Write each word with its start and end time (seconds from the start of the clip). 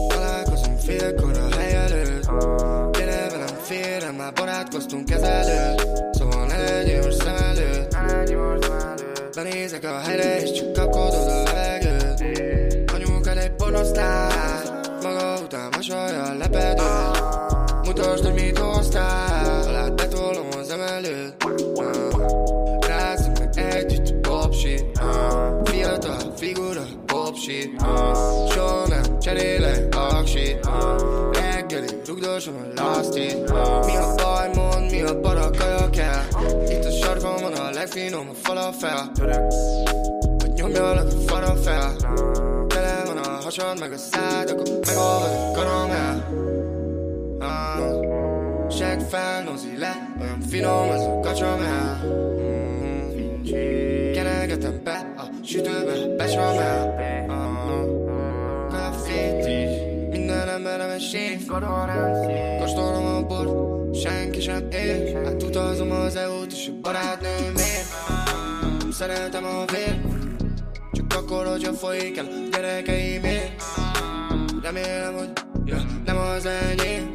Találkozunk 0.08 0.78
félkor 0.78 1.38
a 1.38 1.54
hely 1.56 1.74
előtt 1.74 2.24
Gyere 2.92 3.28
velem 3.30 3.46
félre, 3.46 4.10
már 4.10 4.32
barátkoztunk 4.32 5.10
ezelőtt 5.10 6.14
Szóval 6.14 6.46
ne 6.46 6.58
legyél 6.58 7.02
most 7.02 7.22
szem 7.22 7.36
előtt 7.36 7.96
Benézek 9.34 9.84
a 9.84 9.98
helyre 9.98 10.40
és 10.40 10.52
csak 10.52 10.72
kapkodod 10.72 11.28
a 11.28 11.42
levegőt 11.42 12.90
Anyukád 12.92 13.36
egy 13.36 13.52
pornosztár 13.52 14.80
Maga 15.02 15.40
után 15.44 15.70
a 15.70 16.34
lepedőt 16.38 17.11
hogy 18.32 18.42
mit 18.42 18.58
hoztál 18.58 19.68
Alá 19.68 19.88
betolom 19.88 20.46
az 20.58 20.70
emelőt. 20.70 21.34
Rázzuk 22.86 23.38
meg 23.38 23.74
együtt 23.74 24.08
a 24.08 24.28
pop 24.28 24.54
shit 24.54 24.84
uh. 25.00 25.68
Fiatal 25.68 26.32
figura 26.36 26.82
pop 27.06 27.36
shit 27.36 27.82
uh. 27.82 28.50
Soha 28.50 28.86
nem 28.88 29.18
cserélek 29.20 29.94
aksit 29.96 30.66
uh. 30.66 31.32
Reggeli 31.32 31.88
rugdosom 32.06 32.54
a 32.54 32.82
lastit 32.82 33.50
uh. 33.50 33.86
Mi 33.86 33.96
a 33.96 34.14
baj, 34.16 34.50
mond, 34.54 34.90
mi 34.90 35.02
a 35.02 35.20
barakaja 35.20 35.90
kell 35.90 36.22
Itt 36.68 36.84
a 36.84 36.90
sarkon 36.90 37.42
van 37.42 37.52
a 37.52 37.70
legfinom 37.70 38.28
a 38.28 38.34
falafel 38.34 39.10
Hogy 40.38 40.52
nyomjalak 40.54 41.06
a 41.06 41.20
farafel 41.26 41.96
Tele 42.68 43.02
van 43.06 43.16
a 43.16 43.28
hasad 43.42 43.78
meg 43.80 43.92
a 43.92 43.96
szád 43.96 44.50
Akkor 44.50 44.78
megolvad 44.86 45.32
a 45.32 45.50
karamell 45.52 46.51
felnozi 49.12 49.76
le 49.76 49.92
Olyan 50.20 50.40
finom 50.40 50.90
ez 50.90 51.00
a 51.00 51.20
kacsamell 51.20 51.96
mm. 52.04 53.42
Kenegetem 54.12 54.80
be 54.84 55.12
a 55.16 55.22
sütőbe 55.44 56.16
Becsamel. 56.16 56.94
Graffiti 58.68 59.66
Minden 60.10 60.48
emberem 60.48 60.90
egy 60.90 61.00
séf 61.00 61.46
Kóstolom 62.58 63.04
a 63.04 63.26
bort 63.26 63.96
Senki 63.96 64.40
sem 64.40 64.68
ér. 64.70 65.24
Hát 65.24 65.42
utazom 65.42 65.90
az 65.90 66.16
EU-t 66.16 66.52
és 66.52 66.68
a 66.68 66.80
barátnőmért 66.80 67.86
szeretem 68.90 69.44
a 69.44 69.64
vér 69.72 70.00
Csak 70.92 71.14
akkor, 71.16 71.46
hogyha 71.46 71.72
folyik 71.72 72.16
el 72.16 72.26
gyerekeimért 72.50 73.62
Remélem, 74.62 75.14
hogy 75.14 75.32
ja, 75.64 75.82
nem 76.04 76.16
az 76.16 76.46
enyém 76.46 77.10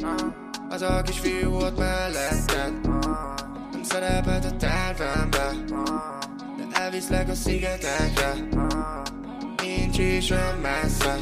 Az 0.80 0.84
a 0.84 1.02
kis 1.02 1.18
fiú 1.18 1.54
ott 1.54 1.78
melletted. 1.78 2.72
Nem 3.72 3.82
szerepelt 3.82 4.44
a 4.44 4.56
tervembe. 4.56 5.50
De 6.56 6.80
elviszlek 6.80 7.28
a 7.28 7.34
szigetekre. 7.34 8.32
Nincs 9.62 9.98
is 9.98 10.30
olyan 10.30 10.58
messze. 10.62 11.16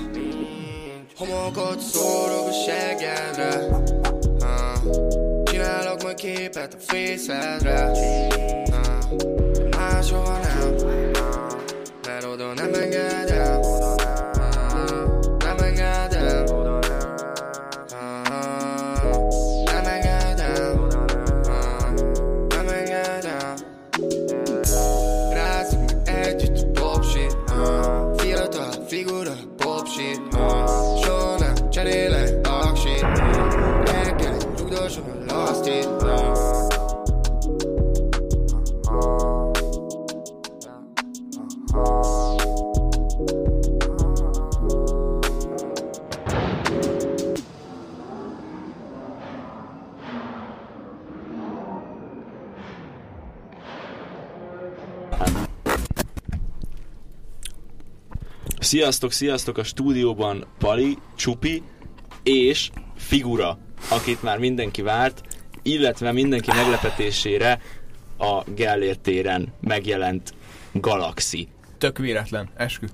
Homokot 1.16 1.80
szórok 1.80 2.48
a 2.48 2.52
seggedre. 2.52 3.66
Csinálok 5.44 6.02
majd 6.02 6.16
képet 6.16 6.74
a 6.74 6.92
fészedre. 6.92 7.90
Máshova 9.70 10.38
nem. 10.38 10.74
Mert 12.06 12.24
oda 12.24 12.54
nem 12.54 12.74
engedem 12.74 13.95
Sziasztok, 58.66 59.12
sziasztok 59.12 59.58
a 59.58 59.64
stúdióban 59.64 60.46
Pali, 60.58 60.98
Csupi 61.14 61.62
és 62.22 62.70
Figura, 62.96 63.58
akit 63.90 64.22
már 64.22 64.38
mindenki 64.38 64.82
várt, 64.82 65.22
illetve 65.62 66.12
mindenki 66.12 66.50
meglepetésére 66.54 67.60
a 68.18 68.42
Gellért 68.54 69.00
téren 69.00 69.52
megjelent 69.60 70.34
Galaxy. 70.72 71.48
Tök 71.78 71.98
véletlen, 71.98 72.48
eskü. 72.56 72.86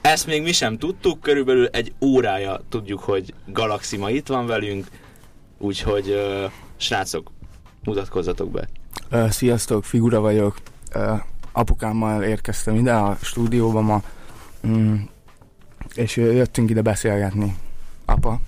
Ezt 0.00 0.26
még 0.26 0.42
mi 0.42 0.52
sem 0.52 0.78
tudtuk, 0.78 1.20
körülbelül 1.20 1.66
egy 1.66 1.92
órája 2.00 2.60
tudjuk, 2.68 3.00
hogy 3.00 3.34
Galaxy 3.46 3.96
ma 3.96 4.10
itt 4.10 4.26
van 4.26 4.46
velünk, 4.46 4.86
úgyhogy 5.58 6.08
uh, 6.08 6.50
srácok, 6.76 7.30
mutatkozzatok 7.84 8.50
be. 8.50 8.68
Uh, 9.10 9.28
sziasztok, 9.28 9.84
Figura 9.84 10.20
vagyok. 10.20 10.56
Uh, 10.94 11.20
apukámmal 11.52 12.22
érkeztem 12.22 12.74
ide 12.74 12.92
a 12.92 13.18
stúdióba 13.22 13.80
ma, 13.80 14.02
mm, 14.66 14.94
és 15.94 16.16
jöttünk 16.16 16.70
ide 16.70 16.82
beszélgetni. 16.82 17.56
Apa, 18.04 18.40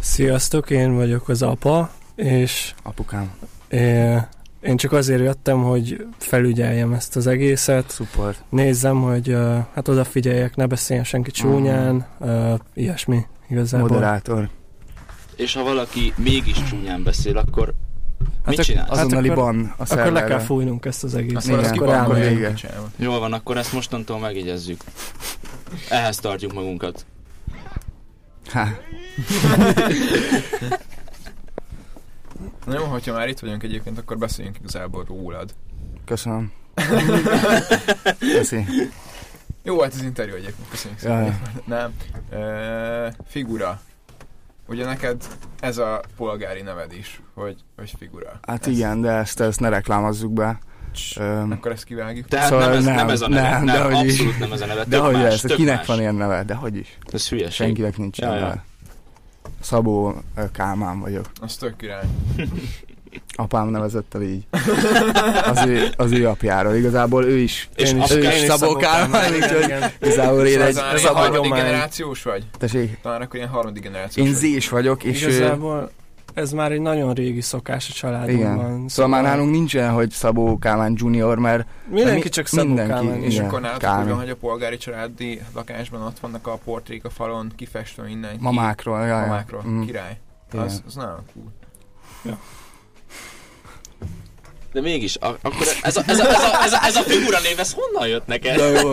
Sziasztok, 0.00 0.70
én 0.70 0.94
vagyok 0.94 1.28
az 1.28 1.42
apa, 1.42 1.90
és 2.14 2.74
apukám, 2.82 3.32
é, 3.68 4.16
én 4.60 4.76
csak 4.76 4.92
azért 4.92 5.20
jöttem, 5.20 5.62
hogy 5.62 6.06
felügyeljem 6.18 6.92
ezt 6.92 7.16
az 7.16 7.26
egészet, 7.26 7.90
szuper. 7.90 8.36
nézzem, 8.48 9.02
hogy 9.02 9.28
uh, 9.28 9.58
hát 9.74 9.88
odafigyeljek, 9.88 10.56
ne 10.56 10.66
beszéljen 10.66 11.04
senki 11.04 11.30
csúnyán, 11.30 12.06
uh, 12.18 12.54
ilyesmi 12.74 13.26
igazából. 13.48 13.88
Moderátor. 13.88 14.48
És 15.36 15.54
ha 15.54 15.62
valaki 15.62 16.12
mégis 16.16 16.62
csúnyán 16.62 17.02
beszél, 17.02 17.36
akkor 17.36 17.74
Hát 18.44 18.56
mit 18.56 18.64
csinálsz? 18.64 18.88
Hát 18.88 18.98
Azonnali 18.98 19.28
akkor- 19.28 19.44
ban 19.44 19.74
a 19.78 19.82
Akkor 19.92 20.12
le 20.12 20.24
kell 20.24 20.38
fújnunk 20.38 20.84
ezt 20.84 21.04
az 21.04 21.14
egészet. 21.14 21.44
Igen, 21.44 21.64
Akkor 21.64 21.88
az 21.88 21.94
akkor 22.00 22.14
vége. 22.14 22.54
Jól 22.96 23.18
van, 23.18 23.32
akkor 23.32 23.56
ezt 23.56 23.72
mostantól 23.72 24.18
megjegyezzük. 24.18 24.80
Ehhez 25.90 26.16
tartjuk 26.16 26.52
magunkat. 26.52 27.06
Ha, 28.52 28.66
Na 32.66 32.74
jó, 32.74 32.84
hogyha 32.84 33.12
már 33.12 33.28
itt 33.28 33.38
vagyunk 33.38 33.62
egyébként, 33.62 33.98
akkor 33.98 34.18
beszéljünk 34.18 34.56
igazából 34.58 35.04
rólad. 35.08 35.54
köszönöm. 36.04 36.52
Köszi. 38.36 38.64
Jó 39.62 39.74
volt 39.74 39.94
az 39.94 40.02
interjú 40.02 40.34
egyébként, 40.34 40.68
köszönjük 40.70 41.02
Ja, 41.02 41.08
szépen. 41.08 41.40
Nem. 41.66 41.92
E, 42.40 43.14
figura. 43.26 43.80
Ugye 44.68 44.84
neked 44.84 45.22
ez 45.60 45.78
a 45.78 46.00
polgári 46.16 46.62
neved 46.62 46.92
is, 46.92 47.22
hogy, 47.34 47.56
hogy 47.76 47.94
figura. 47.98 48.38
Hát 48.42 48.66
ez, 48.66 48.72
igen, 48.72 49.00
de 49.00 49.10
ezt, 49.10 49.40
ezt 49.40 49.60
ne 49.60 49.68
reklámozzuk 49.68 50.32
be. 50.32 50.58
Öm, 51.16 51.50
Akkor 51.50 51.72
ezt 51.72 51.84
kivágjuk. 51.84 52.28
Tehát 52.28 52.48
Szóval 52.48 52.68
nem, 52.68 52.76
ez, 52.76 52.84
nem, 52.84 52.94
nem, 52.94 53.08
ez 53.08 53.20
a 53.20 53.28
neve, 53.28 53.60
nem, 53.60 53.90
nem, 53.90 54.04
is. 54.04 54.12
abszolút 54.12 54.38
nem 54.38 54.52
ez 54.52 54.60
a 54.60 54.66
neve, 54.66 54.84
de 54.84 54.98
hogy 54.98 55.14
más, 55.14 55.44
ez, 55.44 55.54
kinek 55.54 55.76
más. 55.76 55.86
van 55.86 55.98
ilyen 55.98 56.14
neve? 56.14 56.44
De 56.44 56.54
hogy 56.54 56.76
is. 56.76 56.98
Ez 57.12 57.28
hülyeség. 57.28 57.52
Senkinek 57.52 57.96
nincs 57.96 58.18
Ja, 58.18 58.26
ilyen 58.26 58.38
ja. 58.38 58.46
neve. 58.46 58.64
Szabó 59.60 60.14
Kálmán 60.52 61.00
vagyok. 61.00 61.30
Az 61.40 61.56
tök 61.56 61.76
király. 61.76 62.04
Apám 63.36 63.68
nevezett 63.68 64.14
el 64.14 64.22
így. 64.22 64.46
Az 65.44 65.64
ő, 65.66 65.88
az 65.96 66.12
ő 66.12 66.28
apjáról. 66.28 66.74
Igazából 66.74 67.24
ő 67.24 67.36
is. 67.38 67.68
És 67.76 67.90
én 67.92 68.02
is, 68.02 68.10
ő 68.10 68.18
is 68.22 68.34
Szabó 68.34 68.76
Kálmán, 68.76 69.34
igazából 69.34 70.46
én 70.46 70.52
Szóval 70.52 70.66
egy 70.66 70.74
talán 70.74 70.94
ez 70.94 71.00
ilyen 71.00 71.14
a 71.14 71.16
harmadik 71.18 71.52
generációs 71.52 72.22
vagy? 72.22 72.44
tessék, 72.58 72.98
Talán 73.02 73.20
akkor 73.22 73.36
ilyen 73.36 73.48
harmadik 73.48 73.82
generációs 73.82 74.26
én 74.26 74.32
vagy. 74.32 74.40
Zés 74.40 74.68
vagyok, 74.68 75.04
és 75.04 75.22
Igazából 75.22 75.90
ez 76.34 76.52
már 76.52 76.72
egy 76.72 76.80
nagyon 76.80 77.12
régi 77.14 77.40
szokás 77.40 77.88
a 77.90 77.92
családunkban. 77.92 78.54
igen. 78.66 78.88
Szóval 78.88 79.10
már 79.10 79.22
nálunk 79.22 79.50
nincsen, 79.50 79.90
hogy 79.92 80.10
Szabó 80.10 80.58
Kálmán 80.58 80.94
Junior, 80.96 81.38
mert 81.38 81.66
Mindenki 81.90 82.22
mi- 82.22 82.28
csak 82.28 82.46
Szabó 82.46 82.66
mindenki, 82.66 82.92
Kálmán. 82.92 83.22
És 83.22 83.34
igen. 83.34 83.46
akkor 83.46 83.60
nálatok 83.60 83.90
van, 84.08 84.14
hogy 84.18 84.30
a 84.30 84.36
polgári 84.36 84.76
családi 84.76 85.40
lakásban 85.54 86.02
ott 86.02 86.18
vannak 86.18 86.46
a 86.46 86.58
portrék 86.64 87.04
a 87.04 87.10
falon, 87.10 87.52
kifestve 87.56 88.02
mindenki. 88.02 88.38
mamákról, 88.40 89.06
jaj. 89.06 89.20
Mamákról. 89.20 89.62
Mm. 89.68 89.82
Király. 89.82 90.16
Az, 90.56 90.82
az 90.86 90.94
nagyon 90.94 91.18
cool. 91.32 91.52
De 94.74 94.80
mégis, 94.80 95.16
a, 95.16 95.26
akkor 95.26 95.66
ez 95.82 95.96
a, 95.96 96.02
ez, 96.06 96.18
a, 96.18 96.28
ez, 96.28 96.42
a, 96.42 96.62
ez, 96.62 96.72
a, 96.72 96.84
ez 96.84 96.96
a 96.96 97.00
figura 97.00 97.40
név, 97.40 97.58
ez 97.58 97.72
honnan 97.72 98.08
jött 98.08 98.26
neked? 98.26 98.56
Na 98.56 98.66
jó, 98.66 98.92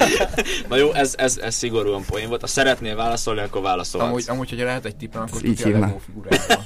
Na 0.68 0.76
jó, 0.76 0.92
ez, 0.92 1.14
ez, 1.18 1.38
ez 1.38 1.54
szigorúan 1.54 2.04
poén 2.04 2.28
volt. 2.28 2.40
Ha 2.40 2.46
szeretnél 2.46 2.96
válaszolni, 2.96 3.40
akkor 3.40 3.62
válaszolhatsz. 3.62 4.10
Amúgy, 4.10 4.24
amúgy, 4.28 4.48
hogyha 4.48 4.64
lehet 4.64 4.84
egy 4.84 4.96
tippem, 4.96 5.22
akkor 5.22 5.44
Így 5.44 5.56
tudja 5.56 5.76
a. 5.76 5.80
Lego 5.80 5.98
figuráról. 5.98 6.64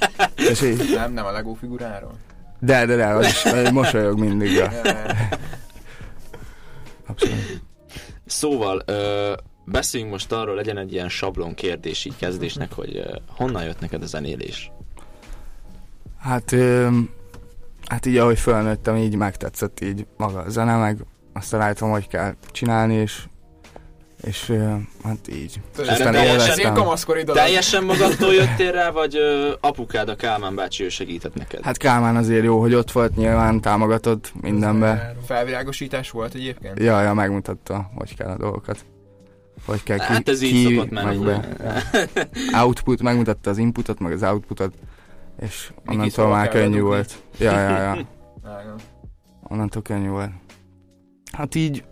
Nem, 0.94 1.12
nem 1.12 1.24
a 1.24 1.30
Lego 1.30 1.54
figuráról? 1.54 2.12
De, 2.60 2.86
de, 2.86 2.96
de, 2.96 3.06
az 3.06 3.26
is 3.26 3.42
mosolyog 3.72 4.18
mindig. 4.18 4.62
Abszolút. 7.06 7.62
Szóval, 8.26 8.82
ö, 8.86 9.32
beszéljünk 9.64 10.12
most 10.12 10.32
arról, 10.32 10.54
legyen 10.54 10.78
egy 10.78 10.92
ilyen 10.92 11.08
sablon 11.08 11.54
kérdés 11.54 12.04
így 12.04 12.16
kezdésnek, 12.16 12.72
hogy 12.72 12.96
ö, 12.96 13.16
honnan 13.28 13.64
jött 13.64 13.80
neked 13.80 14.02
a 14.02 14.06
zenélés? 14.06 14.70
Hát, 16.18 16.52
ö, 16.52 16.88
hát 17.90 18.06
így 18.06 18.16
ahogy 18.16 18.38
felnőttem, 18.38 18.96
így 18.96 19.16
megtetszett 19.16 19.80
így 19.80 20.06
maga 20.16 20.38
a 20.38 20.48
zene, 20.48 20.76
meg 20.76 21.04
azt 21.32 21.50
találtam, 21.50 21.90
hogy 21.90 22.08
kell 22.08 22.34
csinálni, 22.52 22.94
és 22.94 23.22
és 24.22 24.52
hát 25.04 25.28
így. 25.28 25.60
Aztán 25.78 26.12
teljesen-. 26.12 27.24
Teljesen 27.24 27.84
magadtól 27.84 28.32
jöttél 28.34 28.72
rá, 28.72 28.90
vagy 28.90 29.16
ö, 29.16 29.52
apukád, 29.60 30.08
a 30.08 30.16
Kálmán 30.16 30.54
bácsi, 30.54 30.84
ő 30.84 30.88
segített 30.88 31.34
neked? 31.34 31.62
Hát 31.62 31.76
Kálmán 31.76 32.16
azért 32.16 32.44
jó, 32.44 32.60
hogy 32.60 32.74
ott 32.74 32.92
volt, 32.92 33.16
nyilván 33.16 33.60
támogatott 33.60 34.32
mindenbe. 34.40 35.14
Felvilágosítás 35.26 36.10
volt 36.10 36.34
egyébként? 36.34 36.78
Ja, 36.78 37.02
ja, 37.02 37.14
megmutatta, 37.14 37.90
hogy 37.94 38.16
kell 38.16 38.28
a 38.28 38.36
dolgokat. 38.36 38.84
Hogy 39.66 39.82
kell 39.82 39.98
ki, 39.98 40.04
Hát 40.04 40.28
ez 40.28 40.42
így 40.42 40.66
ki 40.66 40.74
szokott 40.74 40.90
menni. 40.90 41.16
meg 41.16 41.42
be. 41.42 42.28
Output, 42.62 43.02
megmutatta 43.02 43.50
az 43.50 43.58
inputot, 43.58 43.98
meg 43.98 44.12
az 44.12 44.22
outputot, 44.22 44.74
és 45.40 45.72
onnantól 45.86 46.28
már 46.28 46.48
könnyű 46.48 46.80
volt. 46.80 47.22
Ja, 47.38 47.60
ja, 47.60 47.78
ja. 47.78 48.06
Onnantól 49.50 49.82
könnyű 49.82 50.08
volt. 50.08 50.30
Hát 51.32 51.54
így 51.54 51.84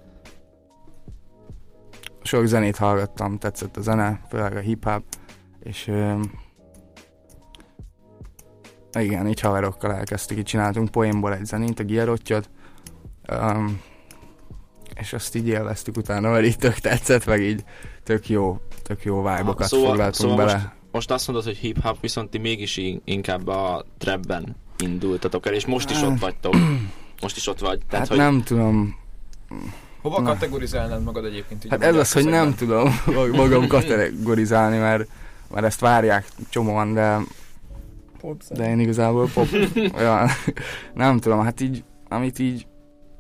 sok 2.23 2.47
zenét 2.47 2.77
hallgattam, 2.77 3.39
tetszett 3.39 3.77
a 3.77 3.81
zene, 3.81 4.21
főleg 4.29 4.57
a 4.57 4.61
hip-hop, 4.61 5.03
és 5.61 5.87
ö, 5.89 6.21
igen, 8.99 9.29
így 9.29 9.41
haverokkal 9.41 9.93
elkezdtük, 9.93 10.39
így 10.39 10.45
csináltunk 10.45 10.91
poénból 10.91 11.35
egy 11.35 11.45
zenét, 11.45 11.81
a 11.81 11.85
Gierottyot, 11.85 12.51
um, 13.31 13.81
és 14.95 15.13
azt 15.13 15.35
így 15.35 15.49
élveztük 15.49 15.97
utána, 15.97 16.31
mert 16.31 16.45
így 16.45 16.57
tök 16.59 16.75
tetszett, 16.75 17.27
meg 17.27 17.41
így 17.41 17.65
tök 18.03 18.29
jó, 18.29 18.59
tök 18.83 19.05
jó 19.05 19.17
vibe-okat 19.17 19.67
Szóval- 19.67 19.89
foglaltunk 19.89 20.31
szóval 20.31 20.37
bele. 20.37 20.53
Most 20.53 20.78
azt 21.07 21.27
mondod, 21.27 21.45
hogy 21.47 21.57
hip-hop, 21.57 22.01
viszont 22.01 22.31
ti 22.31 22.39
mégis 22.39 22.77
in- 22.77 23.03
inkább 23.05 23.49
a 23.49 23.85
trapben 23.99 24.57
indultatok 24.79 25.47
el, 25.47 25.53
és 25.53 25.67
most 25.67 25.91
is 25.91 26.03
ott 26.03 26.19
vagytok. 26.19 26.57
Most 27.23 27.37
is 27.37 27.47
ott 27.47 27.59
vagy. 27.59 27.79
Tehát, 27.89 28.09
Hát 28.09 28.09
hogy 28.09 28.17
nem 28.17 28.43
tudom, 28.43 28.97
Hova 30.03 30.21
Na. 30.21 30.29
kategorizálnád 30.33 31.03
magad 31.03 31.25
egyébként? 31.25 31.67
Hát 31.71 31.83
ez 31.83 31.97
az, 31.97 32.13
hogy 32.13 32.25
nem 32.25 32.55
tudom 32.55 33.01
magam 33.33 33.67
kategorizálni, 33.67 34.79
mert, 34.79 35.09
mert 35.51 35.67
ezt 35.67 35.81
várják 35.81 36.27
csomóan, 36.49 36.95
de, 36.95 37.19
de 38.51 38.69
én 38.71 38.79
igazából 38.79 39.31
pop. 39.35 39.47
ja, 39.99 40.27
nem 40.95 41.19
tudom, 41.19 41.41
hát 41.41 41.61
így, 41.61 41.85
amit 42.09 42.39
így 42.39 42.67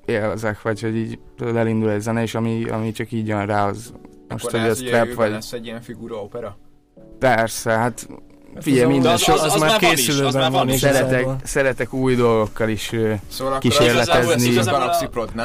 élvezek, 0.05 0.63
vagy 0.63 0.81
hogy 0.81 0.97
így 0.97 1.19
elindul 1.39 1.91
egy 1.91 2.01
zene, 2.01 2.23
és 2.23 2.35
ami, 2.35 2.65
ami 2.65 2.93
csak 2.93 3.13
így 3.13 3.27
jön 3.27 3.47
rá, 3.47 3.69
az 3.69 3.93
most, 4.29 4.47
Akkor 4.47 4.61
hogy 4.61 4.69
ez 4.69 4.79
trap, 4.79 5.15
vagy 5.15 5.31
lesz 5.31 5.53
egy 5.53 5.65
ilyen 5.67 5.81
figura 5.81 6.23
opera? 6.23 6.59
Persze, 7.19 7.71
hát 7.71 8.09
figyelj, 8.61 8.83
az 8.85 8.91
minden 8.91 9.13
az- 9.13 9.21
sok, 9.23 9.35
az- 9.35 9.43
az, 9.43 9.55
az 9.55 9.61
már 9.61 9.71
már 9.71 9.81
van 9.81 9.93
is, 9.93 9.99
az 9.99 10.05
készülőben 10.07 10.53
van 10.53 10.67
van 10.67 10.77
szeretek, 10.77 11.27
szeretek 11.45 11.93
új 11.93 12.15
dolgokkal 12.15 12.69
is 12.69 12.91
Szóval 13.29 13.59
Kísérletezni. 13.59 14.57
az 14.59 14.69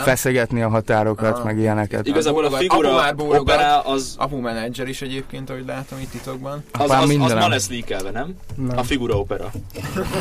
feszegetni 0.03 0.61
a 0.61 0.69
határokat, 0.69 1.35
Aha. 1.35 1.43
meg 1.43 1.57
ilyeneket. 1.57 2.07
igazából 2.07 2.43
a 2.43 2.47
Apu 2.47 2.55
figura 2.55 2.95
már 2.95 3.13
opera 3.17 3.79
az, 3.79 4.15
Apu 4.17 4.37
menedzser 4.39 4.87
is 4.87 5.01
egyébként, 5.01 5.49
ahogy 5.49 5.65
látom 5.67 5.99
itt 5.99 6.11
titokban. 6.11 6.63
az, 6.71 6.89
az, 6.89 7.01
az 7.01 7.07
mindenem. 7.07 7.37
ma 7.37 7.47
lesz 7.47 7.69
leakelve, 7.69 8.11
nem? 8.11 8.35
Nem. 8.55 8.77
A 8.77 8.83
figura 8.83 9.17
opera. 9.17 9.51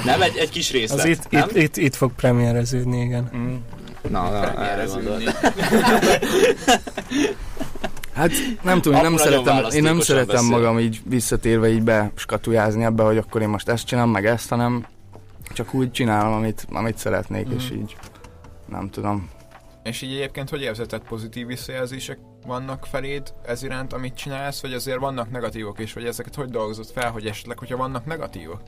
Nem? 0.04 0.22
Egy, 0.22 0.36
egy 0.36 0.50
kis 0.50 0.70
részlet, 0.72 0.98
Az 0.98 1.04
itt, 1.04 1.30
nem? 1.30 1.48
itt, 1.48 1.56
itt, 1.56 1.76
itt 1.76 1.94
fog 1.94 2.12
premiereződni, 2.14 3.00
igen. 3.00 3.30
Mm. 3.36 3.54
Na, 4.10 4.30
na, 4.30 4.64
erre. 4.64 4.86
Hát 8.14 8.30
nem 8.62 8.80
tudom, 8.80 8.98
én 8.98 9.02
nem 9.04 9.16
szeretem, 9.16 9.64
én 9.70 9.82
nem 9.82 10.00
szeretem 10.00 10.34
beszél. 10.34 10.50
magam 10.50 10.78
így 10.78 11.00
visszatérve 11.04 11.68
így 11.68 11.82
beskatujázni 11.82 12.84
ebbe, 12.84 13.02
hogy 13.02 13.16
akkor 13.16 13.42
én 13.42 13.48
most 13.48 13.68
ezt 13.68 13.86
csinálom, 13.86 14.10
meg 14.10 14.26
ezt, 14.26 14.48
hanem 14.48 14.86
csak 15.54 15.74
úgy 15.74 15.90
csinálom, 15.90 16.32
amit, 16.32 16.66
amit 16.72 16.98
szeretnék, 16.98 17.46
és 17.56 17.70
Mhm. 17.70 17.78
így 17.80 17.96
nem 18.68 18.90
tudom. 18.90 19.28
És 19.82 20.02
így 20.02 20.12
egyébként 20.12 20.50
hogy 20.50 20.60
érzed, 20.60 20.86
tehát 20.88 21.06
pozitív 21.08 21.46
visszajelzések 21.46 22.18
vannak 22.46 22.86
feléd 22.86 23.32
ez 23.46 23.62
iránt, 23.62 23.92
amit 23.92 24.14
csinálsz, 24.14 24.60
vagy 24.62 24.72
azért 24.72 24.98
vannak 24.98 25.30
negatívok 25.30 25.78
is, 25.78 25.92
vagy 25.92 26.04
ezeket 26.04 26.34
hogy 26.34 26.48
dolgozott 26.50 26.90
fel, 26.90 27.10
hogy 27.10 27.26
esetleg, 27.26 27.58
hogyha 27.58 27.76
vannak 27.76 28.06
negatívok? 28.06 28.60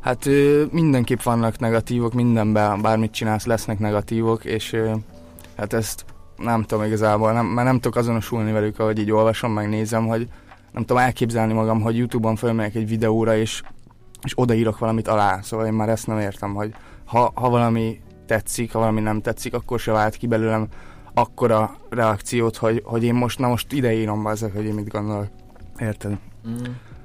Hát 0.00 0.28
mindenképp 0.70 1.22
vannak 1.22 1.58
negatívok, 1.58 2.12
mindenben, 2.12 2.82
bármit 2.82 3.12
csinálsz, 3.12 3.46
lesznek 3.46 3.78
negatívok, 3.78 4.44
és 4.44 4.76
hát 5.56 5.72
ezt 5.72 6.04
nem 6.36 6.62
tudom 6.62 6.84
igazából, 6.84 7.32
nem, 7.32 7.46
mert 7.46 7.66
nem 7.66 7.80
tudok 7.80 7.96
azonosulni 7.96 8.52
velük, 8.52 8.78
ahogy 8.78 8.98
így 8.98 9.12
olvasom, 9.12 9.52
meg 9.52 9.68
nézem, 9.68 10.06
hogy 10.06 10.28
nem 10.72 10.84
tudom 10.84 11.02
elképzelni 11.02 11.52
magam, 11.52 11.80
hogy 11.80 11.96
Youtube-on 11.96 12.36
fölmegyek 12.36 12.74
egy 12.74 12.88
videóra, 12.88 13.36
és, 13.36 13.62
és 14.22 14.32
odaírok 14.34 14.78
valamit 14.78 15.08
alá, 15.08 15.40
szóval 15.40 15.66
én 15.66 15.72
már 15.72 15.88
ezt 15.88 16.06
nem 16.06 16.18
értem, 16.18 16.54
hogy 16.54 16.74
ha, 17.04 17.32
ha 17.34 17.48
valami 17.48 18.00
tetszik, 18.26 18.72
ha 18.72 18.78
valami 18.78 19.00
nem 19.00 19.20
tetszik, 19.20 19.54
akkor 19.54 19.80
se 19.80 19.92
vált 19.92 20.16
ki 20.16 20.26
belőlem 20.26 20.68
akkora 21.14 21.76
reakciót, 21.88 22.56
hogy, 22.56 22.82
hogy 22.84 23.04
én 23.04 23.14
most, 23.14 23.38
na 23.38 23.48
most 23.48 23.72
ide 23.72 23.92
írom 23.92 24.26
ezek, 24.26 24.54
hogy 24.54 24.64
én 24.64 24.74
mit 24.74 24.88
gondolok. 24.88 25.28
Érted? 25.78 26.18
Mm. 26.48 26.64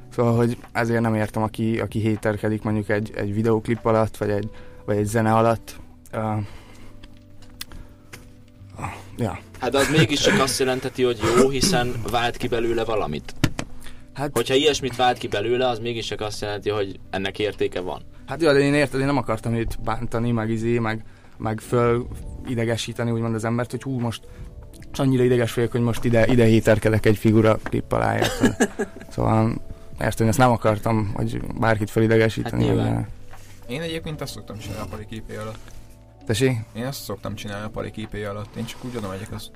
Szóval, 0.10 0.36
hogy 0.36 0.58
ezért 0.72 1.02
nem 1.02 1.16
értem, 1.16 1.44
aki, 1.44 1.80
aki 1.80 2.00
héterkedik 2.00 2.64
mondjuk 2.64 2.90
egy, 2.90 3.12
egy 3.16 3.34
videóklip 3.34 3.86
alatt, 3.86 4.18
vagy 4.18 4.30
egy, 4.30 4.50
vagy 4.86 4.98
egy 4.98 5.06
zene 5.06 5.34
alatt. 5.34 5.80
Uh, 6.14 6.38
ja. 9.18 9.40
Hát 9.60 9.76
az 9.76 9.90
mégiscsak 9.90 10.40
azt 10.40 10.60
jelenteti, 10.60 11.04
hogy 11.04 11.20
jó, 11.38 11.50
hiszen 11.50 11.94
vált 12.12 12.38
ki 12.38 12.48
belőle 12.48 12.84
valamit. 12.84 13.34
Hát, 14.14 14.30
Hogyha 14.34 14.54
ilyesmit 14.54 14.96
vált 14.96 15.18
ki 15.18 15.28
belőle, 15.28 15.68
az 15.68 15.80
mégiscsak 15.80 16.22
azt 16.22 16.42
jelenti, 16.42 16.70
hogy 16.70 17.00
ennek 17.10 17.40
értéke 17.40 17.80
van. 17.80 18.02
hát 18.28 18.42
jó, 18.42 18.52
de 18.52 18.60
én 18.60 18.74
érted, 18.74 19.00
én 19.00 19.06
nem 19.06 19.18
akartam 19.18 19.54
őt 19.54 19.84
bántani, 19.84 20.32
meg 20.32 20.50
izé, 20.50 20.80
meg, 20.80 21.04
meg 21.38 21.60
föl 21.60 22.08
idegesíteni 22.48 23.12
úgymond 23.12 23.36
az 23.36 23.46
embert, 23.46 23.72
hogy 23.72 23.84
hú, 23.84 24.00
most 24.00 24.22
és 24.92 25.00
annyira 25.00 25.24
ideges 25.24 25.54
vagyok, 25.54 25.72
hogy 25.72 25.82
most 25.82 26.04
ide, 26.04 26.28
ide 26.28 26.46
héterkedek 26.46 27.06
egy 27.06 27.18
figura 27.18 27.60
klip 27.64 27.92
alá, 27.92 28.18
érted? 28.18 28.70
Szóval 29.10 29.62
érted, 30.02 30.22
én 30.22 30.28
ezt 30.28 30.38
nem 30.38 30.52
akartam, 30.52 31.12
hogy 31.16 31.40
bárkit 31.60 31.90
felidegesíteni. 31.90 32.66
Hát 32.66 32.74
nyilván. 32.76 33.08
Én 33.68 33.82
egyébként 33.82 34.22
azt 34.22 34.34
szoktam 34.34 34.58
csinálni 34.58 34.92
a 34.92 35.06
képé 35.10 35.36
alatt. 35.36 35.60
Tessék? 36.26 36.58
Én 36.74 36.86
azt 36.86 37.04
szoktam 37.04 37.36
csinálni 37.36 37.66
a 37.66 37.70
pari 37.70 37.92
képé 37.92 38.24
alatt. 38.24 38.56
Én 38.56 38.66
csak 38.66 38.86
úgy 38.86 38.98
oda 38.98 39.08
megyek, 39.08 39.32
azt 39.32 39.52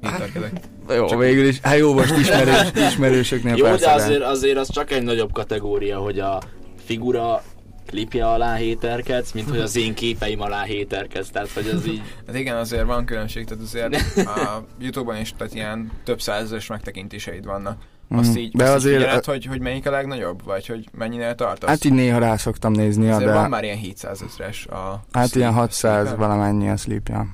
héterkedek. 0.00 0.52
Jó, 0.88 1.06
Csak- 1.06 1.20
végül 1.20 1.46
is, 1.46 1.60
hát 1.60 1.76
jó, 1.76 1.94
most 1.94 2.16
ismerős, 2.16 2.70
ismerősöknél 2.88 3.56
Jó, 3.56 3.76
de 3.76 3.90
azért, 3.90 4.22
azért 4.22 4.56
az 4.56 4.70
csak 4.70 4.90
egy 4.90 5.02
nagyobb 5.02 5.32
kategória, 5.32 5.98
hogy 5.98 6.18
a 6.18 6.42
figura 6.84 7.42
klipje 7.86 8.28
alá 8.28 8.54
héterkedsz, 8.54 9.32
mint 9.32 9.48
hogy 9.48 9.60
az 9.60 9.76
én 9.76 9.94
képeim 9.94 10.40
alá 10.40 10.62
héterkedsz. 10.62 11.30
Tehát, 11.30 11.48
hogy 11.48 11.68
az 11.68 11.86
így... 11.86 12.02
Hát 12.26 12.36
igen, 12.36 12.56
azért 12.56 12.84
van 12.84 13.04
különbség, 13.04 13.44
tehát 13.44 13.62
azért 13.62 13.94
a 14.26 14.64
Youtube-on 14.78 15.20
is 15.20 15.32
tehát 15.36 15.54
ilyen 15.54 15.90
több 16.04 16.20
százezeres 16.20 16.66
megtekintéseid 16.66 17.44
vannak. 17.44 17.82
Azt 18.10 18.28
Mhm. 18.28 18.38
így, 18.38 18.56
De 18.56 18.64
azt 18.64 18.74
azért- 18.74 18.94
így 18.94 19.00
figyeled, 19.00 19.24
hogy, 19.24 19.44
hogy 19.44 19.60
melyik 19.60 19.86
a 19.86 19.90
legnagyobb, 19.90 20.44
vagy 20.44 20.66
hogy 20.66 20.88
mennyire 20.98 21.34
tartasz? 21.34 21.70
Hát 21.70 21.84
így 21.84 21.92
néha 21.92 22.18
rá 22.18 22.36
szoktam 22.36 22.72
nézni, 22.72 23.04
ja, 23.04 23.14
azért 23.14 23.30
de 23.30 23.34
van 23.36 23.48
már 23.50 23.64
ilyen 23.64 23.76
700 23.76 24.22
ezres 24.22 24.66
a... 24.66 25.04
hát 25.12 25.34
ilyen 25.34 25.48
a 25.48 25.52
600 25.52 26.06
sleeper. 26.06 26.26
valamennyi 26.28 26.68
a 26.68 26.76
sleepja. 26.76 27.26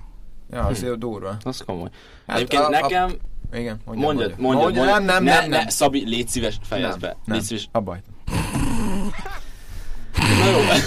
Ja, 0.50 0.60
azért 0.64 0.98
durva. 0.98 1.36
Az 1.44 1.62
komoly. 1.66 1.88
Hát 2.26 2.36
Egyébként 2.36 2.62
a- 2.62 2.66
a- 2.66 2.70
nekem... 2.70 3.10
Igen, 3.52 3.80
mondja, 3.84 4.04
Mondjad, 4.06 4.34
mondjad, 4.38 4.62
mondjad. 4.64 4.84
Nem, 4.86 5.04
nem, 5.04 5.24
ne, 5.24 5.32
nem, 5.40 5.48
nem. 5.48 5.64
Ne, 5.64 5.70
Szabi, 5.70 6.08
légy 6.08 6.28
szíves, 6.28 6.58
fejezd 6.62 6.88
Nem, 6.90 6.98
be. 7.00 7.16
nem. 7.24 7.36
Légy 7.36 7.44
szíves. 7.46 7.68
A 7.72 7.80
baj. 7.80 7.98
Na 10.16 10.50
jó. 10.50 10.58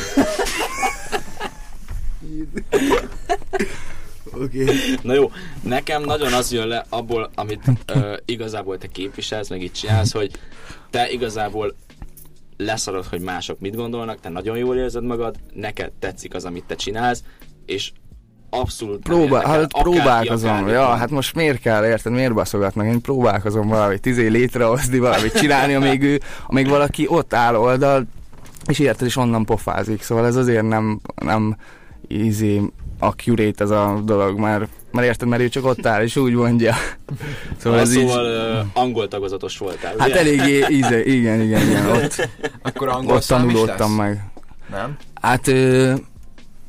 Oké. 4.33 4.63
Okay. 4.63 4.75
Na 5.01 5.13
jó, 5.13 5.31
nekem 5.63 6.03
nagyon 6.03 6.33
az 6.33 6.51
jön 6.51 6.67
le 6.67 6.85
abból, 6.89 7.29
amit 7.35 7.61
ö, 7.85 8.15
igazából 8.25 8.77
te 8.77 8.87
képviselsz, 8.87 9.49
meg 9.49 9.61
itt 9.61 9.73
csinálsz, 9.73 10.11
hogy 10.11 10.31
te 10.89 11.09
igazából 11.09 11.75
leszarod, 12.57 13.05
hogy 13.05 13.21
mások 13.21 13.59
mit 13.59 13.75
gondolnak, 13.75 14.19
te 14.19 14.29
nagyon 14.29 14.57
jól 14.57 14.75
érzed 14.75 15.03
magad, 15.03 15.35
neked 15.53 15.91
tetszik 15.99 16.33
az, 16.33 16.45
amit 16.45 16.63
te 16.63 16.75
csinálsz, 16.75 17.23
és 17.65 17.91
abszolút 18.49 19.01
Próbál, 19.01 19.41
érdekel, 19.41 19.51
hát 19.51 19.81
próbálkozom, 19.81 20.67
ja, 20.67 20.85
hát 20.85 21.09
most 21.09 21.35
miért 21.35 21.59
kell, 21.59 21.85
érted, 21.85 22.11
miért 22.11 22.33
baszogatnak? 22.33 22.85
Én 22.85 23.01
próbálkozom 23.01 23.67
valamit 23.67 24.05
izé 24.05 24.27
létrehozni, 24.27 24.99
valamit 24.99 25.37
csinálni, 25.37 25.73
amíg 25.73 26.03
ő, 26.03 26.19
amíg 26.47 26.67
valaki 26.67 27.05
ott 27.09 27.33
áll 27.33 27.55
oldal, 27.55 28.05
és 28.67 28.79
érted, 28.79 29.07
és 29.07 29.15
onnan 29.15 29.45
pofázik, 29.45 30.01
szóval 30.01 30.25
ez 30.25 30.35
azért 30.35 30.67
nem, 30.67 30.99
nem 31.15 31.57
izé 32.07 32.61
accurate 32.99 33.63
ez 33.63 33.69
a 33.69 34.01
dolog, 34.05 34.39
mert, 34.39 34.67
mert 34.91 35.07
érted, 35.07 35.27
mert 35.27 35.41
ő 35.41 35.49
csak 35.49 35.65
ott 35.65 35.85
áll, 35.85 36.03
és 36.03 36.15
úgy 36.15 36.33
mondja. 36.33 36.75
Szóval, 37.57 37.79
ez 37.79 37.95
így... 37.95 38.07
szóval 38.07 38.25
ö, 38.25 38.59
angol 38.73 39.07
tagozatos 39.07 39.57
voltál, 39.57 39.95
Hát 39.97 40.09
eléggé, 40.09 40.65
íze, 40.69 41.05
igen, 41.05 41.41
igen, 41.41 41.61
igen, 41.61 41.89
ott, 41.89 42.29
Akkor 42.61 42.87
angol 42.87 43.15
ott 43.15 43.23
tanulódtam 43.25 43.91
meg. 43.91 44.23
Nem? 44.71 44.97
Hát 45.21 45.47
ö, 45.47 45.93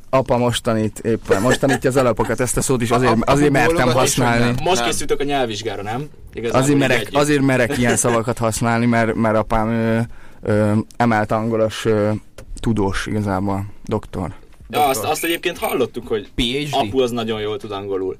apa 0.09 0.37
most 0.37 0.63
tanít 0.63 0.99
éppen, 0.99 1.41
most 1.41 1.59
tanítja 1.59 1.89
az 1.89 1.95
alapokat, 1.95 2.39
ezt 2.39 2.57
a 2.57 2.61
szót 2.61 2.81
is 2.81 2.91
azért, 2.91 3.11
Apa- 3.11 3.29
azért 3.29 3.51
mertem 3.51 3.89
használni. 3.91 4.53
Most 4.63 4.79
Nem. 4.79 4.89
készültök 4.89 5.19
a 5.19 5.23
nyelvvizsgára, 5.23 5.81
nem? 5.81 6.07
Igazából 6.33 6.61
Azért 6.61 6.75
így 6.75 6.81
merek, 6.81 6.99
együtt. 6.99 7.15
azért 7.15 7.41
merek 7.41 7.77
ilyen 7.77 7.95
szavakat 7.95 8.37
használni, 8.37 8.85
mert, 8.85 9.15
mert 9.15 9.35
apám 9.35 9.69
ö, 9.69 9.99
ö, 10.41 10.71
emelt 10.97 11.31
angolos 11.31 11.85
ö, 11.85 12.11
tudós 12.59 13.05
igazából, 13.05 13.65
doktor. 13.85 14.33
Ja, 14.69 14.85
azt, 14.85 15.03
azt 15.03 15.23
egyébként 15.23 15.57
hallottuk, 15.57 16.07
hogy 16.07 16.31
PhD? 16.35 16.67
apu 16.71 16.99
az 16.99 17.11
nagyon 17.11 17.41
jól 17.41 17.57
tud 17.57 17.71
angolul. 17.71 18.17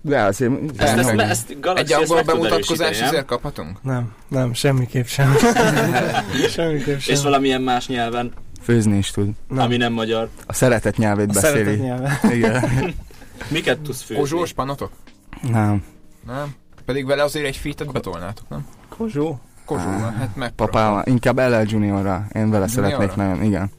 De 0.00 0.20
azért... 0.22 0.52
Ezt, 0.76 0.98
ezt, 0.98 1.14
Persze. 1.14 1.22
ezt 1.22 1.60
Galaxy 1.60 1.82
Egy 1.94 2.00
ezt 2.02 2.10
angol 2.10 2.22
bemutatkozás 2.24 3.00
ezért 3.00 3.24
kaphatunk? 3.24 3.82
Nem, 3.82 4.14
nem, 4.28 4.54
semmiképp 4.54 5.06
sem. 5.06 5.36
semmiképp 6.56 6.98
sem. 6.98 7.14
És 7.14 7.22
valamilyen 7.22 7.62
más 7.62 7.86
nyelven, 7.86 8.32
Főzni 8.62 8.96
is 8.96 9.10
tud. 9.10 9.28
nem. 9.48 9.64
ami 9.64 9.76
nem 9.76 9.92
magyar. 9.92 10.28
A 10.46 10.52
szeretet 10.52 10.96
nyelvét 10.96 11.30
a 11.30 11.32
beszéli. 11.32 11.64
szeretet 11.64 11.80
nyelve. 11.80 12.20
Igen. 12.36 12.64
Miket 13.48 13.78
tudsz 13.80 14.02
főzni? 14.02 14.22
Kozsós 14.22 14.52
panotok? 14.52 14.90
Nem. 15.42 15.84
Nem? 16.26 16.54
Pedig 16.84 17.06
vele 17.06 17.22
azért 17.22 17.46
egy 17.46 17.56
fitet 17.56 17.92
betolnátok, 17.92 18.48
nem? 18.48 18.66
Kozsó? 18.96 19.40
Kozsóval, 19.64 20.12
hát 20.18 20.36
meg. 20.36 20.50
Papával, 20.50 21.02
inkább 21.06 21.38
LL 21.38 21.62
Juniorra. 21.66 22.26
Én 22.32 22.50
vele 22.50 22.66
Juniorra? 22.68 22.68
szeretnék 22.68 23.14
nagyon, 23.14 23.42
igen. 23.42 23.70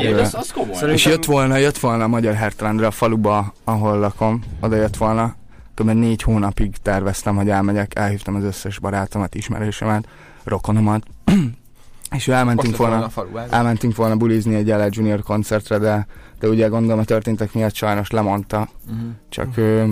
Igen. 0.00 0.18
az, 0.18 0.34
az 0.34 0.50
komoly. 0.50 0.72
Szerintem- 0.72 0.94
És 0.96 1.04
jött 1.06 1.24
volna, 1.24 1.56
jött 1.56 1.78
volna 1.78 2.04
a 2.04 2.08
Magyar 2.08 2.34
Hertelendre 2.34 2.86
a 2.86 2.90
faluba, 2.90 3.52
ahol 3.64 3.98
lakom, 3.98 4.42
oda 4.60 4.76
jött 4.76 4.96
volna. 4.96 5.34
Kb. 5.74 5.90
négy 5.90 6.22
hónapig 6.22 6.76
terveztem, 6.82 7.36
hogy 7.36 7.48
elmegyek, 7.48 7.98
elhívtam 7.98 8.34
az 8.34 8.44
összes 8.44 8.78
barátomat, 8.78 9.34
ismerősemet, 9.34 10.08
rokonomat, 10.44 11.02
és 12.16 12.28
elmentünk 12.28 12.76
volna 12.76 12.92
volna, 12.92 13.06
a 13.06 13.10
falu, 13.10 13.36
elmentünk 13.50 13.96
volna 13.96 14.16
bulizni 14.16 14.54
egy 14.54 14.66
LL 14.68 14.86
Junior 14.90 15.22
koncertre, 15.22 15.78
de, 15.78 16.06
de 16.40 16.48
ugye 16.48 16.66
gondolom 16.68 16.98
a 16.98 17.04
történtek 17.04 17.52
miatt 17.54 17.74
sajnos 17.74 18.10
lemondta, 18.10 18.68
Mhm. 18.90 18.96
csak, 19.28 19.56
ö, 19.56 19.84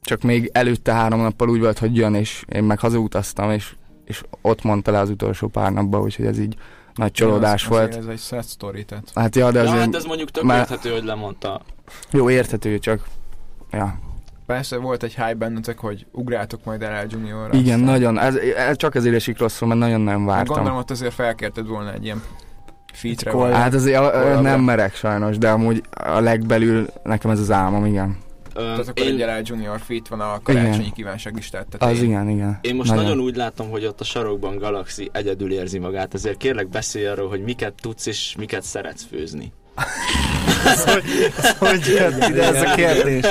csak 0.00 0.22
még 0.22 0.50
előtte 0.52 0.92
három 0.92 1.20
nappal 1.20 1.48
úgy 1.48 1.60
volt, 1.60 1.78
hogy 1.78 1.96
jön, 1.96 2.14
és 2.14 2.44
én 2.48 2.64
meg 2.64 2.78
hazautaztam, 2.78 3.50
és, 3.50 3.74
és 4.04 4.22
ott 4.42 4.62
mondta 4.62 4.90
le 4.90 4.98
az 4.98 5.10
utolsó 5.10 5.48
pár 5.48 5.72
napban, 5.72 6.00
úgyhogy 6.02 6.26
ez 6.26 6.38
így 6.38 6.56
nagy 6.96 7.12
csalódás 7.12 7.62
Az- 7.62 7.68
volt. 7.68 7.96
Ez 7.96 8.06
egy 8.06 8.18
sad 8.20 8.44
story, 8.44 8.84
tehát. 8.84 9.10
Hát 9.14 9.36
ja, 9.36 9.50
de 9.50 9.58
Ja, 9.62 9.68
azért 9.68 9.84
hát 9.84 9.94
ez 9.94 10.04
mondjuk 10.04 10.30
tök 10.30 10.42
már- 10.44 10.58
érthető, 10.58 10.90
hogy 10.90 11.04
lemondta. 11.04 11.60
jó 12.10 12.30
érthető, 12.30 12.78
csak 12.78 13.00
ja. 13.72 13.98
Persze 14.46 14.76
volt 14.76 15.02
egy 15.02 15.14
hype 15.14 15.34
bennetek, 15.34 15.78
hogy 15.78 16.06
ugráltok 16.12 16.64
majd 16.64 16.82
el 16.82 16.92
el 16.92 17.06
Juniorra. 17.08 17.52
Igen, 17.56 17.80
aztán- 17.80 17.80
nagyon, 17.92 18.18
ez, 18.18 18.34
ez 18.56 18.76
csak 18.76 18.94
ezért 18.94 19.14
esik 19.14 19.38
rosszul, 19.38 19.68
mert 19.68 19.80
nagyon-nagyon 19.80 20.20
Meg 20.20 20.34
vártam. 20.34 20.54
Gondolom 20.54 20.78
ott 20.78 20.90
azért 20.90 21.14
felkérted 21.14 21.66
volna 21.66 21.92
egy 21.92 22.04
ilyen 22.04 22.22
vagy- 23.32 23.52
Hát 23.52 23.74
azért 23.74 23.98
a, 23.98 24.36
a, 24.36 24.40
nem 24.40 24.60
merek 24.60 24.94
sajnos, 24.94 25.38
de 25.38 25.50
amúgy 25.50 25.82
a 25.90 26.20
legbelül 26.20 26.86
nekem 27.02 27.30
ez 27.30 27.40
az 27.40 27.50
álmom, 27.50 27.84
igen. 27.86 28.16
Tehát 28.56 28.88
akkor 28.88 29.06
egy 29.06 29.18
én, 29.18 29.26
LL 29.26 29.40
Junior 29.42 29.80
feat 29.80 30.08
van 30.08 30.20
a 30.20 30.40
karácsonyi 30.42 30.76
Igen. 30.76 30.92
kívánság 30.92 31.34
listát. 31.34 31.66
Az 31.68 31.78
tetején. 31.78 32.04
igen, 32.04 32.28
igen. 32.28 32.58
én 32.60 32.74
most 32.74 32.94
nagyon. 32.94 33.18
úgy 33.18 33.36
látom, 33.36 33.70
hogy 33.70 33.84
ott 33.84 34.00
a 34.00 34.04
sarokban 34.04 34.56
Galaxy 34.58 35.08
egyedül 35.12 35.52
érzi 35.52 35.78
magát, 35.78 36.14
ezért 36.14 36.36
kérlek 36.36 36.68
beszélj 36.68 37.06
arról, 37.06 37.28
hogy 37.28 37.42
miket 37.42 37.72
tudsz 37.80 38.06
és 38.06 38.34
miket 38.38 38.62
szeretsz 38.62 39.06
főzni. 39.10 39.52
Hogy 41.58 41.86
jött 41.86 42.28
ide 42.28 42.42
ez 42.54 42.62
a 42.62 42.74
kérdés? 42.74 43.24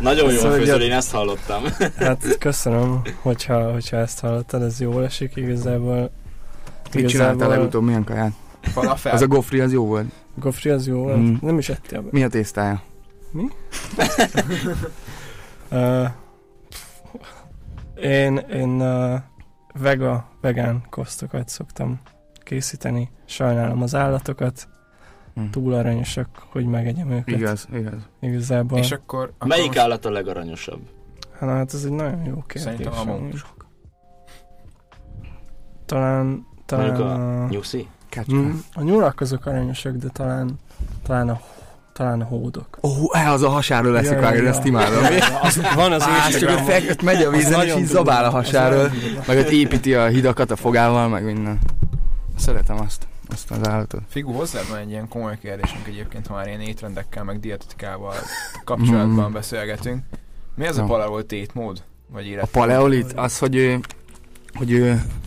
Nagyon 0.00 0.32
jól 0.32 0.50
főzöl, 0.52 0.74
hogy- 0.74 0.82
én 0.82 0.92
ezt 0.92 1.10
hallottam. 1.10 1.62
Hát 1.98 2.38
köszönöm, 2.38 3.02
hogyha, 3.22 3.72
hogyha 3.72 3.96
ezt 3.96 4.20
hallottad, 4.20 4.62
ez 4.62 4.80
jól 4.80 5.04
esik 5.04 5.32
igazából. 5.36 6.10
Mit 6.94 7.08
csináltál 7.08 7.48
legutóbb, 7.48 7.82
milyen 7.82 8.04
kaját? 8.04 8.32
Falafel. 8.60 9.12
Az 9.12 9.22
a 9.22 9.26
gofri, 9.26 9.60
az 9.60 9.72
jó 9.72 9.86
volt. 9.86 10.06
Gofri 10.34 10.70
az 10.70 10.86
jó 10.86 10.98
volt? 10.98 11.16
Mm. 11.16 11.34
Nem 11.40 11.58
is 11.58 11.68
ettél 11.68 12.00
be. 12.00 12.08
Mi 12.10 12.22
a 12.22 12.28
tésztája? 12.28 12.82
Uh, 15.70 16.08
én 18.02 18.36
én 18.36 18.80
uh, 18.80 19.20
vega, 19.72 20.28
vegán 20.40 20.86
kosztokat 20.90 21.48
szoktam 21.48 22.00
készíteni. 22.42 23.10
Sajnálom 23.24 23.82
az 23.82 23.94
állatokat, 23.94 24.68
Hm. 25.38 25.50
túl 25.50 25.74
aranyosak, 25.74 26.28
hogy 26.50 26.66
megegyem 26.66 27.10
őket. 27.10 27.36
Igaz, 27.36 27.68
igaz. 27.72 28.08
Igazából. 28.20 28.78
És 28.78 28.92
akkor... 28.92 29.32
akkor 29.34 29.48
Melyik 29.48 29.66
most 29.66 29.78
állat 29.78 30.04
a 30.04 30.10
legaranyosabb? 30.10 30.80
Hát, 31.38 31.48
hát 31.48 31.74
ez 31.74 31.84
egy 31.84 31.92
nagyon 31.92 32.24
jó 32.24 32.42
kérdés. 32.46 32.62
Szerintem 32.62 32.92
a 32.92 33.04
monk. 33.04 33.46
Talán, 35.86 36.46
talán 36.66 36.86
Mondjuk 36.86 37.08
a, 37.08 37.46
Nyuszi? 37.50 37.88
Kecske. 38.08 38.34
Mm, 38.34 38.50
a 38.74 38.82
nyulak 38.82 39.20
azok 39.20 39.46
aranyosak, 39.46 39.96
de 39.96 40.08
talán, 40.08 40.58
talán 41.02 41.28
a, 41.28 41.40
talán 41.98 42.20
a 42.20 42.24
hódok. 42.24 42.78
Ó, 42.82 42.88
oh, 42.88 43.28
az 43.32 43.42
a 43.42 43.48
hasáról 43.48 43.92
leszik 43.92 44.10
Ja, 44.12 44.20
vágni, 44.20 44.42
ja, 44.42 44.48
ezt 44.48 44.58
ja. 44.64 44.66
imádom. 44.66 45.04
Az, 45.42 45.60
van 45.74 45.92
az 45.92 46.02
Á, 46.02 46.28
csak 46.28 46.48
ott, 46.50 46.64
fek, 46.64 46.84
ott 46.90 47.02
megy 47.02 47.22
a 47.22 47.30
vízen, 47.30 47.66
és 47.66 47.74
így 47.74 47.86
zabál 47.86 48.24
a 48.24 48.30
hasáról, 48.30 48.90
meg 49.26 49.38
ott 49.38 49.48
építi 49.48 49.94
a 49.94 50.06
hidakat 50.06 50.50
a 50.50 50.56
fogával, 50.56 51.08
meg 51.08 51.24
minden. 51.24 51.58
Szeretem 52.38 52.80
azt, 52.80 53.06
azt 53.32 53.50
az 53.50 53.68
állatot. 53.68 54.00
Figu, 54.08 54.32
hozzád 54.32 54.68
van 54.68 54.78
egy 54.78 54.90
ilyen 54.90 55.08
komoly 55.08 55.38
kérdésünk 55.42 55.86
egyébként, 55.86 56.26
ha 56.26 56.34
már 56.34 56.46
ilyen 56.46 56.60
étrendekkel, 56.60 57.24
meg 57.24 57.40
dietetikával 57.40 58.14
kapcsolatban 58.64 59.28
Mm. 59.30 59.32
beszélgetünk. 59.32 60.02
Mi 60.54 60.66
az 60.66 60.76
a 60.78 60.80
Jó. 60.80 60.86
paleolt 60.86 61.26
tétmód? 61.26 61.82
Vagy 62.12 62.24
A 62.24 62.28
élet? 62.28 62.50
paleolit, 62.50 63.12
az, 63.12 63.38
hogy 63.38 63.56
ő, 63.56 63.78
hogy 64.54 64.70
ő, 64.70 64.82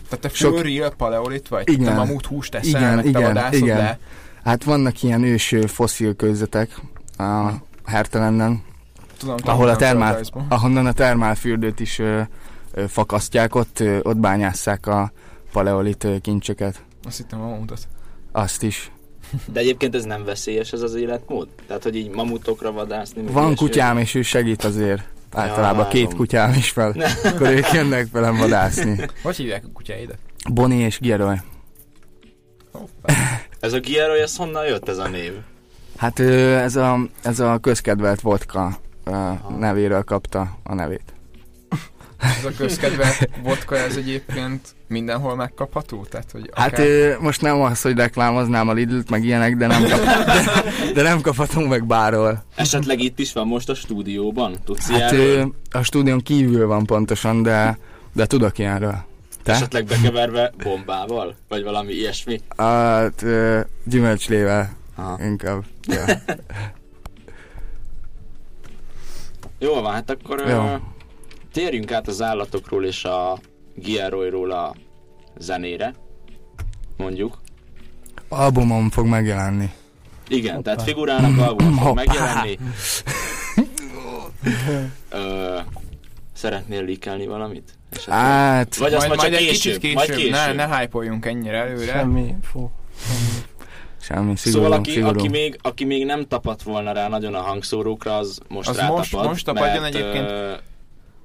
Tehát 0.09 0.19
te 0.19 0.29
sok- 0.29 0.61
real 0.61 0.89
paleolit 0.97 1.47
vagy? 1.47 1.69
Igen. 1.69 1.85
Te 1.85 1.93
mamut 1.93 2.25
húst 2.25 2.51
teszel, 2.51 2.81
Igen, 2.81 2.95
meg 2.95 3.03
te 3.03 3.09
igen, 3.09 3.21
vadászod 3.21 3.53
igen. 3.53 3.77
le? 3.77 3.99
Hát 4.43 4.63
vannak 4.63 5.03
ilyen 5.03 5.23
ős 5.23 5.51
ö, 5.51 5.67
fosszil 5.67 6.15
kőzetek 6.15 6.81
a 7.17 7.49
Hertelenden, 7.85 8.63
Tudom, 9.17 9.35
ahol 9.43 9.69
a 9.69 9.75
termál, 9.75 10.19
ahonnan 10.47 10.85
a 10.85 10.91
termálfürdőt 10.91 11.79
is 11.79 11.99
ö, 11.99 12.21
ö, 12.71 12.87
fakasztják, 12.87 13.55
ott, 13.55 13.79
ö, 13.79 13.99
ott 14.01 14.17
bányásszák 14.17 14.87
a 14.87 15.11
paleolit 15.51 16.03
ö, 16.03 16.17
kincseket. 16.17 16.83
Azt 17.03 17.17
hittem 17.17 17.41
a 17.41 17.47
mamutot. 17.47 17.87
Azt 18.31 18.63
is. 18.63 18.91
De 19.45 19.59
egyébként 19.59 19.95
ez 19.95 20.03
nem 20.03 20.23
veszélyes 20.23 20.71
ez 20.71 20.81
az 20.81 20.95
életmód? 20.95 21.47
Tehát, 21.67 21.83
hogy 21.83 21.95
így 21.95 22.09
mamutokra 22.09 22.71
vadászni? 22.71 23.21
Van 23.21 23.45
ilyesmi? 23.45 23.55
kutyám, 23.67 23.97
és 23.97 24.15
ő 24.15 24.21
segít 24.21 24.63
azért. 24.63 25.03
Általában 25.31 25.83
Ja, 25.83 25.87
két 25.87 26.13
kutyám 26.13 26.53
is 26.53 26.69
fel. 26.69 26.95
Akkor 27.23 27.49
ők 27.49 27.71
jönnek 27.71 28.07
velem 28.11 28.37
vadászni. 28.37 28.99
Hogy 29.23 29.35
hívják 29.35 29.63
a 29.65 29.71
kutyáidat? 29.73 30.17
Boni 30.49 30.75
és 30.75 30.99
Geroy. 30.99 31.35
Hoppá. 32.71 33.13
Ez 33.61 33.73
a 33.73 33.79
Gieroy, 33.79 34.19
ez 34.19 34.35
honnan 34.35 34.65
jött 34.65 34.89
ez 34.89 34.97
a 34.97 35.07
név? 35.07 35.31
Hát 35.97 36.19
ez 36.19 36.75
a, 36.75 36.99
ez 37.23 37.39
a 37.39 37.57
közkedvelt 37.57 38.21
vodka 38.21 38.77
nevéről 39.59 40.03
kapta 40.03 40.57
a 40.63 40.73
nevét. 40.73 41.03
Ez 42.39 42.45
a 42.45 42.51
közkedvelt 42.57 43.29
vodka, 43.43 43.77
ez 43.77 43.95
egyébként 43.95 44.75
mindenhol 44.87 45.35
megkapható? 45.35 46.05
Tehát, 46.09 46.31
hogy 46.31 46.49
Hát 46.53 46.71
akár... 46.73 46.85
ö, 46.85 47.13
most 47.19 47.41
nem 47.41 47.61
az, 47.61 47.81
hogy 47.81 47.95
reklámoznám 47.97 48.69
a 48.69 48.73
Lidl-t, 48.73 49.09
meg 49.09 49.23
ilyenek, 49.23 49.55
de 49.55 49.67
nem, 49.67 49.81
kap, 49.83 49.99
de, 50.25 50.43
de 50.93 51.01
nem 51.01 51.21
kaphatunk 51.21 51.69
meg 51.69 51.85
bárhol. 51.85 52.43
Esetleg 52.55 52.99
itt 52.99 53.19
is 53.19 53.33
van 53.33 53.47
most 53.47 53.69
a 53.69 53.75
stúdióban? 53.75 54.55
Tudsz 54.65 54.89
Hát 54.89 55.11
ilyenről? 55.11 55.53
ö, 55.71 55.77
a 55.77 55.83
stúdión 55.83 56.19
kívül 56.19 56.67
van 56.67 56.85
pontosan, 56.85 57.43
de, 57.43 57.77
de 58.13 58.25
tudok 58.25 58.57
ilyenről. 58.57 59.03
Te? 59.43 59.51
Esetleg 59.51 59.85
bekeverve 59.85 60.51
bombával? 60.63 61.35
Vagy 61.47 61.63
valami 61.63 61.91
ilyesmi? 61.93 62.41
Hát 62.57 63.21
ö, 63.21 63.61
gyümölcslével 63.85 64.69
Aha. 64.95 65.23
inkább. 65.23 65.63
Ja. 65.87 66.05
Jó 69.59 69.73
van, 69.81 69.93
hát 69.93 70.09
akkor 70.09 70.39
Jó. 70.39 70.45
ö, 70.65 70.75
térjünk 71.53 71.91
át 71.91 72.07
az 72.07 72.21
állatokról 72.21 72.85
és 72.85 73.03
a 73.03 73.39
Gieroyról 73.75 74.51
a 74.51 74.75
zenére. 75.37 75.93
Mondjuk. 76.97 77.39
Albumom 78.29 78.89
fog 78.89 79.05
megjelenni. 79.05 79.71
Igen, 80.27 80.55
Hoppá. 80.55 80.71
tehát 80.73 80.87
figurának 80.87 81.37
album 81.47 81.73
fog 81.73 81.83
Hoppá. 81.87 82.03
megjelenni. 82.05 82.57
Ö, 85.09 85.59
szeretnél 86.33 86.83
líkelni 86.83 87.25
valamit? 87.27 87.73
Esetleg? 87.91 88.17
Hát, 88.17 88.75
Vagy 88.75 88.93
azt 88.93 89.07
majd, 89.07 89.19
majd, 89.19 89.31
majd 89.31 89.31
csak 89.31 89.41
egy 89.41 89.47
később, 89.47 89.79
kicsit 89.79 89.95
majd 89.95 90.07
később, 90.09 90.21
később. 90.31 90.55
ne, 90.55 90.65
ne 90.67 90.77
hype 90.77 91.19
ennyire 91.29 91.57
előre. 91.57 91.85
Semmi, 91.91 92.35
fú. 92.51 92.71
Semmi. 92.99 93.45
semmi, 94.01 94.35
szigorú, 94.35 94.63
Szóval 94.63 94.77
aki, 94.79 94.91
szigorú. 94.91 95.19
aki, 95.19 95.27
még, 95.27 95.57
aki 95.61 95.85
még 95.85 96.05
nem 96.05 96.27
tapadt 96.27 96.63
volna 96.63 96.91
rá 96.91 97.07
nagyon 97.07 97.35
a 97.35 97.41
hangszórókra, 97.41 98.17
az 98.17 98.39
most 98.47 98.69
Az 98.69 98.75
rátapad. 98.77 98.97
most- 98.97 99.13
most 99.27 99.45
tapadjon 99.45 99.81
mert, 99.81 99.95
egyébként. 99.95 100.29
ö, 100.29 100.51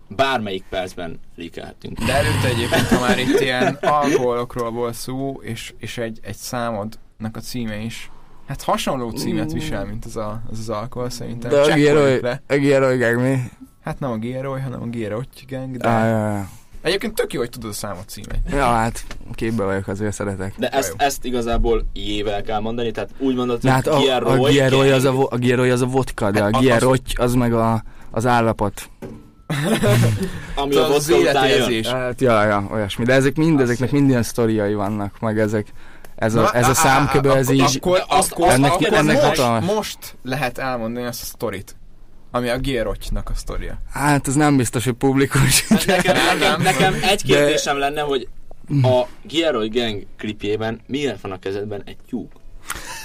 bármelyik 0.09 0.65
percben 0.71 1.21
líkelhetünk. 1.37 1.99
De 1.99 2.13
előtte 2.13 2.49
egyébként, 2.49 2.87
ha 2.87 3.01
már 3.01 3.19
itt 3.19 3.41
ilyen 3.41 3.79
alkoholokról 3.83 4.71
volt 4.71 4.95
szó, 4.95 5.41
és, 5.43 5.73
és 5.79 5.99
egy, 5.99 6.19
egy 6.23 6.37
számodnak 6.37 7.37
a 7.37 7.41
címe 7.41 7.77
is 7.77 8.11
Hát 8.49 8.63
hasonló 8.63 9.11
címet 9.11 9.53
visel, 9.53 9.85
mint 9.85 10.05
az 10.05 10.17
a, 10.17 10.43
az, 10.51 10.59
az 10.59 10.69
alkohol 10.69 11.11
szerintem. 11.11 11.51
De 11.51 11.61
a 11.61 11.65
Csekkoljuk 11.67 12.23
A? 13.87 13.89
Hát 13.89 13.99
nem 14.01 14.11
a 14.11 14.17
Gieroy, 14.17 14.61
hanem 14.61 14.83
a 14.83 14.87
Gieroy 14.87 15.25
gang, 15.49 15.77
de... 15.77 15.89
Ah, 15.89 16.09
ja, 16.09 16.17
ja. 16.29 16.49
Egyébként 16.83 17.15
tök 17.15 17.33
jó, 17.33 17.41
hogy 17.41 17.51
tudod 17.51 17.71
a 17.71 17.73
számot 17.73 18.09
címét. 18.09 18.41
ja, 18.51 18.65
hát 18.65 19.05
képbe 19.35 19.65
vagyok, 19.65 19.89
azért 19.89 20.13
szeretek. 20.13 20.55
De 20.59 20.69
ezt, 20.69 20.95
ezt 20.97 21.25
igazából 21.25 21.83
jével 21.93 22.43
kell 22.43 22.61
mondani, 22.61 22.91
tehát 22.91 23.11
úgy 23.19 23.35
mondod, 23.35 23.65
hát 23.65 23.87
hogy 23.87 24.09
a, 24.09 24.17
a 24.17 24.21
Gieroy 24.21 24.51
Gieroy 24.53 24.91
az 24.91 25.05
a, 25.05 25.27
a 25.31 25.37
Gieroy 25.37 25.71
az 25.71 25.83
a 25.83 25.87
vodka, 25.87 26.31
de 26.31 26.41
a 26.41 26.45
Hát 26.45 26.55
a- 26.55 26.59
Gieroy 26.59 26.99
az 27.15 27.35
meg 27.35 27.53
a, 27.55 27.83
az 28.11 28.27
állapot. 28.27 28.91
ami 30.55 30.71
Tudod, 30.71 30.91
a 30.91 30.95
az 30.95 31.09
vodka 31.09 31.23
után 31.31 31.49
jön. 31.49 31.57
életérzés. 31.57 31.87
Hát, 31.89 32.21
ja, 32.21 32.45
ja, 32.45 32.69
olyasmi. 32.73 33.05
De 33.05 33.13
ezek 33.13 33.37
mind, 33.37 33.61
ezeknek 33.61 33.91
mind 33.91 34.09
ilyen 34.09 34.23
sztoriai 34.23 34.75
vannak, 34.75 35.21
meg 35.21 35.39
ezek, 35.39 35.67
ez 36.17 36.35
a, 36.35 36.41
Na, 36.41 36.53
ez 36.53 36.69
a 36.69 36.89
á, 36.89 37.01
ez 37.15 37.49
akkor- 37.49 37.53
így, 37.55 37.81
Akkor, 38.09 38.49
ennek- 38.51 38.73
akkor 38.73 38.93
ennek 38.93 39.15
most, 39.23 39.27
hatalmas. 39.27 39.75
most 39.75 40.17
lehet 40.23 40.59
elmondani 40.59 41.07
azt 41.07 41.23
a 41.23 41.25
sztorit, 41.25 41.77
ami 42.37 42.49
a 42.49 42.59
Gierotynak 42.59 43.31
a 43.31 43.35
sztoria. 43.35 43.79
hát 43.93 44.29
ez 44.29 44.35
nem 44.35 44.57
biztos, 44.57 44.85
hogy 44.85 44.93
publikus. 44.93 45.67
Hát 45.69 45.87
nekem, 45.87 46.15
Nem, 46.17 46.25
nekem, 46.39 46.51
nem. 46.51 46.63
nekem 46.63 46.95
egy 46.95 47.23
De- 47.27 47.35
kérdésem 47.37 47.79
lenne, 47.79 48.01
hogy 48.01 48.29
a 48.83 49.03
Gieroy 49.23 49.69
Gang 49.69 50.07
klipjében 50.19 50.81
miért 50.87 51.21
van 51.21 51.33
a 51.33 51.39
kezedben 51.39 51.83
egy 51.85 51.97
tyúk? 52.09 52.33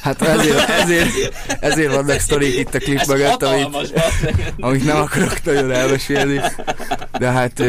Hát 0.02 0.22
ezért, 0.22 0.70
ezért, 0.70 1.12
ezért 1.60 1.94
vannak 1.94 2.20
sztorik 2.20 2.58
itt 2.58 2.74
a 2.74 2.80
klip 2.80 3.06
mögött, 3.08 3.44
amit, 3.44 3.94
amit 4.60 4.86
nem 4.86 4.98
akarok 4.98 5.44
nagyon 5.44 5.72
elmesélni. 5.72 6.40
De 7.20 7.28
hát, 7.32 7.60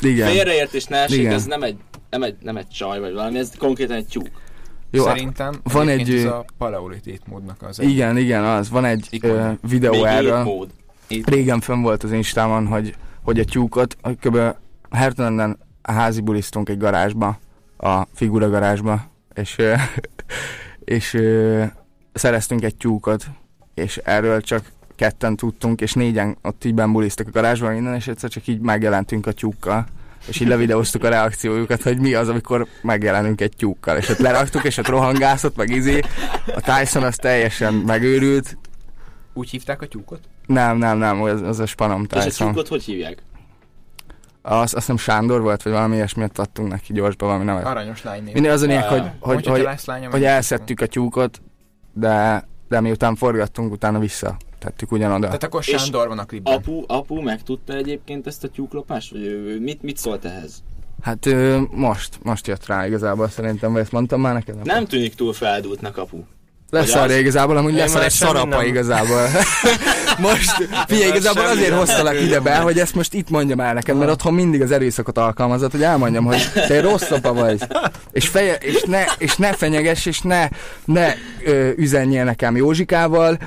igen. 0.00 0.28
Félreértés 0.30 0.84
ne 0.84 1.04
Igen. 1.06 1.32
ez 1.32 1.44
nem 1.44 1.62
egy, 1.62 1.76
nem, 2.10 2.22
egy, 2.22 2.34
nem 2.40 2.56
egy 2.56 2.68
csaj 2.68 3.00
vagy 3.00 3.12
valami, 3.12 3.38
ez 3.38 3.50
konkrétan 3.58 3.96
egy 3.96 4.06
tyúk. 4.06 4.28
Jó, 4.90 5.04
Szerintem 5.04 5.60
van 5.62 5.88
egy, 5.88 6.14
ez 6.14 6.24
a 6.24 6.44
paleolitit 6.58 7.22
módnak 7.26 7.62
az 7.62 7.78
igen, 7.80 8.16
igen, 8.16 8.44
az. 8.44 8.70
Van 8.70 8.84
egy 8.84 9.08
ö, 9.22 9.48
videó 9.68 10.04
erről. 10.04 10.66
Itt. 11.06 11.28
Régen 11.28 11.60
fönn 11.60 11.82
volt 11.82 12.02
az 12.02 12.12
Instámon, 12.12 12.66
hogy, 12.66 12.94
hogy 13.22 13.40
a 13.40 13.44
tyúkot, 13.44 13.96
kb. 14.20 14.38
Hertelenden 14.90 15.58
házi 15.82 16.20
bulisztunk 16.20 16.68
egy 16.68 16.78
garázsba, 16.78 17.38
a 17.76 18.06
figura 18.14 18.48
garázsba, 18.48 19.10
és, 19.34 19.56
és 20.84 21.18
szereztünk 22.12 22.64
egy 22.64 22.76
tyúkot, 22.76 23.24
és 23.74 23.96
erről 23.96 24.40
csak 24.40 24.72
ketten 24.96 25.36
tudtunk, 25.36 25.80
és 25.80 25.92
négyen 25.92 26.36
ott 26.42 26.64
így 26.64 26.74
bulisztak 26.74 27.26
a 27.26 27.30
garázsban 27.30 27.72
minden, 27.72 27.94
és 27.94 28.08
egyszer 28.08 28.30
csak 28.30 28.46
így 28.46 28.60
megjelentünk 28.60 29.26
a 29.26 29.32
tyúkkal, 29.32 29.86
és 30.26 30.40
így 30.40 30.48
levideóztuk 30.48 31.04
a 31.04 31.08
reakciójukat, 31.08 31.82
hogy 31.82 32.00
mi 32.00 32.14
az, 32.14 32.28
amikor 32.28 32.66
megjelenünk 32.82 33.40
egy 33.40 33.52
tyúkkal, 33.56 33.96
és 33.96 34.08
ott 34.08 34.18
leraktuk, 34.18 34.64
és 34.64 34.76
ott 34.76 34.88
rohangászott, 34.88 35.56
meg 35.56 35.70
izé, 35.70 36.00
a 36.54 36.60
Tyson 36.60 37.02
az 37.02 37.16
teljesen 37.16 37.74
megőrült, 37.74 38.56
Úgy 39.34 39.50
hívták 39.50 39.82
a 39.82 39.86
tyúkot? 39.86 40.20
Nem, 40.46 40.76
nem, 40.76 40.98
nem, 40.98 41.22
az, 41.22 41.42
az 41.42 41.58
a 41.58 41.66
spanom 41.66 42.06
És 42.14 42.40
a 42.40 42.44
tyúkot 42.44 42.68
hogy 42.68 42.82
hívják? 42.82 43.22
Az, 44.42 44.60
azt 44.60 44.74
hiszem 44.74 44.96
Sándor 44.96 45.40
volt, 45.40 45.62
vagy 45.62 45.72
valami 45.72 45.94
ilyesmiet 45.94 46.38
adtunk 46.38 46.68
neki 46.68 46.92
gyorsba, 46.92 47.26
valami 47.26 47.44
nevet. 47.44 47.64
Aranyos 47.64 48.02
lány 48.02 48.22
név. 48.22 48.34
Minden 48.34 48.52
az 48.52 48.62
a 48.62 48.66
lényeg, 48.66 48.84
hogy, 48.84 49.02
hogy 49.20 49.46
hogy, 49.46 49.66
hogy, 50.10 50.24
elszedtük 50.24 50.80
a 50.80 50.86
tyúkot, 50.86 51.42
de, 51.92 52.44
de 52.68 52.80
miután 52.80 53.16
forgattunk, 53.16 53.72
utána 53.72 53.98
vissza 53.98 54.36
tettük 54.58 54.92
ugyanoda. 54.92 55.26
Tehát 55.26 55.44
akkor 55.44 55.62
És 55.66 55.80
Sándor 55.80 56.08
van 56.08 56.18
a 56.18 56.24
klipben. 56.24 56.54
Apu, 56.54 56.82
apu 56.86 57.20
megtudta 57.20 57.72
egyébként 57.72 58.26
ezt 58.26 58.44
a 58.44 58.48
tyúklopást? 58.48 59.10
Vagy 59.10 59.22
ő, 59.22 59.44
ő 59.46 59.60
mit, 59.60 59.82
mit 59.82 59.96
szólt 59.96 60.24
ehhez? 60.24 60.62
Hát 61.02 61.26
ö, 61.26 61.60
most, 61.70 62.18
most 62.22 62.46
jött 62.46 62.66
rá 62.66 62.86
igazából 62.86 63.28
szerintem, 63.28 63.72
vagy 63.72 63.80
ezt 63.80 63.92
mondtam 63.92 64.20
már 64.20 64.34
neked? 64.34 64.64
Nem 64.64 64.86
tűnik 64.86 65.14
túl 65.14 65.32
feldúltnak 65.32 65.96
apu. 65.96 66.18
Lesz 66.74 66.92
Vagy 66.92 67.02
arra 67.02 67.12
az? 67.12 67.18
igazából, 67.18 67.56
amúgy 67.56 67.70
Én 67.72 67.76
lesz 67.76 67.88
már 67.88 67.96
arra 67.96 68.04
egy 68.04 68.12
szarapa 68.12 68.56
nem. 68.56 68.66
igazából. 68.66 69.28
most, 70.18 70.68
figyelj, 70.86 71.08
igazából 71.08 71.44
azért 71.44 71.74
hoztalak 71.74 72.20
ide 72.20 72.40
be, 72.40 72.56
hogy 72.56 72.78
ezt 72.78 72.94
most 72.94 73.14
itt 73.14 73.30
mondjam 73.30 73.60
el 73.60 73.72
neked, 73.74 73.96
mert 73.96 74.10
otthon 74.10 74.34
mindig 74.34 74.62
az 74.62 74.70
erőszakot 74.70 75.18
alkalmazott, 75.18 75.70
hogy 75.70 75.82
elmondjam, 75.82 76.24
hogy 76.24 76.50
te 76.52 76.80
rossz 76.80 77.10
apa 77.10 77.32
vagy. 77.32 77.62
És, 78.12 78.28
feje, 78.28 78.54
és, 78.54 78.82
ne, 78.86 79.04
és 79.18 79.36
ne 79.36 79.52
fenyegess, 79.52 80.06
és 80.06 80.20
ne, 80.20 80.48
ne 80.84 81.14
ö, 81.44 81.70
üzenjél 81.76 82.24
nekem 82.24 82.56
Józsikával. 82.56 83.38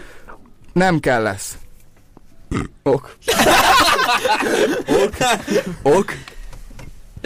Nem 0.74 1.00
kell 1.00 1.22
lesz. 1.22 1.58
Ok. 2.84 3.16
Ok. 5.04 5.16
Ok. 5.82 6.14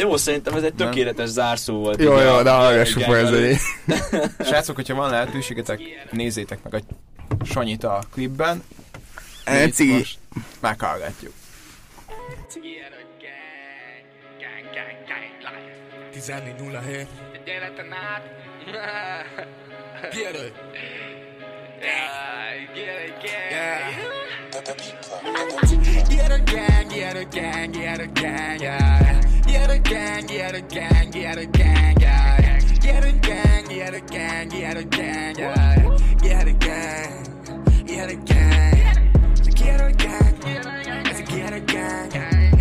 Jó, 0.02 0.18
szerintem 0.18 0.54
ez 0.54 0.64
egy 0.64 0.74
Nem. 0.74 0.88
tökéletes 0.88 1.30
zárszó 1.30 1.74
volt. 1.80 2.02
Jó, 2.02 2.18
jó, 2.20 2.42
de 2.42 2.50
hallgassuk 2.50 3.02
fel 3.02 3.36
ez. 3.36 3.62
Srácok, 4.48 4.76
hogyha 4.76 4.96
van 4.96 5.10
lehetőségetek, 5.10 5.80
nézzétek 6.12 6.64
meg 6.64 6.74
a 6.74 7.46
Sanyit 7.46 7.84
a 7.84 8.04
klipben. 8.14 8.64
Cigi. 9.72 9.92
most 9.92 10.18
Meghallgatjuk. 10.60 11.34
14.07 16.14 17.08
Életen 17.46 17.94
át 17.94 18.24
Gyere 20.14 20.52
Get 21.82 21.89
a 26.32 26.39
gang, 26.46 26.89
get 26.89 27.17
a 27.17 27.26
gang, 27.26 27.72
get 27.72 28.00
a 28.00 28.06
gang, 28.06 28.62
yeah. 28.62 29.20
Get 29.48 29.72
a 29.72 29.80
gang, 29.80 30.28
get 30.28 30.54
a 30.54 30.62
gang, 30.62 31.10
get 31.10 31.39
a 31.39 31.46
gang, 31.48 32.00
yeah. 32.00 32.60
Get 32.80 33.04
a 33.04 33.12
gang, 33.13 33.65
get 33.65 33.96
a 33.96 34.02
gang, 34.02 34.50
get 34.50 34.78
a 34.78 34.84
gang, 34.84 35.36
yeah. 35.39 35.98
Get 36.22 36.48
a 36.48 36.54
gang, 36.54 37.24
get 37.88 38.12
a 38.12 38.12
gang. 38.12 38.12
Get 38.12 38.12
a 38.12 38.15
gang, 38.15 39.10
it's 39.32 39.48
a 39.48 39.52
get 39.52 39.82
a 39.82 39.91
gang, 39.91 40.38
it's 41.08 41.20
a 41.20 41.24
get 41.24 41.54
a 41.54 41.60
gang, 41.60 42.10
get 42.10 42.34
a 42.34 42.52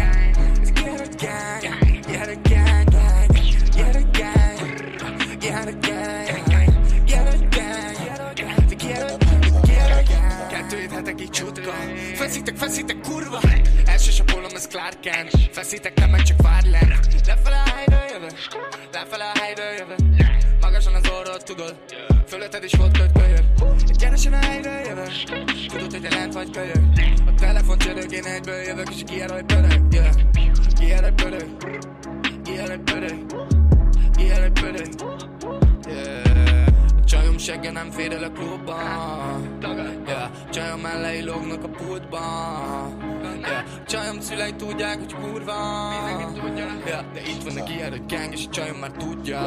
gang, 1.13 1.61
get 2.07 2.29
a 3.97 4.03
gang, 4.03 4.59
get 5.41 5.69
a 5.69 5.73
gang, 5.73 5.90
Feszítek, 12.21 12.57
feszítek, 12.57 13.01
kurva. 13.01 13.41
Első 13.85 14.11
sapolom, 14.11 14.51
ez 14.55 14.67
Clark 14.67 15.01
Kent. 15.01 15.31
Feszítek, 15.53 15.99
nem 15.99 16.11
meg 16.11 16.23
csak 16.23 16.43
várj 16.43 16.69
le. 16.69 16.79
Lefele 17.27 17.63
a 17.67 17.69
helyről 17.75 18.05
jövök. 18.13 18.31
Lefele 18.93 19.25
a 19.35 19.39
helyről 19.39 19.73
jövök. 19.79 19.99
Magasan 20.61 20.95
az 20.95 21.11
orrod, 21.19 21.43
tudod? 21.45 21.77
Fölötted 22.27 22.65
is 22.65 22.73
volt 22.73 22.99
kötkölyök 22.99 23.45
Egyenesen 23.89 24.33
a 24.33 24.37
helyről 24.37 24.81
jövök. 24.87 25.13
Tudod, 25.69 25.91
hogy 25.91 26.01
te 26.01 26.17
lent 26.17 26.33
vagy 26.33 26.51
kölyök. 26.51 26.85
A 27.27 27.35
telefon 27.35 27.79
csörög, 27.79 28.13
én 28.13 28.25
egyből 28.25 28.63
jövök 28.63 28.95
És 28.95 29.03
kijelöl 29.07 29.43
pörög, 29.43 29.83
yeah. 29.91 30.15
Kijelöl 30.79 31.13
pörög. 31.13 31.49
Kijelöl 32.45 32.79
pörög. 32.79 33.27
Kijelöl 34.17 34.51
pörög. 34.51 34.89
Yeah 35.43 35.70
nincs 37.41 37.53
segge, 37.53 37.71
nem 37.71 37.91
fér 37.91 38.13
el 38.13 38.23
a 38.23 38.31
klubban. 38.31 39.59
yeah. 40.07 40.31
Csajom 40.51 40.81
mellei 40.81 41.23
lógnak 41.23 41.65
a 41.65 41.69
pultban. 41.69 43.41
yeah. 43.41 43.65
Csajom 43.87 44.21
szülei 44.21 44.55
tudják, 44.55 44.99
hogy 44.99 45.15
kurva 45.15 45.55
yeah. 46.87 47.13
De 47.13 47.21
itt 47.21 47.43
van 47.43 47.57
a 47.57 47.65
kier, 47.65 47.91
hogy 47.91 48.03
gang, 48.09 48.33
és 48.33 48.47
a 48.47 48.51
csajom 48.51 48.77
már 48.77 48.91
tudja 48.91 49.41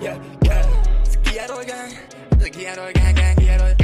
yeah. 0.00 0.16
Yeah. 0.40 0.64
Ez 1.04 1.50
a 1.50 1.54
gang, 1.54 1.92
ez 2.38 2.44
a 2.44 2.50
kier, 2.50 2.78
hogy 2.78 2.92
gang, 2.92 3.16
gang, 3.16 3.34
kier, 3.38 3.60
hogy 3.60 3.74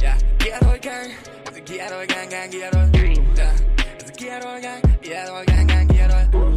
yeah. 0.00 0.16
Kier, 0.36 0.62
hogy 0.62 0.78
gang, 0.82 1.10
ez 1.44 1.56
a 1.56 1.62
kier, 1.62 1.92
hogy 1.96 2.06
gang, 2.06 2.30
gang, 2.30 2.48
kier, 2.48 2.74
hogy 2.74 3.00
yeah. 3.36 3.52
Ez 3.96 4.08
a 4.08 4.24
gang, 4.24 4.42
hogy 4.42 4.60
gang, 4.62 5.00
kier, 5.00 5.28
hogy 5.28 5.44
gang, 5.44 5.68
gang, 5.68 5.86
kier, 5.90 6.10
hogy 6.12 6.40
uh. 6.40 6.52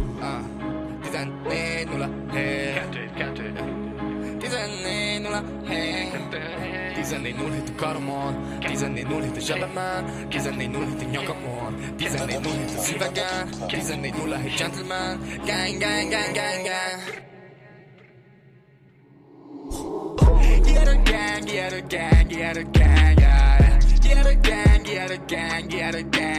14 1.02 1.88
0 1.88 2.08
7 2.32 2.74
2 2.74 3.10
2 3.16 3.77
14 4.58 6.18
14 6.94 7.36
0 7.36 7.62
a 7.68 7.74
karomon 7.76 8.58
14 8.60 9.06
0 9.08 9.20
hét 9.20 9.36
a 9.36 9.40
zsebemen 9.40 10.28
14 10.28 10.70
0 10.70 10.86
hét 10.86 11.02
a 11.02 11.04
nyakamon 11.10 11.94
14 11.96 12.40
0 12.40 12.54
hét 12.54 12.76
a 12.76 12.80
szívegen 12.80 13.48
14 13.66 14.14
0 14.14 14.36
hét 14.36 14.56
gentleman. 14.56 15.18
Gang, 15.44 15.78
gang, 15.78 16.10
gang, 16.10 16.34
gang, 16.34 16.64
gang. 16.64 17.26
Get 20.64 20.88
a 20.88 20.96
gang, 21.04 21.44
get 21.44 21.72
a 21.72 21.80
gang, 21.80 22.28
get 22.28 22.56
a 22.56 22.62
gang, 22.62 23.18
yeah. 23.18 23.78
Get 24.02 24.26
a 24.26 24.34
gang, 24.34 24.82
get 24.82 25.10
a 25.10 25.16
gang, 25.26 25.68
get 25.68 25.94
a 25.94 26.02
gang. 26.02 26.37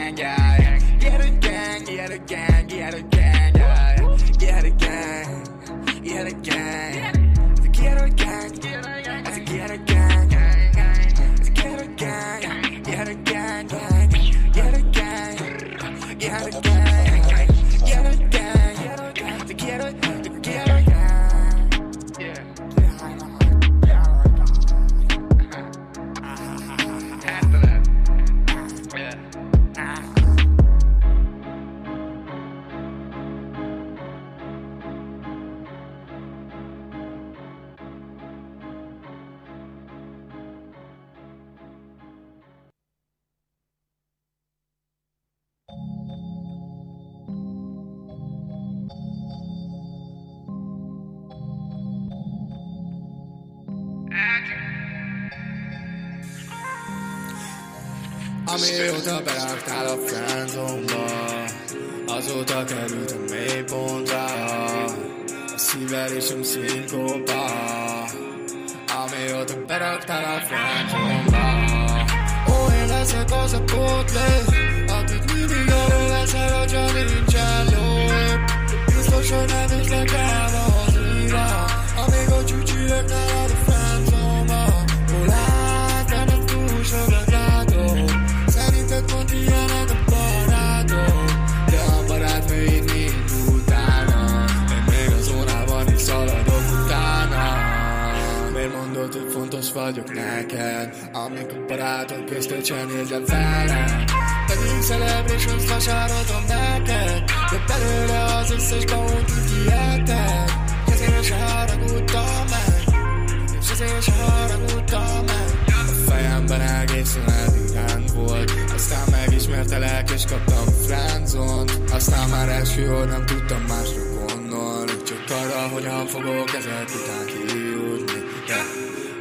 but 59.26 59.38
I 59.38 59.59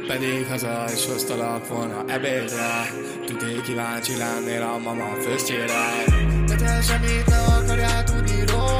Pedig 0.09 0.47
haza 0.47 0.85
is 0.93 1.05
hoztalak 1.05 1.67
volna 1.67 2.03
ebédre. 2.07 2.91
Tudnék 3.25 3.61
kíváncsi 3.61 4.17
lennél 4.17 4.61
a 4.61 4.77
mama 4.77 5.13
főztjére 5.21 6.03
De 6.47 6.55
te 6.55 6.81
semmit 6.81 7.25
ne 7.25 7.37
akarjál 7.37 8.03
tudni 8.03 8.45
róla 8.45 8.78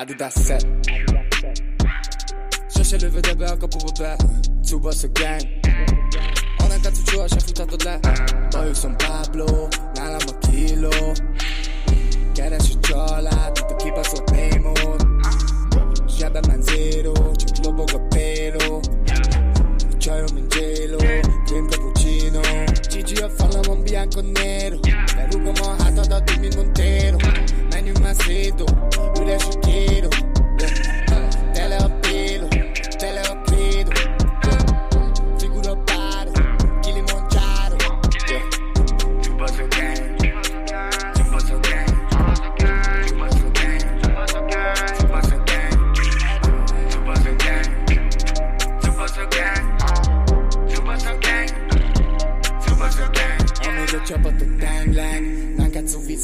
Adidas 0.00 0.34
set. 0.34 0.66
Przesielwy 2.68 3.22
DBA, 3.22 3.56
PWB, 3.56 4.16
Cuba 4.62 4.92
so 4.92 5.08
gang. 5.08 5.42
Ona 6.64 6.78
ta 6.82 6.92
co 6.92 7.12
czuła, 7.12 7.28
szafuta 7.28 7.66
to 7.66 7.76
dla 7.76 7.98
Boju 8.52 8.74
są 8.74 8.96
Pablo, 8.96 9.46
nala 9.96 10.18
ma 10.18 10.50
kilo. 10.50 10.90
Quieren 12.34 12.60
su 12.60 12.78
chola, 12.88 13.50
tu 13.50 13.62
te 13.68 13.74
equipas 13.74 14.14
o 14.14 14.24
Ya 14.32 16.08
Siada 16.08 16.40
manzero, 16.48 17.14
ci 17.38 17.62
globo 17.62 17.84
capero. 17.86 18.80
Chao 19.98 20.26
min 20.34 20.48
gelo, 20.48 20.98
tiempo 21.46 21.99
GGO 22.90 23.28
follow 23.30 23.72
on 23.72 23.84
bianconero 23.84 24.80
Peruco 25.14 25.52
mojado, 25.62 26.02
todo 26.02 26.40
mi 26.40 26.50
montero 26.50 27.18
Manu 27.70 27.94
Macedo, 28.00 28.66
Ura 29.20 29.38
Chiquero 29.38 30.29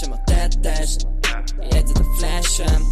keresem 0.00 0.12
a 0.12 0.24
tettest, 0.24 1.06
jegyzet 1.70 1.98
a 1.98 2.04
flashem, 2.16 2.82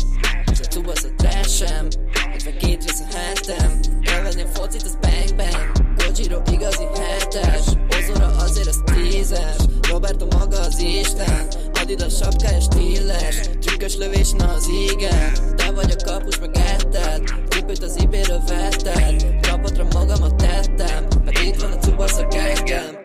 és 0.52 0.60
a 0.60 0.66
tubasz 0.68 1.04
a 1.04 1.08
trashem, 1.16 1.86
52 2.34 2.68
rész 2.68 3.00
a 3.00 3.16
hetem, 3.16 3.80
elvenni 4.02 4.42
a 4.42 4.46
focit 4.46 4.82
az 4.82 4.98
bang 5.00 5.34
bang, 5.36 5.72
Gojiro 5.96 6.42
igazi 6.52 6.84
hetes, 6.84 7.64
Ozora 7.98 8.26
azért 8.26 8.68
az 8.68 8.82
tízes, 8.84 9.56
Roberto 9.88 10.26
maga 10.38 10.58
az 10.58 10.78
Isten, 10.78 11.46
Adidas 11.80 12.16
sapkája 12.16 12.60
stíles, 12.60 13.40
trükkös 13.60 13.96
lövés 13.96 14.30
na 14.30 14.52
az 14.52 14.68
igen, 14.90 15.56
te 15.56 15.70
vagy 15.70 15.94
a 15.98 16.04
kapus 16.04 16.38
meg 16.38 16.56
etted, 16.56 17.22
cipőt 17.48 17.82
az 17.82 18.02
ibéről 18.02 18.40
vetted, 18.46 19.40
csapatra 19.40 19.86
magamat 19.92 20.34
tettem, 20.36 21.06
meg 21.24 21.38
itt 21.44 21.60
van 21.60 21.72
a 21.72 21.76
cubasz 21.76 22.18
a 22.18 22.26
gengem. 22.26 23.02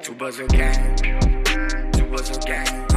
Csupasz 0.00 0.38
a 0.38 0.44
gang 0.46 0.94
Csupasz 1.90 2.28
a 2.28 2.38
gang 2.46 2.89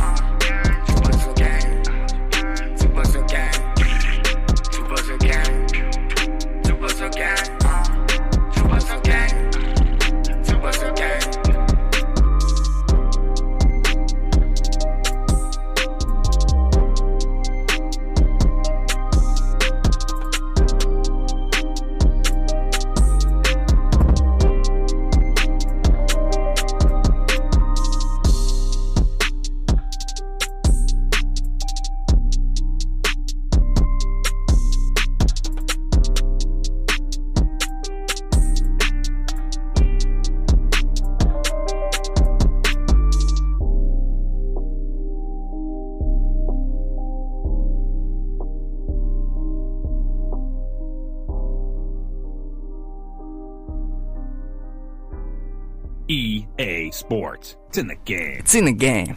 It's 58.54 58.60
in 58.60 58.78
the 58.78 58.88
game. 58.88 59.16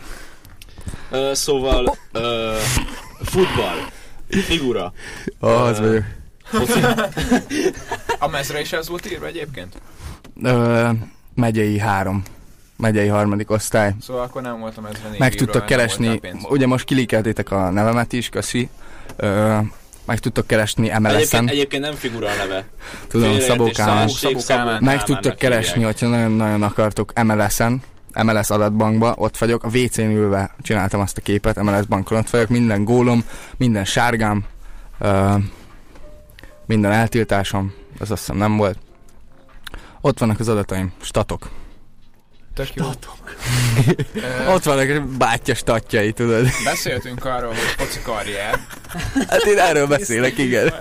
Ö, 1.10 1.34
szóval, 1.34 1.96
ö, 2.12 2.54
futball, 3.24 3.76
figura, 4.28 4.92
Oh, 5.40 5.62
az 5.62 5.78
vagyok. 5.78 6.04
A 8.18 8.28
mezre 8.28 8.60
is 8.60 8.72
ez 8.72 8.88
volt 8.88 9.10
írva 9.10 9.26
egyébként? 9.26 9.74
Ö, 10.42 10.88
megyei 11.34 11.78
három. 11.78 12.22
Megyei 12.76 13.06
harmadik 13.06 13.50
osztály. 13.50 13.94
Szóval 14.00 14.22
akkor 14.22 14.42
nem 14.42 14.60
volt 14.60 14.76
a 14.76 14.80
mezre 14.80 15.08
négy 15.08 15.18
Meg 15.18 15.34
tudtok 15.34 15.66
keresni, 15.66 16.20
ugye 16.48 16.66
most 16.66 16.84
kilikeltétek 16.84 17.50
a 17.50 17.70
nevemet 17.70 18.12
is, 18.12 18.28
köszi. 18.28 18.68
Ö, 19.16 19.58
meg 20.04 20.18
tudtok 20.18 20.46
keresni 20.46 20.90
egyébként, 20.90 21.18
MLS-en, 21.18 21.48
egyébként 21.48 21.82
nem 21.82 21.94
figura 21.94 22.28
a 22.28 22.34
neve. 22.34 22.64
tudom, 23.08 23.40
Szabó 23.40 23.70
Kálmán. 24.46 24.82
Meg 24.82 25.02
tudtok 25.02 25.36
keresni, 25.36 25.82
hogyha 25.82 26.06
nagyon-nagyon 26.06 26.62
akartok 26.62 27.22
MLS-en, 27.22 27.82
MLS 28.22 28.50
adatbankba, 28.50 29.14
ott 29.16 29.38
vagyok, 29.38 29.64
a 29.64 29.68
WC-n 29.68 30.00
ülve 30.00 30.54
csináltam 30.62 31.00
azt 31.00 31.18
a 31.18 31.20
képet, 31.20 31.62
MLS 31.62 31.86
bankon 31.86 32.18
ott 32.18 32.30
vagyok, 32.30 32.48
minden 32.48 32.84
gólom, 32.84 33.24
minden 33.56 33.84
sárgám, 33.84 34.44
ö, 34.98 35.34
minden 36.66 36.92
eltiltásom, 36.92 37.74
az 37.98 38.10
azt 38.10 38.20
hiszem 38.20 38.36
nem 38.36 38.56
volt. 38.56 38.78
Ott 40.00 40.18
vannak 40.18 40.40
az 40.40 40.48
adataim, 40.48 40.92
statok. 41.00 41.48
Tök 42.54 42.74
jó. 42.74 42.86
Ott 44.54 44.62
vannak 44.64 45.06
bátyja 45.06 45.54
statjai, 45.54 46.12
tudod. 46.12 46.48
Beszéltünk 46.64 47.24
arról, 47.24 47.48
hogy 47.48 47.74
foci 47.76 48.00
karrier. 48.02 48.60
Hát 49.28 49.44
én 49.44 49.58
erről 49.58 49.86
beszélek, 49.86 50.38
igen. 50.38 50.74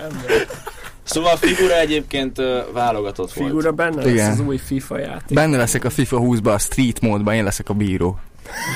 Szóval 1.06 1.32
a 1.32 1.36
figura 1.36 1.78
egyébként 1.78 2.36
válogatott 2.72 3.32
volt. 3.32 3.48
Figura 3.48 3.72
benne 3.72 4.02
lesz 4.02 4.12
Igen. 4.12 4.30
az 4.30 4.40
új 4.40 4.56
FIFA 4.56 4.98
játék. 4.98 5.36
Benne 5.36 5.56
leszek 5.56 5.84
a 5.84 5.90
FIFA 5.90 6.18
20-ba, 6.20 6.54
a 6.54 6.58
street 6.58 7.00
módban, 7.00 7.34
én 7.34 7.44
leszek 7.44 7.68
a 7.68 7.74
bíró. 7.74 8.18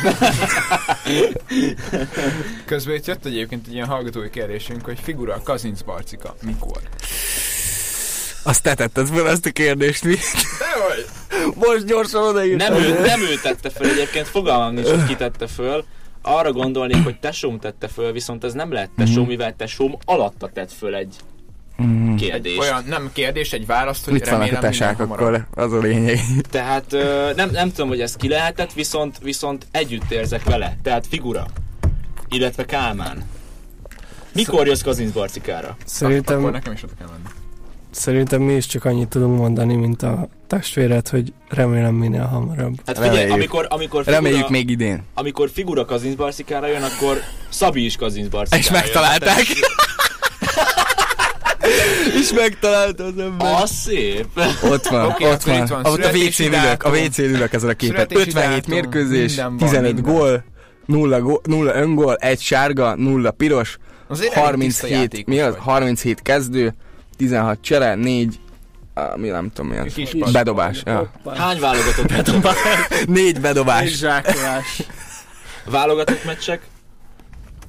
Közben 2.64 2.94
itt 2.94 3.06
jött 3.06 3.26
egyébként 3.26 3.66
egy 3.66 3.72
ilyen 3.72 3.86
hallgatói 3.86 4.30
kérdésünk, 4.30 4.84
hogy 4.84 4.98
figura 5.02 5.40
Kazinc 5.44 5.82
Barcika. 5.82 6.34
Mikor? 6.42 6.80
Azt 8.42 8.62
te 8.62 8.74
tetted 8.74 9.06
fel 9.06 9.28
ezt 9.28 9.46
a 9.46 9.50
kérdést, 9.50 10.04
mi? 10.04 10.14
Dehogy! 10.58 11.06
Most 11.54 11.86
gyorsan 11.86 12.22
odaírtam. 12.22 12.72
Nem 12.72 12.82
ő, 12.82 13.00
nem 13.00 13.20
ő 13.20 13.34
tette 13.42 13.70
föl 13.70 13.88
egyébként, 13.88 14.26
fogalmam 14.26 14.74
nincs, 14.74 14.88
hogy 14.88 15.06
ki 15.06 15.16
tette 15.16 15.46
föl. 15.46 15.84
Arra 16.22 16.52
gondolnék, 16.52 17.04
hogy 17.04 17.18
tesóm 17.18 17.58
tette 17.58 17.88
föl, 17.88 18.12
viszont 18.12 18.44
ez 18.44 18.52
nem 18.52 18.72
lehet 18.72 18.90
tesóm, 18.96 19.26
mivel 19.26 19.56
tesóm 19.56 19.96
alatta 20.04 20.50
tett 20.52 20.72
föl 20.72 20.94
egy 20.94 21.14
Mm. 21.82 22.14
kérdést. 22.14 22.58
Olyan 22.58 22.84
nem 22.88 23.10
kérdés, 23.12 23.52
egy 23.52 23.66
választ, 23.66 24.04
hogy 24.04 24.12
Mit 24.12 24.22
a 24.22 24.30
remélem 24.30 24.50
minden 24.52 24.70
tesák 24.70 25.00
akkor? 25.00 25.46
Az 25.54 25.72
a 25.72 25.78
lényeg. 25.78 26.18
Tehát 26.50 26.92
ö, 26.92 27.30
nem, 27.36 27.50
nem 27.50 27.68
tudom, 27.72 27.88
hogy 27.88 28.00
ez 28.00 28.16
ki 28.16 28.28
lehetett, 28.28 28.72
viszont, 28.72 29.18
viszont 29.22 29.66
együtt 29.70 30.10
érzek 30.10 30.44
vele. 30.44 30.76
Tehát 30.82 31.06
figura. 31.06 31.46
Illetve 32.28 32.64
Kálmán. 32.64 33.22
Mikor 34.34 34.66
jössz 34.66 34.82
Kazinc 34.82 35.12
Barcikára? 35.12 35.76
Szerintem, 35.84 36.38
Akkor 36.38 36.50
nekem 36.52 36.72
is 36.72 36.82
oda 36.82 36.92
kell 36.98 37.06
menni. 37.06 37.22
szerintem 37.90 38.42
mi 38.42 38.52
is 38.52 38.66
csak 38.66 38.84
annyit 38.84 39.08
tudunk 39.08 39.38
mondani, 39.38 39.74
mint 39.74 40.02
a 40.02 40.28
testvéred, 40.46 41.08
hogy 41.08 41.32
remélem 41.48 41.94
minél 41.94 42.24
hamarabb. 42.24 42.74
Hát 42.86 42.96
figyelj, 42.96 43.10
Reméljük. 43.16 43.32
amikor, 43.34 43.66
amikor 43.70 44.04
figura, 44.04 44.22
Reméljük 44.22 44.48
még 44.48 44.70
idén. 44.70 45.02
amikor 45.14 45.50
figura 45.52 45.84
Kazinc 45.84 46.14
Barcikára 46.16 46.66
jön, 46.66 46.82
akkor 46.82 47.20
Szabi 47.48 47.84
is 47.84 47.96
Kazinc 47.96 48.28
Barcikára 48.28 48.62
És 48.62 48.70
jön. 48.70 48.80
megtalálták. 48.80 49.34
Tehát 49.34 49.46
És 52.20 52.32
megtalálta 52.32 53.04
az 53.04 53.18
ember. 53.18 53.62
Az 53.62 53.70
szép. 53.70 54.26
Ott 54.62 54.86
van, 54.86 55.06
Oké, 55.06 55.24
ott 55.26 55.42
van. 55.42 55.66
van. 55.68 55.84
Ott 55.84 56.04
a 56.04 56.08
WC 56.16 56.38
ülök, 56.38 56.82
a. 56.84 56.90
WC 56.90 57.18
ülök 57.18 57.52
ezen 57.52 57.68
a 57.68 57.72
képen. 57.72 57.94
Születési 57.96 58.20
57 58.28 58.50
dátum, 58.54 58.74
mérkőzés, 58.74 59.36
van, 59.36 59.56
15 59.56 59.92
minden. 59.94 60.12
gól, 60.14 60.44
0, 60.86 61.20
gól, 61.20 61.40
0 61.44 61.74
öngól, 61.74 62.14
1 62.16 62.40
sárga, 62.40 62.94
0 62.96 63.30
piros, 63.30 63.76
Azért 64.08 64.34
elég 64.34 64.60
tiszta 64.60 64.86
37, 64.86 64.90
játékos 64.90 65.34
mi 65.34 65.40
az? 65.40 65.52
vagy. 65.54 65.62
37 65.62 66.22
kezdő, 66.22 66.74
16 67.16 67.58
csere, 67.60 67.94
4, 67.94 68.40
á, 68.94 69.12
mi 69.16 69.28
nem 69.28 69.50
tudom 69.54 69.70
mi 69.70 69.76
az. 69.78 69.92
Kis. 69.92 70.14
Bedobás. 70.32 70.82
Ja. 70.84 71.10
Hány 71.36 71.60
válogatott 71.60 72.10
meccsek? 72.10 72.54
Négy 73.06 73.40
bedobás. 73.40 73.96
zsákolás. 73.96 74.82
Válogatott 75.64 76.24
meccsek? 76.24 76.62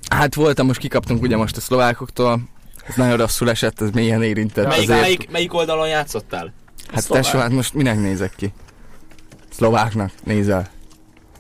Hát 0.10 0.36
voltam, 0.36 0.66
most 0.66 0.80
kikaptunk 0.80 1.22
ugye 1.22 1.38
most 1.38 1.58
a 1.58 1.62
szlovákoktól. 1.62 2.40
Ez 2.88 2.96
nagyon 2.96 3.18
rosszul 3.18 3.50
esett, 3.50 3.82
ez 3.82 3.90
mélyen 3.90 4.24
érintett. 4.24 4.68
Melyik, 4.68 4.84
Azért- 4.84 5.02
melyik, 5.02 5.30
melyik 5.32 5.54
oldalon 5.54 5.88
játszottál? 5.88 6.54
Hát 6.94 7.08
tesó, 7.08 7.40
hát 7.40 7.52
most 7.52 7.74
minek 7.74 8.00
nézek 8.00 8.34
ki? 8.38 8.54
Szlováknak 9.52 10.12
nézel. 10.24 10.68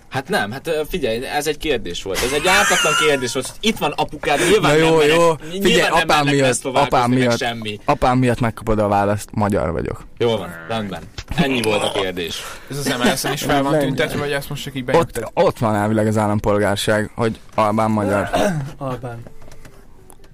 Hát 0.10 0.30
nem, 0.30 0.51
hát 0.51 0.69
figyelj, 0.89 1.25
ez 1.25 1.47
egy 1.47 1.58
kérdés 1.58 2.04
volt. 2.04 2.17
Ez 2.17 2.32
egy 2.32 2.47
ártatlan 2.47 2.93
kérdés 3.08 3.34
volt. 3.34 3.54
Itt 3.60 3.77
van 3.77 3.91
apukád, 3.95 4.39
nyilván 4.49 4.71
Na 4.71 4.86
jó, 4.86 4.97
nem 4.97 5.08
jó. 5.08 5.27
mennek, 5.27 5.39
Figyelj, 5.51 5.71
nyilván 5.73 5.91
nem 5.91 6.01
apám 6.10 6.25
miatt, 6.25 6.65
apám 6.65 7.12
miatt. 7.12 7.38
semmi. 7.38 7.80
Apám 7.86 8.17
miatt 8.17 8.39
megkapod 8.39 8.80
a 8.80 8.88
választ, 8.88 9.30
magyar 9.34 9.71
vagyok. 9.71 10.06
Jó 10.17 10.38
van, 10.38 10.49
rendben. 10.67 11.01
Ennyi 11.36 11.62
volt 11.62 11.84
a 11.84 11.91
kérdés. 11.91 12.41
Ez 12.69 12.77
az 12.77 12.86
MLS-en 12.86 13.34
is 13.34 13.41
fel 13.43 13.63
van 13.63 13.80
tüntetve, 13.80 14.19
vagy 14.19 14.32
ezt 14.32 14.49
most 14.49 14.63
csak 14.63 14.75
így 14.75 14.89
Ott, 14.91 15.19
ott 15.34 15.58
van 15.58 15.75
elvileg 15.75 16.08
az 16.08 16.17
állampolgárság, 16.17 17.12
hogy 17.15 17.39
albán 17.56 17.91
magyar. 17.91 18.30
Albán. 18.77 19.19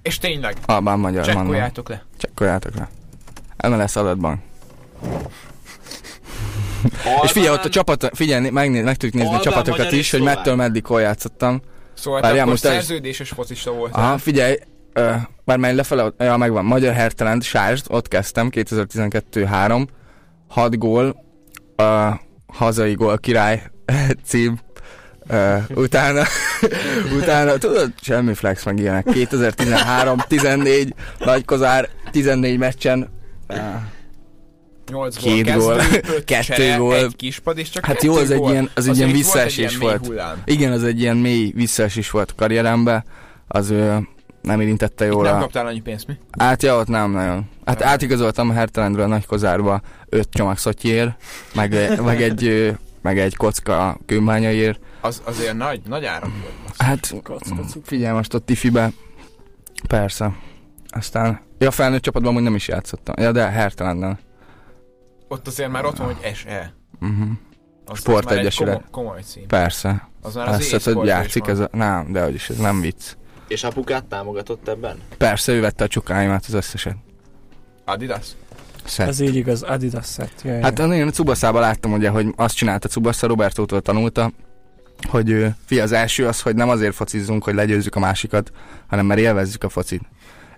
És 0.08 0.18
tényleg, 0.18 0.56
Albán 0.66 0.98
magyar 0.98 1.24
csekkoljátok 1.24 1.88
le. 1.88 2.02
Csekkoljátok 2.18 2.74
le. 2.74 2.88
MLS 3.68 3.96
adatban. 3.96 4.42
És 7.22 7.30
figyelj, 7.30 7.54
ott 7.54 7.64
a 7.64 7.68
csapat, 7.68 8.10
figyelj, 8.12 8.50
megnéz, 8.50 8.84
meg 8.84 8.96
tudjuk 8.96 9.12
nézni 9.12 9.28
a 9.28 9.36
Albán, 9.36 9.52
csapatokat 9.52 9.78
magyar 9.78 9.98
is, 9.98 10.10
hogy 10.10 10.22
mettől 10.22 10.54
meddig 10.54 10.86
hol 10.86 11.00
játszottam. 11.00 11.60
Szóval 11.94 12.20
Várjál, 12.20 12.46
most 12.46 12.62
szerződéses 12.62 13.28
focista 13.28 13.72
voltál. 13.72 14.04
Aha, 14.04 14.18
figyelj, 14.18 14.56
ö, 14.92 15.14
bár 15.44 15.58
menj 15.58 15.74
lefele, 15.74 16.12
ja, 16.18 16.36
megvan, 16.36 16.64
Magyar 16.64 16.94
Hertelend, 16.94 17.42
Sásd, 17.42 17.86
ott 17.88 18.08
kezdtem, 18.08 18.48
2012-3, 18.52 19.86
6 20.48 20.78
gól, 20.78 21.24
a 21.76 22.20
hazai 22.46 22.94
gól 22.94 23.18
király 23.18 23.62
cím, 24.24 24.58
ö, 25.28 25.56
utána, 25.74 26.22
utána, 27.20 27.56
tudod, 27.58 27.92
semmi 28.00 28.34
flex 28.34 28.64
meg 28.64 28.78
ilyenek, 28.78 29.04
2013, 29.12 30.18
14, 30.28 30.94
Nagykozár, 31.18 31.88
14 32.10 32.58
meccsen, 32.58 33.08
ö, 33.46 33.54
8 34.90 35.22
gól 35.22 35.32
Két 35.34 35.44
kezdő, 35.44 35.60
gól, 35.60 35.76
kettő 36.24 36.42
csere, 36.54 36.76
gól. 36.76 36.94
Egy 36.96 37.16
kispad, 37.16 37.58
és 37.58 37.70
csak 37.70 37.84
Hát 37.86 38.02
jó, 38.02 38.14
az 38.14 38.30
egy 38.30 38.48
ilyen- 38.48 38.70
az 38.74 38.88
egy 38.88 38.96
ilyen 38.96 39.08
itt 39.08 39.14
volt 39.24 39.36
egy 39.36 39.44
visszaesés 39.44 39.78
ilyen 39.80 40.00
volt. 40.00 40.36
igen, 40.44 40.72
az 40.72 40.84
egy 40.84 41.00
ilyen 41.00 41.16
mély 41.16 41.52
visszaesés 41.54 42.10
volt 42.10 42.30
a 42.30 42.34
karrierembe, 42.36 43.04
az 43.48 43.70
ö, 43.70 43.96
nem 44.42 44.60
érintette 44.60 45.04
Itt 45.06 45.12
jól 45.12 45.22
nem 45.24 45.36
a... 45.36 45.38
kaptál 45.38 45.66
annyi 45.66 45.80
pénzt, 45.80 46.06
mi? 46.06 46.14
Hát 46.38 46.62
ja, 46.62 46.76
ott 46.78 46.88
nem 46.88 47.10
nagyon. 47.10 47.48
Hát 47.64 47.78
Nem. 47.78 47.88
átigazoltam 47.88 48.50
a 48.50 48.52
Hertelendről 48.52 49.04
a 49.04 49.08
Nagykozárba 49.08 49.80
öt 50.08 50.28
csomag 50.32 50.58
szotyiért, 50.58 51.10
meg, 51.54 52.00
meg, 52.02 52.22
egy, 52.22 52.72
meg 53.02 53.18
egy 53.18 53.36
kocka 53.36 53.98
kőmányaiért. 54.06 54.78
Az, 55.00 55.22
azért 55.24 55.56
nagy, 55.56 55.80
nagy 55.86 56.04
áram 56.04 56.32
volt. 56.40 56.76
Hát 56.76 57.14
figyelj 57.82 58.14
most 58.16 58.34
ott 58.34 58.46
Tifibe. 58.46 58.90
Persze. 59.86 60.36
Aztán, 60.88 61.40
ja 61.58 61.70
felnőtt 61.70 62.02
csapatban 62.02 62.30
amúgy 62.30 62.42
nem 62.42 62.54
is 62.54 62.68
játszottam. 62.68 63.14
Ja, 63.18 63.32
de 63.32 63.48
Hertelenden. 63.48 64.18
Ott 65.28 65.46
azért 65.46 65.70
már 65.70 65.84
ott 65.84 65.96
van, 65.96 66.14
hogy 66.14 66.34
SE. 66.34 66.74
Uh-huh. 67.00 67.28
Az 67.84 67.98
Sport 67.98 68.24
már 68.24 68.38
egy. 68.38 68.56
Komoly, 68.56 68.80
komoly 68.90 69.20
cím. 69.22 69.46
Persze. 69.46 70.08
Az 70.22 70.34
már 70.34 70.48
az 70.48 70.54
Azt 70.54 70.70
hiszed, 70.70 70.94
hogy 70.94 71.06
játszik 71.06 71.46
ez 71.46 71.58
a... 71.58 71.68
Nem, 71.72 72.12
de 72.12 72.30
is 72.30 72.50
ez 72.50 72.56
nem 72.56 72.80
vicc. 72.80 73.14
És 73.48 73.64
apukát 73.64 74.04
támogatott 74.04 74.68
ebben? 74.68 74.98
Persze, 75.18 75.52
ő 75.52 75.60
vette 75.60 75.84
a 75.84 75.88
csukáimat 75.88 76.44
az 76.46 76.54
összeset. 76.54 76.96
Adidas? 77.84 78.26
Szett. 78.84 79.08
Ez 79.08 79.20
így 79.20 79.34
igaz, 79.34 79.62
Adidas 79.62 80.06
set. 80.06 80.32
Jaj, 80.44 80.60
Hát 80.60 80.78
jaj. 80.78 80.96
én 80.96 81.06
a 81.06 81.10
Cubaszában 81.10 81.60
láttam, 81.60 81.92
ugye, 81.92 82.08
hogy 82.08 82.26
azt 82.36 82.56
csinálta 82.56 82.88
Cubasza, 82.88 83.26
Robertótól 83.26 83.80
tanulta, 83.80 84.32
hogy 85.08 85.46
fi, 85.66 85.80
az 85.80 85.92
első 85.92 86.26
az, 86.26 86.40
hogy 86.40 86.54
nem 86.54 86.68
azért 86.68 86.94
focizzunk, 86.94 87.44
hogy 87.44 87.54
legyőzzük 87.54 87.94
a 87.94 88.00
másikat, 88.00 88.52
hanem 88.86 89.06
mert 89.06 89.20
élvezzük 89.20 89.64
a 89.64 89.68
focit. 89.68 90.02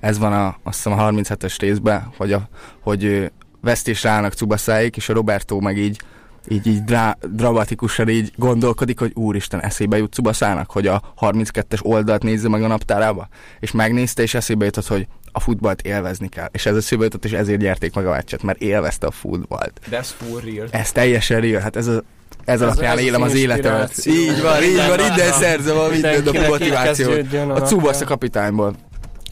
Ez 0.01 0.19
van 0.19 0.33
a, 0.33 0.57
azt 0.63 0.77
hiszem 0.77 0.93
a 0.93 1.11
37-es 1.11 1.57
részben, 1.59 2.13
hogy, 2.17 2.33
a, 2.33 2.49
hogy 2.81 3.31
vesztésre 3.61 4.11
állnak 4.11 4.33
Cubaszáik, 4.33 4.97
és 4.97 5.09
a 5.09 5.13
Roberto 5.13 5.61
meg 5.61 5.79
így 5.79 6.01
így, 6.49 6.67
így 6.67 6.85
drá, 6.85 7.17
dramatikusan 7.33 8.09
így 8.09 8.33
gondolkodik, 8.37 8.99
hogy 8.99 9.13
úristen, 9.15 9.61
eszébe 9.61 9.97
jut 9.97 10.13
Cubaszának, 10.13 10.71
hogy 10.71 10.87
a 10.87 11.15
32-es 11.21 11.83
oldalt 11.83 12.23
nézze 12.23 12.49
meg 12.49 12.63
a 12.63 12.67
naptárába, 12.67 13.29
és 13.61 13.71
megnézte, 13.71 14.23
és 14.23 14.35
eszébe 14.35 14.65
jutott, 14.65 14.87
hogy 14.87 15.07
a 15.33 15.41
futballt 15.41 15.83
élvezni 15.83 16.29
kell. 16.29 16.49
És 16.53 16.67
ez 16.67 16.77
eszébe 16.77 17.05
jutott, 17.05 17.25
és 17.25 17.33
ezért 17.33 17.61
gyerték 17.61 17.95
meg 17.95 18.07
a 18.07 18.11
meccset, 18.11 18.43
mert 18.43 18.61
élvezte 18.61 19.07
a 19.07 19.11
futballt. 19.11 19.81
That's 19.91 20.09
full 20.17 20.41
real. 20.41 20.69
Ez 20.71 20.93
teljesen 20.93 21.41
real, 21.41 21.61
hát 21.61 21.77
ez 21.77 21.87
a 21.87 22.03
ez 22.45 22.63
alapján 22.63 22.99
élem 22.99 23.23
az 23.23 23.35
életemet. 23.35 24.07
Így 24.07 24.43
van, 24.43 24.63
így 24.63 24.77
van, 24.77 24.99
innen 24.99 25.33
szerzem 25.33 25.79
a 25.79 25.89
minden 25.89 26.27
a 26.27 26.47
motivációt. 26.49 27.33
A 27.33 27.45
napja. 27.45 27.65
Cubasza 27.65 28.05
kapitányból. 28.05 28.75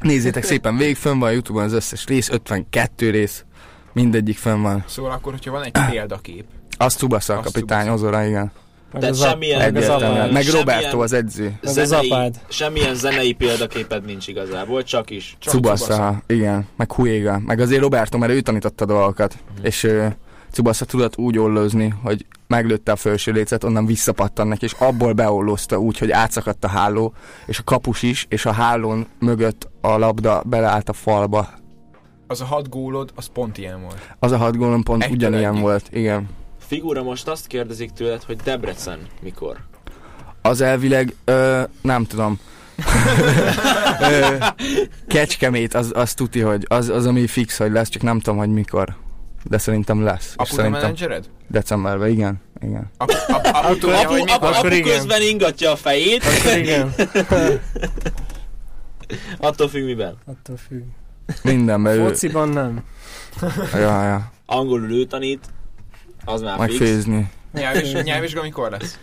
Nézzétek 0.01 0.45
szépen, 0.45 0.77
végig 0.77 0.97
fönn 0.97 1.19
van 1.19 1.29
a 1.29 1.33
Youtube-on 1.33 1.65
az 1.65 1.73
összes 1.73 2.07
rész, 2.07 2.29
52 2.31 3.11
rész, 3.11 3.45
mindegyik 3.93 4.37
fönn 4.39 4.63
van. 4.63 4.85
Szóval 4.89 5.11
akkor, 5.11 5.33
hogyha 5.33 5.51
van 5.51 5.63
egy 5.65 5.73
példakép, 5.91 6.45
Az 6.77 6.95
Tsubasa 6.95 7.35
a 7.35 7.39
Az 7.39 7.45
kapitány. 7.45 7.89
Ozora, 7.89 8.25
igen. 8.25 8.53
Meg 8.93 9.01
Tehát 9.01 9.17
az 9.17 9.23
semmilyen- 9.23 9.73
meg 9.73 9.83
az 9.83 9.89
apád. 9.89 10.33
Meg 10.33 10.43
Semmilyen- 10.43 10.53
Roberto 10.53 11.01
az 11.03 11.13
edző. 11.13 11.45
Meg 11.45 11.59
az 11.79 11.89
zenei, 11.89 12.11
apád. 12.11 12.35
semmilyen 12.49 12.95
zenei 12.95 13.33
példaképed 13.33 14.05
nincs 14.05 14.27
igazából, 14.29 14.83
csak 14.83 15.11
is. 15.11 15.37
Csak 15.39 15.53
Tsubasa. 15.53 16.23
igen. 16.27 16.67
Meg 16.77 16.93
Huéga. 16.93 17.39
Meg 17.47 17.61
azért 17.61 17.81
Roberto, 17.81 18.19
mert 18.19 18.33
ő 18.33 18.41
tanította 18.41 18.85
dolgokat. 18.85 19.35
És 19.63 19.85
uh, 19.85 20.07
Tsubasa 20.51 20.85
tudott 20.85 21.17
úgy 21.17 21.39
ollózni, 21.39 21.95
hogy 22.03 22.27
meglőtte 22.47 22.93
a 22.93 22.97
felső 22.97 23.33
lécet, 23.33 23.65
onnan 23.65 23.87
visszapattan 23.87 24.47
neki, 24.47 24.65
és 24.65 24.75
abból 24.79 25.13
beollózta 25.13 25.79
úgy, 25.79 25.99
hogy 25.99 26.11
átszakadt 26.11 26.65
a 26.65 26.69
háló, 26.69 27.15
és 27.47 27.59
a 27.59 27.65
kapus 27.65 28.03
is, 28.03 28.27
és 28.29 28.47
a 28.47 28.53
hálón 28.53 29.07
mögött 29.19 29.69
a 29.81 29.99
labda 29.99 30.43
beleállt 30.47 30.89
a 30.89 30.93
falba. 30.93 31.49
Az 32.27 32.41
a 32.41 32.45
hat 32.45 32.69
gólod, 32.69 33.13
az 33.15 33.27
pont 33.27 33.59
ilyen 33.59 33.81
volt. 33.81 34.15
Az 34.19 34.33
a 34.33 34.37
hat 34.37 34.57
gólon 34.57 34.83
pont 34.83 35.03
Egytől 35.03 35.17
ugyanilyen 35.17 35.51
egyig. 35.51 35.63
volt, 35.63 35.89
igen. 35.93 36.29
Figura 36.59 37.03
most 37.03 37.29
azt 37.29 37.47
kérdezik 37.47 37.91
tőled, 37.91 38.23
hogy 38.23 38.37
Debrecen 38.37 38.99
mikor? 39.23 39.57
Az 40.43 40.61
elvileg, 40.61 41.15
ö, 41.25 41.63
nem 41.83 42.05
tudom. 42.05 42.39
kecskemét, 45.07 45.75
az, 45.75 45.93
az 45.95 46.15
tuti, 46.15 46.41
hogy 46.41 46.65
az, 46.69 46.89
az, 46.89 47.07
ami 47.07 47.27
fix, 47.27 47.59
hogy 47.59 47.73
lesz, 47.73 47.89
csak 47.89 48.03
nem 48.03 48.21
tudom, 48.21 48.39
hogy 48.39 48.53
mikor. 48.53 48.97
De 49.49 49.59
szerintem 49.59 50.03
lesz. 50.03 50.33
Apu 50.37 50.55
szerintem 50.55 50.81
menedzsered? 50.81 51.29
decemberben, 51.47 52.09
igen. 52.09 52.41
igen. 52.63 52.91
Apu, 52.97 53.13
apu, 53.29 53.49
apu 53.53 53.79
tudja, 53.79 53.99
Apu, 53.99 54.11
hogy 54.11 54.31
apu, 54.31 54.45
apu 54.47 54.67
igen. 54.67 54.83
közben 54.83 55.23
ingatja 55.23 55.71
a 55.71 55.77
fejét, 55.77 56.23
Akkor 56.25 56.57
igen, 56.59 56.95
attól 59.39 59.69
függ 59.69 59.85
miben. 59.85 60.17
attól 60.27 60.57
függ. 60.57 60.83
Mindenben. 61.43 62.07
Fociban 62.07 62.49
nem. 62.49 62.85
Ja, 63.73 64.05
ja. 64.05 64.31
Angolul 64.47 64.91
ő 64.93 65.05
tanít, 65.05 65.47
az 66.25 66.41
már 66.43 66.59
Meg 66.59 66.69
fix. 66.69 66.79
főzni. 66.81 67.31
Nyelvvizsga, 67.53 68.01
nyelvvizsga 68.01 68.43
mikor 68.43 68.71
lesz? 68.71 68.99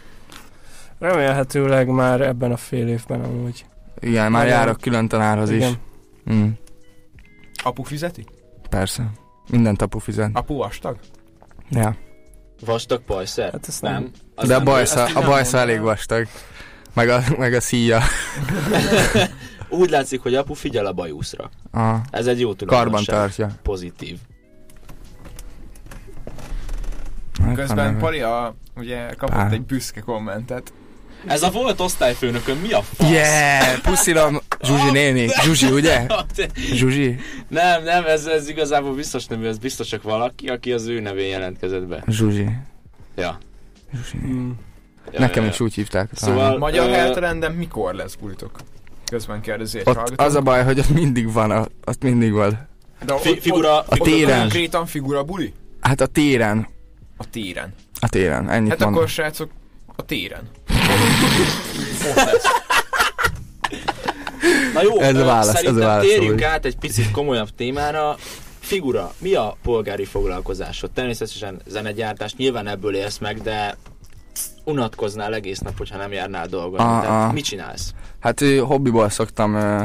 Remélhetőleg 0.99 1.87
már 1.87 2.21
ebben 2.21 2.51
a 2.51 2.57
fél 2.57 2.87
évben 2.87 3.21
amúgy. 3.23 3.65
Igen, 3.99 4.31
már 4.31 4.47
járok 4.47 4.81
külön 4.81 5.07
tanárhoz 5.07 5.49
is. 5.49 5.55
Igen. 5.57 5.75
Mm, 6.33 6.47
Apu 7.63 7.83
fizeti? 7.83 8.25
persze. 8.69 9.11
Minden 9.49 9.75
tapu 9.75 9.99
fizet. 9.99 10.29
Apu 10.33 10.55
vastag? 10.55 10.97
Ja. 11.69 11.95
Vastag 12.65 13.01
pajszer? 13.01 13.51
Hát 13.51 13.67
ezt 13.67 13.81
nem. 13.81 13.93
nem. 13.93 14.11
Az 14.35 14.47
De 14.47 14.53
a 14.53 14.57
nem- 14.57 14.65
bajsza, 14.65 14.99
ezt 14.99 15.15
a 15.15 15.21
bajsza 15.21 15.57
elég 15.57 15.79
vastag. 15.79 16.27
Meg 16.93 17.09
a, 17.09 17.21
meg 17.37 17.53
a 17.53 17.61
szíja. 17.61 17.99
Úgy 19.69 19.89
látszik, 19.89 20.21
hogy 20.21 20.35
apu 20.35 20.53
figyel 20.53 20.85
a 20.85 20.93
bajuszra. 20.93 21.49
A 21.71 21.95
Ez 22.11 22.27
egy 22.27 22.39
jó 22.39 22.47
karban 22.47 22.67
tulajdonság. 22.67 23.15
tartja. 23.15 23.49
Pozitív. 23.61 24.17
Meg 27.45 27.55
Közben 27.55 27.91
van 27.91 27.97
Pali 27.97 28.19
a, 28.21 28.55
ugye 28.75 29.13
kapott 29.13 29.35
Á. 29.35 29.49
egy 29.49 29.65
büszke 29.65 29.99
kommentet. 30.01 30.73
Ez 31.27 31.43
a 31.43 31.51
volt 31.51 31.79
osztályfőnököm, 31.79 32.57
mi 32.57 32.71
a 32.71 32.81
fasz? 32.81 33.09
Yeah, 33.09 33.79
puszilom, 33.81 34.39
Zsuzsi 34.63 34.91
néni. 34.91 35.27
Zsuzsi, 35.43 35.65
ugye? 35.71 36.05
Zsuzsi? 36.73 37.15
Nem, 37.47 37.83
nem, 37.83 38.05
ez, 38.05 38.25
ez 38.25 38.49
igazából 38.49 38.93
biztos 38.95 39.25
nem, 39.25 39.45
ez 39.45 39.57
biztos 39.57 39.87
csak 39.87 40.03
valaki, 40.03 40.47
aki 40.47 40.71
az 40.73 40.87
ő 40.87 40.99
nevén 40.99 41.27
jelentkezett 41.29 41.83
be. 41.87 42.03
Zsuzsi. 42.07 42.49
Ja. 43.15 43.37
Zsuzsi. 43.95 44.17
Mm. 44.17 44.49
ja 45.11 45.19
Nekem 45.19 45.43
ja, 45.43 45.49
is 45.49 45.59
úgy 45.59 45.73
hívták. 45.73 46.09
Szóval- 46.13 46.37
talán. 46.43 46.57
Magyar 46.57 46.89
helyterenden 46.89 47.51
mikor 47.51 47.93
lesz 47.93 48.15
bulitok? 48.15 48.59
Közben 49.09 49.41
kérdezi 49.41 49.79
egy 49.79 49.97
az 50.15 50.35
a 50.35 50.41
baj, 50.41 50.63
hogy 50.63 50.79
ott 50.79 50.89
mindig 50.89 51.31
van, 51.31 51.51
a- 51.51 51.67
ott 51.85 52.03
mindig 52.03 52.31
van. 52.31 52.67
De 53.05 53.13
ott- 53.13 53.21
Fi- 53.21 53.41
figura, 53.41 53.77
ott- 53.77 53.99
ott 53.99 54.07
téren. 54.07 54.39
Konkrétan 54.39 54.85
figura 54.85 55.23
buli? 55.23 55.53
Hát 55.81 56.01
a 56.01 56.05
téren. 56.05 56.67
A 57.17 57.29
téren. 57.29 57.73
A 57.99 58.09
téren, 58.09 58.49
ennyit 58.49 58.69
Hát 58.69 58.79
mondom. 58.79 58.97
akkor 58.97 59.09
srácok, 59.09 59.49
a 59.95 60.01
téren. 60.01 60.49
Na 64.73 64.81
jó, 64.81 64.99
Ez 64.99 65.15
a 65.15 65.25
válasz, 65.25 65.47
ez 65.47 65.53
a 65.53 65.57
szerintem 65.57 65.87
válasz, 65.87 66.05
térjünk 66.05 66.39
Zoli. 66.39 66.51
át 66.51 66.65
egy 66.65 66.75
picit 66.77 67.11
komolyabb 67.11 67.49
témára. 67.55 68.15
Figura, 68.59 69.13
mi 69.17 69.33
a 69.33 69.57
polgári 69.63 70.05
foglalkozásod? 70.05 70.91
Természetesen 70.91 71.61
zenegyártás, 71.67 72.35
nyilván 72.35 72.67
ebből 72.67 72.95
élsz 72.95 73.17
meg, 73.17 73.41
de 73.41 73.77
unatkoznál 74.63 75.33
egész 75.33 75.59
nap, 75.59 75.77
hogyha 75.77 75.97
nem 75.97 76.11
járnál 76.11 76.47
dolgozni. 76.47 76.85
Ah, 76.85 77.01
Tehát 77.01 77.27
ah. 77.27 77.33
mit 77.33 77.43
csinálsz? 77.43 77.93
Hát 78.19 78.41
ő, 78.41 78.57
hobbiból 78.57 79.09
szoktam 79.09 79.53
ö, 79.55 79.83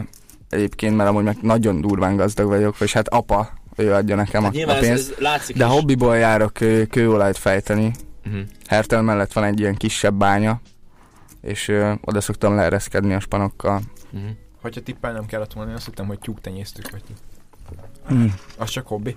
egyébként, 0.50 0.96
mert 0.96 1.08
amúgy 1.08 1.24
meg 1.24 1.36
nagyon 1.42 1.80
durván 1.80 2.16
gazdag 2.16 2.46
vagyok, 2.46 2.78
vagy 2.78 2.92
hát 2.92 3.08
apa, 3.08 3.48
ő 3.76 3.92
adja 3.94 4.14
nekem 4.16 4.44
a, 4.44 4.46
Hát 4.46 4.68
a 4.68 4.74
ez, 4.74 4.80
pénzt. 4.80 5.10
ez 5.10 5.18
látszik 5.18 5.56
De 5.56 5.64
is. 5.64 5.70
hobbiból 5.70 6.16
járok 6.16 6.60
ö, 6.60 6.82
kőolajt 6.86 7.38
fejteni. 7.38 7.90
Uh-huh. 8.26 8.40
Hertel 8.66 9.02
mellett 9.02 9.32
van 9.32 9.44
egy 9.44 9.60
ilyen 9.60 9.74
kisebb 9.76 10.14
bánya, 10.14 10.60
és 11.40 11.68
ö, 11.68 11.92
oda 12.04 12.20
szoktam 12.20 12.54
leereszkedni 12.54 13.14
a 13.14 13.20
spanokkal. 13.20 13.80
Uh-huh. 14.12 14.30
Hogyha 14.62 14.80
tippelnem 14.80 15.26
kellett 15.26 15.52
volna, 15.52 15.70
én 15.70 15.76
azt 15.76 15.84
hittem, 15.86 16.06
hogy 16.06 16.18
tyúktenyésztük 16.18 16.90
vagy. 16.90 17.02
Mm. 18.12 18.26
Az 18.58 18.68
csak 18.70 18.86
hobbi. 18.86 19.16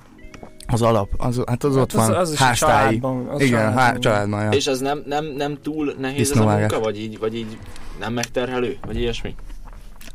Az 0.67 0.81
alap, 0.81 1.09
az, 1.17 1.41
hát 1.45 1.63
az 1.63 1.75
ott 1.75 1.91
Hát 1.91 2.07
van, 2.07 2.15
az, 2.15 2.27
az 2.29 2.33
is 2.33 2.39
a 2.39 2.43
háztáji. 2.43 2.99
családban. 2.99 3.27
Az 3.27 3.41
Igen, 3.41 3.59
családban, 3.59 3.83
há, 3.83 3.97
családban, 3.97 4.43
ja. 4.43 4.49
És 4.49 4.67
az 4.67 4.79
nem, 4.79 5.03
nem, 5.05 5.25
nem 5.25 5.57
túl 5.61 5.85
nehéz 5.99 6.19
ez 6.19 6.29
a 6.29 6.33
Disznóvágás. 6.33 6.71
munka, 6.71 6.85
vagy 6.85 6.99
így, 6.99 7.19
vagy 7.19 7.35
így 7.35 7.57
nem 7.99 8.13
megterhelő, 8.13 8.77
vagy 8.85 8.97
ilyesmi? 8.99 9.35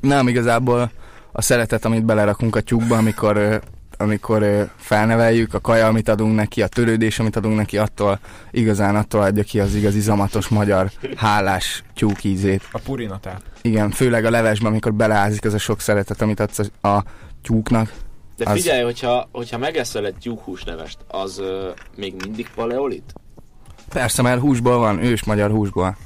Nem, 0.00 0.28
igazából 0.28 0.90
a 1.32 1.42
szeretet, 1.42 1.84
amit 1.84 2.04
belerakunk 2.04 2.56
a 2.56 2.60
tyúkba, 2.60 2.96
amikor, 2.96 3.60
amikor 3.98 4.70
felneveljük, 4.76 5.54
a 5.54 5.60
kaja, 5.60 5.86
amit 5.86 6.08
adunk 6.08 6.34
neki, 6.34 6.62
a 6.62 6.66
törődés, 6.66 7.18
amit 7.18 7.36
adunk 7.36 7.56
neki, 7.56 7.78
attól 7.78 8.18
igazán 8.50 8.96
attól 8.96 9.22
adja 9.22 9.42
ki 9.42 9.60
az 9.60 9.74
igazi 9.74 10.00
zamatos 10.00 10.48
magyar 10.48 10.90
hálás 11.16 11.82
tyúk 11.94 12.24
ízét. 12.24 12.68
A 12.72 12.78
purinatát. 12.78 13.42
Igen, 13.62 13.90
főleg 13.90 14.24
a 14.24 14.30
levesben, 14.30 14.70
amikor 14.70 14.94
beleázik 14.94 15.44
az 15.44 15.54
a 15.54 15.58
sok 15.58 15.80
szeretet, 15.80 16.22
amit 16.22 16.40
adsz 16.40 16.58
a, 16.80 16.88
a 16.88 17.04
tyúknak. 17.42 17.92
De 18.36 18.50
Az- 18.50 18.60
figyelj, 18.60 18.82
hogyha, 18.82 19.28
hogyha 19.32 19.58
megeszel 19.58 20.06
egy 20.06 20.14
tyúkhúslevest, 20.14 20.98
az 21.08 21.38
ö, 21.38 21.70
még 21.96 22.14
mindig 22.24 22.48
paleolit? 22.54 23.12
Persze, 23.88 24.22
mert 24.22 24.40
húsból 24.40 24.78
van, 24.78 25.02
ős 25.02 25.24
magyar 25.24 25.50
húsból. 25.50 25.96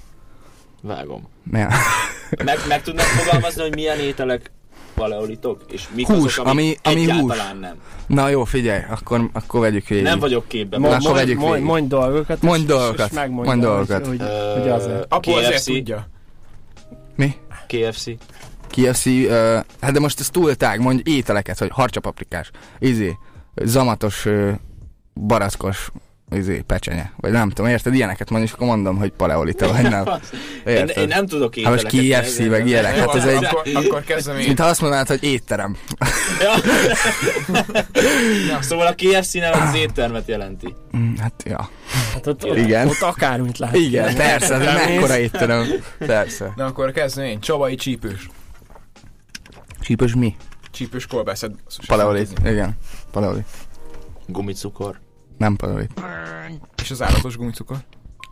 Vágom. 0.82 1.28
Ja. 1.52 1.68
Meg, 2.44 2.58
meg 2.68 2.82
tudnak 2.82 3.04
fogalmazni, 3.04 3.62
hogy 3.62 3.74
milyen 3.74 3.98
ételek 3.98 4.50
paleolitok? 4.94 5.60
És 5.70 5.88
mik 5.94 6.06
Hús, 6.06 6.16
azok, 6.38 6.46
amik 6.46 6.78
ami- 6.82 6.94
ami 6.94 7.10
egyáltalán 7.10 7.56
nem. 7.56 7.74
Na 8.06 8.28
jó, 8.28 8.44
figyelj, 8.44 8.80
akkor, 8.90 9.30
akkor 9.32 9.60
vegyük 9.60 9.86
végig. 9.86 10.04
Nem 10.04 10.18
vagyok 10.18 10.48
képben. 10.48 10.80
Na, 10.80 10.86
Mo- 10.86 10.94
akkor 10.96 11.06
mondj, 11.10 11.20
vegyük 11.24 11.38
mondj, 11.38 11.52
végig. 11.54 11.68
mondj 11.68 11.86
dolgokat. 11.88 12.42
Mondj 12.42 12.60
és- 12.62 12.68
dolgokat, 12.68 13.08
És 13.08 13.14
megmondj 13.14 13.48
mondj 13.48 13.64
dolgokat. 13.64 14.06
Hogy, 14.06 14.20
hogy 14.58 14.68
azért. 14.68 15.06
Apu 15.08 15.30
azért 15.30 15.64
tudja. 15.64 16.08
Mi? 17.16 17.34
KFC. 17.66 18.04
KFC, 18.70 19.06
uh, 19.06 19.30
hát 19.80 19.92
de 19.92 20.00
most 20.00 20.20
ez 20.20 20.28
túl 20.30 20.54
tág, 20.54 20.80
mondj 20.80 21.10
ételeket, 21.10 21.58
hogy 21.58 21.68
harcsapaprikás, 21.72 22.50
izé, 22.78 23.16
zamatos, 23.54 24.24
uh, 24.26 24.50
barackos, 25.14 25.90
izé, 26.34 26.60
pecsenye, 26.66 27.12
vagy 27.16 27.30
nem 27.32 27.48
tudom, 27.50 27.70
érted, 27.70 27.94
ilyeneket 27.94 28.30
mondj, 28.30 28.46
és 28.46 28.52
akkor 28.52 28.66
mondom, 28.66 28.96
hogy 28.96 29.10
paleolita, 29.10 29.72
vagy 29.72 29.82
nem. 29.82 30.04
Én, 30.66 30.74
Érted? 30.76 30.96
én 31.02 31.08
nem 31.08 31.26
tudok 31.26 31.54
Hát 31.54 31.72
most 31.72 31.92
ételeket. 31.92 32.24
KFC, 32.24 32.38
meg 32.38 32.48
nem- 32.50 32.66
ilyenek, 32.66 32.96
hát 32.96 33.14
ez 33.14 33.24
egy, 33.24 33.44
akkor, 33.44 33.62
akkor 33.74 34.02
kezdem 34.04 34.38
én. 34.38 34.46
mintha 34.46 34.64
azt 34.66 34.80
mondanád, 34.80 35.06
hogy 35.06 35.22
étterem. 35.22 35.76
Ja. 38.48 38.62
Szóval 38.62 38.86
a 38.86 38.94
KFC 38.94 39.34
nem 39.34 39.60
az 39.68 39.74
éttermet 39.74 40.28
jelenti. 40.28 40.74
Mm, 40.96 41.14
Hát, 41.16 41.42
ja. 41.46 41.70
Hát 42.12 42.26
ott, 42.26 42.44
ott, 42.44 42.56
Igen. 42.56 42.88
ott 42.88 43.00
akármit 43.00 43.58
lehet. 43.58 43.76
Igen, 43.76 44.14
persze, 44.14 44.54
ez 44.54 44.64
Bemész. 44.64 44.86
mekkora 44.94 45.18
étterem. 45.18 45.66
Persze. 45.98 46.52
Na 46.56 46.64
akkor 46.64 46.92
kezdem 46.92 47.24
én. 47.24 47.40
Csabai 47.40 47.74
csípős. 47.74 48.28
Csípős 49.80 50.14
mi? 50.14 50.36
Csípős 50.70 51.06
kolbászed. 51.06 51.52
Tudni. 51.86 52.26
Igen. 52.44 52.76
Paleolit. 53.10 53.46
Gumicukor. 54.26 55.00
Nem 55.42 55.56
paleolit. 55.56 55.90
És 56.82 56.90
az 56.90 57.02
állatos 57.02 57.36
gumicukor. 57.36 57.76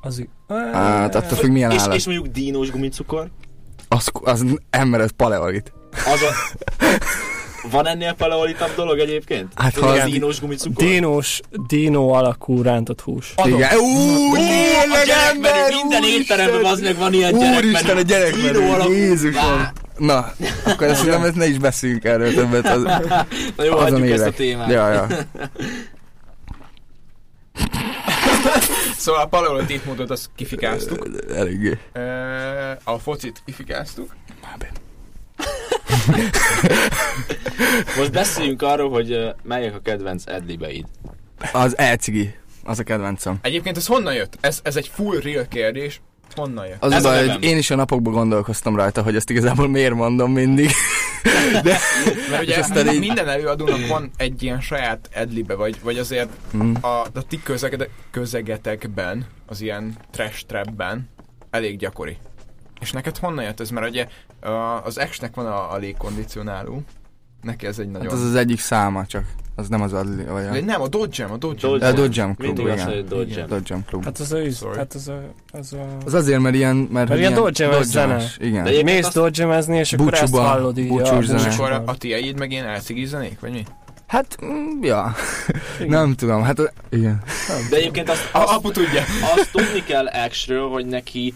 Az, 0.01 0.25
Hát 0.73 1.15
attól 1.15 1.39
függ 1.39 1.51
milyen 1.51 1.71
És, 1.71 1.81
állat. 1.81 1.95
és 1.95 2.07
mondjuk 2.07 2.27
dínos 2.27 2.71
gumicukor. 2.71 3.31
Az, 3.89 4.11
az 4.13 4.45
ember, 4.71 5.01
az 5.01 5.11
paleolit. 5.17 5.73
Az 5.93 6.23
a... 6.23 6.59
Van 7.71 7.87
ennél 7.87 8.13
paleolitabb 8.15 8.75
dolog 8.77 8.99
egyébként? 8.99 9.53
Hát, 9.55 9.75
ha 9.79 9.87
az 9.87 10.03
dínos 10.05 10.41
gumicukor? 10.41 10.85
Dinós, 10.85 11.41
dinó 11.67 12.13
alakú 12.13 12.63
rántott 12.63 13.01
hús. 13.01 13.35
Igen. 13.45 13.79
Ú, 13.79 14.33
a 14.33 14.37
tényleg 14.37 15.07
gyerekmenü, 15.07 15.75
minden 15.83 16.03
étteremben 16.05 16.65
az 16.65 16.81
meg 16.81 16.97
van 16.97 17.13
ilyen 17.13 17.33
gyerekmenü. 17.33 17.67
Úristen, 17.67 17.97
a 17.97 18.01
gyerekmenü. 18.01 18.93
Jézusom. 18.95 19.69
Na, 19.99 20.33
akkor 20.65 20.87
ezt 20.87 21.07
nem, 21.07 21.33
ne 21.35 21.47
is 21.47 21.59
beszéljünk 21.59 22.05
erről 22.05 22.35
többet. 22.35 22.67
Az, 22.67 22.83
Na 23.57 23.65
jó, 23.65 23.77
hagyjuk 23.77 24.07
ezt 24.11 24.21
a 24.21 24.23
élek. 24.23 24.35
témát. 24.35 24.71
Ja, 24.71 24.89
ja. 24.93 25.07
Szóval 28.97 29.23
a 29.23 29.27
paleolit 29.27 29.71
étmódot 29.71 30.11
azt 30.11 30.31
kifikáztuk. 30.35 31.09
Eléggé. 31.35 31.79
A 32.85 32.99
focit 32.99 33.43
kifikáztuk. 33.45 34.15
Most 37.97 38.13
beszéljünk 38.13 38.63
arról, 38.63 38.91
hogy 38.91 39.35
melyek 39.43 39.75
a 39.75 39.81
kedvenc 39.81 40.27
edlibeid. 40.27 40.87
Az 41.53 41.79
elcigi. 41.79 42.35
Az 42.65 42.79
a 42.79 42.83
kedvencem. 42.83 43.39
Egyébként 43.43 43.77
ez 43.77 43.87
honnan 43.87 44.15
jött? 44.15 44.37
Ez, 44.41 44.61
ez 44.63 44.77
egy 44.77 44.89
full 44.89 45.21
real 45.21 45.47
kérdés. 45.49 46.01
Honnan 46.35 46.67
jött? 46.67 46.83
Az 46.85 46.93
Ez 46.93 47.03
baj, 47.03 47.29
hogy 47.29 47.43
én 47.45 47.57
is 47.59 47.71
a 47.71 47.75
napokban 47.75 48.13
gondolkoztam 48.13 48.77
rajta, 48.77 49.03
hogy 49.03 49.17
ezt 49.17 49.31
igazából 49.31 49.69
miért 49.69 49.95
mondom 49.95 50.33
mindig. 50.33 50.71
Mert 52.31 52.43
ugye 52.43 52.59
aztán 52.59 52.89
így- 52.93 52.99
minden 52.99 53.29
előadónak 53.29 53.87
van 53.89 54.11
egy 54.17 54.43
ilyen 54.43 54.61
saját 54.61 55.09
edlibe, 55.13 55.55
vagy, 55.55 55.77
vagy 55.83 55.99
azért 55.99 56.29
Mm. 56.57 56.73
a, 56.81 57.01
a 57.01 57.23
ti 57.29 57.41
közegede, 57.43 57.89
közegetekben, 58.11 59.27
az 59.47 59.61
ilyen 59.61 59.97
trash 60.11 60.45
trapben 60.47 61.09
elég 61.51 61.79
gyakori. 61.79 62.17
És 62.81 62.93
neked 62.93 63.17
honnan 63.19 63.45
jött 63.45 63.61
ez? 63.61 63.71
Mert 63.71 63.89
ugye 63.89 64.07
az 64.85 65.01
X-nek 65.11 65.35
van 65.35 65.47
a, 65.47 65.73
a 65.73 65.77
légkondicionáló, 65.77 66.83
neki 67.43 67.67
ez 67.67 67.79
egy 67.79 67.91
nagyon... 67.91 68.09
Hát 68.09 68.19
az 68.19 68.25
az 68.25 68.35
egyik 68.35 68.61
száma 68.61 69.07
csak. 69.07 69.25
Az 69.55 69.69
nem 69.69 69.83
az 69.83 69.93
adli, 69.93 70.25
vagy 70.25 70.45
a... 70.45 70.61
Nem, 70.65 70.81
a 70.81 70.89
Dodge 70.89 71.23
Jam, 71.23 71.33
a 71.33 71.37
Dodge 71.37 71.69
Jam. 71.69 71.79
Dodge 71.79 71.87
A 71.87 71.93
Dodge 71.93 72.21
Jam 72.21 72.35
Club, 72.35 72.57
Mindig 72.57 72.75
igen. 72.75 73.05
Dodge 73.09 73.39
Jam. 73.39 73.49
Dodge 73.49 73.77
Club. 73.87 74.05
Hát 74.05 74.19
az 74.19 74.33
a, 74.33 74.39
üz, 74.45 74.57
Sorry. 74.57 74.77
hát 74.77 74.95
az 74.95 75.09
a, 75.09 75.21
az 75.53 75.73
a... 75.73 75.97
Az 76.05 76.15
azért, 76.15 76.41
mert 76.41 76.55
ilyen... 76.55 76.77
Mert, 76.77 77.09
hogy 77.09 77.19
ilyen 77.19 77.35
Dodge-emes 77.35 77.85
zene. 77.87 78.25
Igen. 78.39 78.65
De 78.65 78.83
Mész 78.83 79.05
azt- 79.07 79.15
dodgemezni, 79.15 79.77
és 79.79 79.93
akkor 79.93 80.15
ezt 80.15 80.37
hallod 80.37 80.79
így 80.79 80.89
búcsús 80.89 81.09
a 81.11 81.23
zene. 81.23 81.49
És 81.49 81.55
akkor 81.55 81.83
a 81.87 81.97
tieid 81.97 82.39
meg 82.39 82.51
ilyen 82.51 82.67
elcigizenék, 82.67 83.41
vagy 83.41 83.51
mi? 83.51 83.65
Hát, 84.07 84.39
mm, 84.45 84.83
ja. 84.83 85.15
nem 85.87 86.15
tudom, 86.15 86.43
hát 86.43 86.73
igen. 86.91 87.23
De 87.71 87.77
egyébként 87.77 88.09
azt, 88.09 88.29
azt, 88.33 88.53
apu 88.53 88.71
tudja. 88.71 89.03
azt 89.37 89.51
tudni 89.53 89.85
kell 89.87 90.29
X-ről, 90.29 90.69
hogy 90.69 90.87
neki 90.87 91.35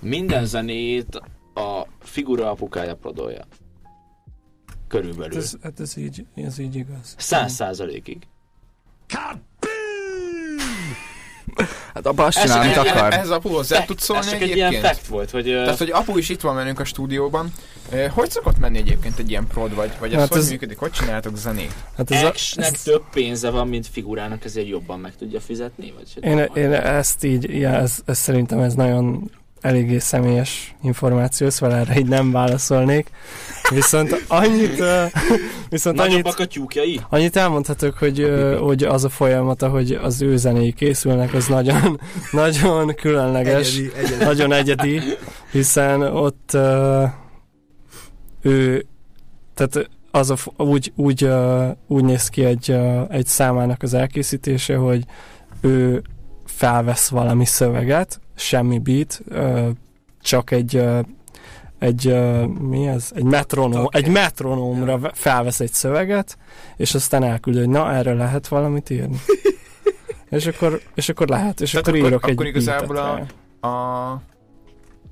minden 0.00 0.46
zenét 0.46 1.20
a 1.54 1.86
figura 2.02 2.50
apukája 2.50 2.94
prodolja. 2.94 3.44
Hát 4.88 5.00
Körülbelül. 5.02 5.36
ez, 5.38 5.54
hát 5.62 5.80
ez 5.80 5.96
így, 5.96 6.24
ez 6.34 6.58
így 6.58 6.74
igaz. 6.76 7.14
Száz 7.18 7.52
százalékig. 7.52 8.18
Hát 11.94 12.06
apa 12.06 12.24
azt 12.24 12.36
Ez 12.36 12.42
csinál, 12.42 12.60
amit 12.60 12.76
akar. 12.76 13.12
Ehhez 13.12 13.30
apu 13.30 13.48
hozzá 13.48 13.84
tudsz 13.84 14.04
szólni 14.04 14.24
Ez 14.24 14.30
csak 14.30 14.40
egy 14.40 14.56
ilyen 14.56 14.68
egyébként? 14.68 14.92
fact 14.94 15.06
volt, 15.06 15.30
hogy... 15.30 15.44
Tehát, 15.44 15.78
hogy 15.78 15.90
apu 15.90 16.18
is 16.18 16.28
itt 16.28 16.40
van 16.40 16.54
velünk 16.54 16.80
a 16.80 16.84
stúdióban. 16.84 17.52
Hogy 18.10 18.30
szokott 18.30 18.58
menni 18.58 18.78
egyébként 18.78 19.18
egy 19.18 19.30
ilyen 19.30 19.46
prod, 19.46 19.74
vagy, 19.74 19.92
vagy 19.98 20.12
ez 20.12 20.18
Hát 20.20 20.28
hogy 20.28 20.38
ez- 20.38 20.50
működik? 20.50 20.78
Hogy 20.78 20.90
csináltok 20.90 21.36
zenét? 21.36 21.74
Hát 21.96 22.10
ez 22.10 22.30
X-nek 22.30 22.72
ez, 22.72 22.82
több 22.82 23.02
pénze 23.12 23.50
van, 23.50 23.68
mint 23.68 23.86
figurának, 23.86 24.44
ezért 24.44 24.68
jobban 24.68 25.00
meg 25.00 25.16
tudja 25.16 25.40
fizetni? 25.40 25.92
Vagy 25.96 26.14
hogy 26.14 26.24
én, 26.24 26.38
én 26.54 26.72
ezt 26.72 27.24
így, 27.24 27.58
ja, 27.58 27.70
ez, 27.70 27.98
ez 28.04 28.18
szerintem 28.18 28.58
ez 28.58 28.74
nagyon 28.74 29.30
eléggé 29.64 29.98
személyes 29.98 30.74
információ, 30.82 31.50
szóval 31.50 31.76
erre 31.76 31.98
így 31.98 32.06
nem 32.06 32.32
válaszolnék. 32.32 33.10
Viszont 33.70 34.24
annyit, 34.28 34.82
viszont 35.68 36.00
annyit, 36.00 36.10
Nagyobbak 36.12 36.38
a 36.38 36.46
tyúkjai? 36.46 37.00
annyit 37.08 37.36
elmondhatok, 37.36 37.98
hogy, 37.98 38.30
hogy 38.60 38.82
az 38.82 39.04
a 39.04 39.08
folyamata, 39.08 39.68
hogy 39.68 39.92
az 39.92 40.22
ő 40.22 40.36
zenéi 40.36 40.72
készülnek, 40.72 41.34
az 41.34 41.46
nagyon, 41.46 42.00
nagyon 42.32 42.94
különleges. 42.94 43.80
nagyon 44.18 44.52
egyedi, 44.52 45.00
hiszen 45.50 46.02
ott 46.02 46.56
ő, 48.42 48.86
tehát 49.54 49.90
az 50.10 50.30
a, 50.30 50.36
úgy, 50.56 50.92
úgy, 50.96 51.28
úgy 51.86 52.04
néz 52.04 52.28
ki 52.28 52.44
egy, 52.44 52.76
egy 53.08 53.26
számának 53.26 53.82
az 53.82 53.94
elkészítése, 53.94 54.76
hogy 54.76 55.04
ő 55.60 56.02
felvesz 56.54 57.08
valami 57.08 57.44
szöveget, 57.44 58.20
semmi 58.34 58.78
beat, 58.78 59.22
csak 60.22 60.50
egy 60.50 60.82
egy, 61.78 62.16
mi 62.60 62.86
ez? 62.86 63.10
Egy 63.14 63.24
metronóm, 63.24 63.86
egy 63.90 64.08
metronómra 64.08 64.98
ve- 64.98 65.18
felvesz 65.18 65.60
egy 65.60 65.72
szöveget, 65.72 66.38
és 66.76 66.94
aztán 66.94 67.22
elküld, 67.22 67.56
hogy 67.56 67.68
na, 67.68 67.92
erre 67.92 68.14
lehet 68.14 68.48
valamit 68.48 68.90
írni. 68.90 69.16
és 70.30 70.46
akkor, 70.46 70.80
és 70.94 71.08
akkor 71.08 71.28
lehet, 71.28 71.60
és 71.60 71.70
Tehát 71.70 71.86
akkor, 71.86 71.98
akkor- 71.98 72.10
írok 72.10 72.26
egy 72.26 72.32
akkor 72.32 72.46
igazából 72.46 72.94
beatet 72.96 73.34
a-. 73.60 73.66
A, 73.66 74.22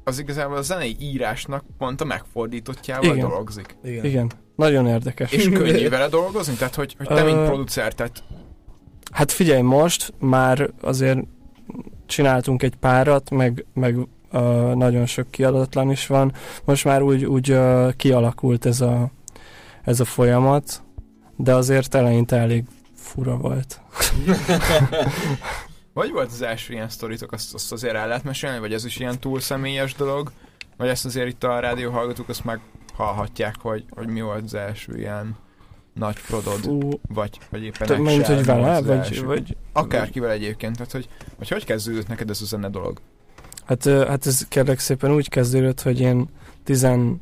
az 0.05 0.18
igazából 0.18 0.57
a 0.57 0.62
zenei 0.62 0.97
írásnak 1.01 1.64
pont 1.78 2.01
a 2.01 2.05
megfordítottjával 2.05 3.14
Igen. 3.16 3.28
dolgozik. 3.28 3.76
Igen. 3.84 4.05
Igen, 4.05 4.30
nagyon 4.57 4.86
érdekes. 4.86 5.32
És 5.32 5.49
könnyű 5.59 5.88
vele 5.88 6.09
dolgozni? 6.09 6.55
Tehát, 6.55 6.74
hogy, 6.74 6.95
hogy 6.99 7.07
te, 7.07 7.22
mint 7.22 7.45
producer, 7.45 7.93
tehát 7.93 8.22
Hát 9.12 9.32
figyelj, 9.32 9.60
most 9.60 10.12
már 10.18 10.70
azért 10.80 11.18
csináltunk 12.06 12.62
egy 12.62 12.74
párat, 12.76 13.30
meg, 13.30 13.66
meg 13.74 13.96
uh, 13.96 14.08
nagyon 14.74 15.06
sok 15.06 15.30
kiadatlan 15.30 15.90
is 15.90 16.06
van. 16.06 16.32
Most 16.64 16.84
már 16.84 17.02
úgy, 17.02 17.24
úgy 17.24 17.50
uh, 17.50 17.92
kialakult 17.96 18.66
ez 18.66 18.80
a, 18.80 19.10
ez 19.84 20.00
a 20.00 20.04
folyamat, 20.04 20.82
de 21.36 21.54
azért 21.54 21.94
eleinte 21.94 22.36
elég 22.36 22.64
fura 22.94 23.36
volt. 23.36 23.80
Vagy 25.94 26.10
volt 26.10 26.30
az 26.32 26.42
első 26.42 26.72
ilyen 26.72 26.88
sztoritok, 26.88 27.32
azt, 27.32 27.54
azt 27.54 27.72
azért 27.72 27.94
el 27.94 28.08
lehet 28.08 28.24
mesélni, 28.24 28.58
vagy 28.58 28.72
ez 28.72 28.84
is 28.84 28.98
ilyen 28.98 29.18
túl 29.18 29.40
személyes 29.40 29.94
dolog? 29.94 30.32
Vagy 30.76 30.88
ezt 30.88 31.04
azért 31.04 31.28
itt 31.28 31.44
a 31.44 31.60
rádió 31.60 31.90
hallgatók 31.90 32.28
azt 32.28 32.44
meg 32.44 32.60
hallhatják, 32.94 33.54
hogy, 33.58 33.84
hogy 33.90 34.06
mi 34.06 34.20
volt 34.20 34.44
az 34.44 34.54
első 34.54 34.98
ilyen 34.98 35.36
nagy 35.95 36.16
prodod, 36.26 36.59
Fú, 36.61 36.90
vagy, 37.09 37.38
vagy 37.51 37.62
éppen 37.64 37.86
te- 37.86 37.99
mint 37.99 38.26
hogy 38.26 38.45
vele, 38.45 38.80
vagy, 38.80 39.24
vagy 39.24 39.57
Akárkivel 39.72 40.30
egyébként, 40.30 40.76
tehát 40.76 40.93
hogy, 40.93 41.09
hogy 41.38 41.49
hogy 41.49 41.64
kezdődött 41.64 42.09
neked 42.09 42.30
ez 42.30 42.40
a 42.43 42.45
zene 42.45 42.68
dolog? 42.68 43.01
hát, 43.64 43.84
hát 43.84 44.26
ez 44.26 44.47
kérlek 44.49 44.78
szépen 44.78 45.11
úgy 45.14 45.28
kezdődött, 45.28 45.82
hogy 45.82 46.01
én 46.01 46.28
11 46.64 47.18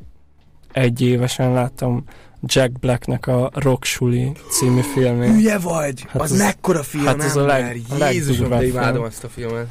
évesen 0.97 1.53
láttam 1.53 2.03
Jack 2.43 2.79
Blacknek 2.79 3.27
a 3.27 3.49
Rock 3.53 3.83
Suli 3.83 4.31
című 4.49 4.81
filmét. 4.81 5.29
Hülye 5.29 5.57
vagy! 5.59 6.05
Hát 6.07 6.21
az, 6.21 6.31
az- 6.31 6.37
mekkora 6.37 6.83
film, 6.83 7.05
hát 7.05 7.23
az 7.23 7.35
a 7.35 7.45
leg- 7.45 7.75
Jézusom, 7.75 8.49
de 8.49 8.55
legdurvább 8.55 8.63
imádom 8.63 9.03
azt 9.03 9.23
a 9.23 9.29
filmet. 9.29 9.67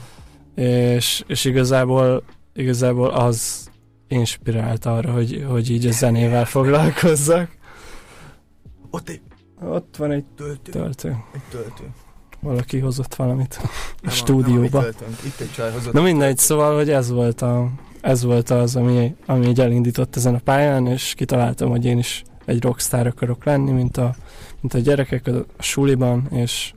és, 0.55 1.23
és 1.27 1.45
igazából, 1.45 2.23
igazából 2.55 3.09
az 3.11 3.69
inspirált 4.09 4.85
arra, 4.87 5.13
hogy, 5.13 5.45
hogy 5.49 5.71
így 5.71 5.87
a 5.87 5.91
zenével 5.93 6.45
foglalkozzak. 6.45 7.59
Ott 8.91 9.09
egy 9.09 9.21
Ott 9.63 9.97
van 9.97 10.11
egy 10.11 10.25
töltő, 10.37 10.71
töltő. 10.73 11.17
egy 11.35 11.41
töltő. 11.51 11.85
Valaki 12.41 12.79
hozott 12.79 13.15
valamit 13.15 13.55
a 13.63 13.63
Nem 13.63 13.71
Nem 14.03 14.13
stúdióba. 14.15 14.79
a 14.79 14.83
mi 14.83 14.87
töltőnk. 14.87 15.25
Itt 15.25 15.41
egy 15.41 15.53
csaj 15.53 15.71
hozott. 15.73 15.93
Na 15.93 16.03
mindegy, 16.03 16.39
szóval, 16.39 16.77
hogy 16.77 16.91
ez 16.91 17.11
volt, 17.11 17.43
a, 17.43 17.69
ez 18.01 18.23
volt 18.25 18.51
az, 18.51 18.77
ami, 18.77 19.15
ami 19.27 19.47
így 19.47 19.61
elindított 19.61 20.17
ezen 20.17 20.35
a 20.35 20.39
pályán, 20.39 20.87
és 20.87 21.15
kitaláltam, 21.17 21.71
hogy 21.71 21.85
én 21.85 21.99
is 21.99 22.23
egy 22.45 22.63
rockstar 22.63 23.07
akarok 23.07 23.45
lenni, 23.45 23.71
mint 23.71 23.97
a, 23.97 24.15
mint 24.61 24.75
a 24.75 24.79
gyerekek 24.79 25.27
a, 25.27 25.37
a 25.57 25.63
suliban, 25.63 26.29
és 26.31 26.73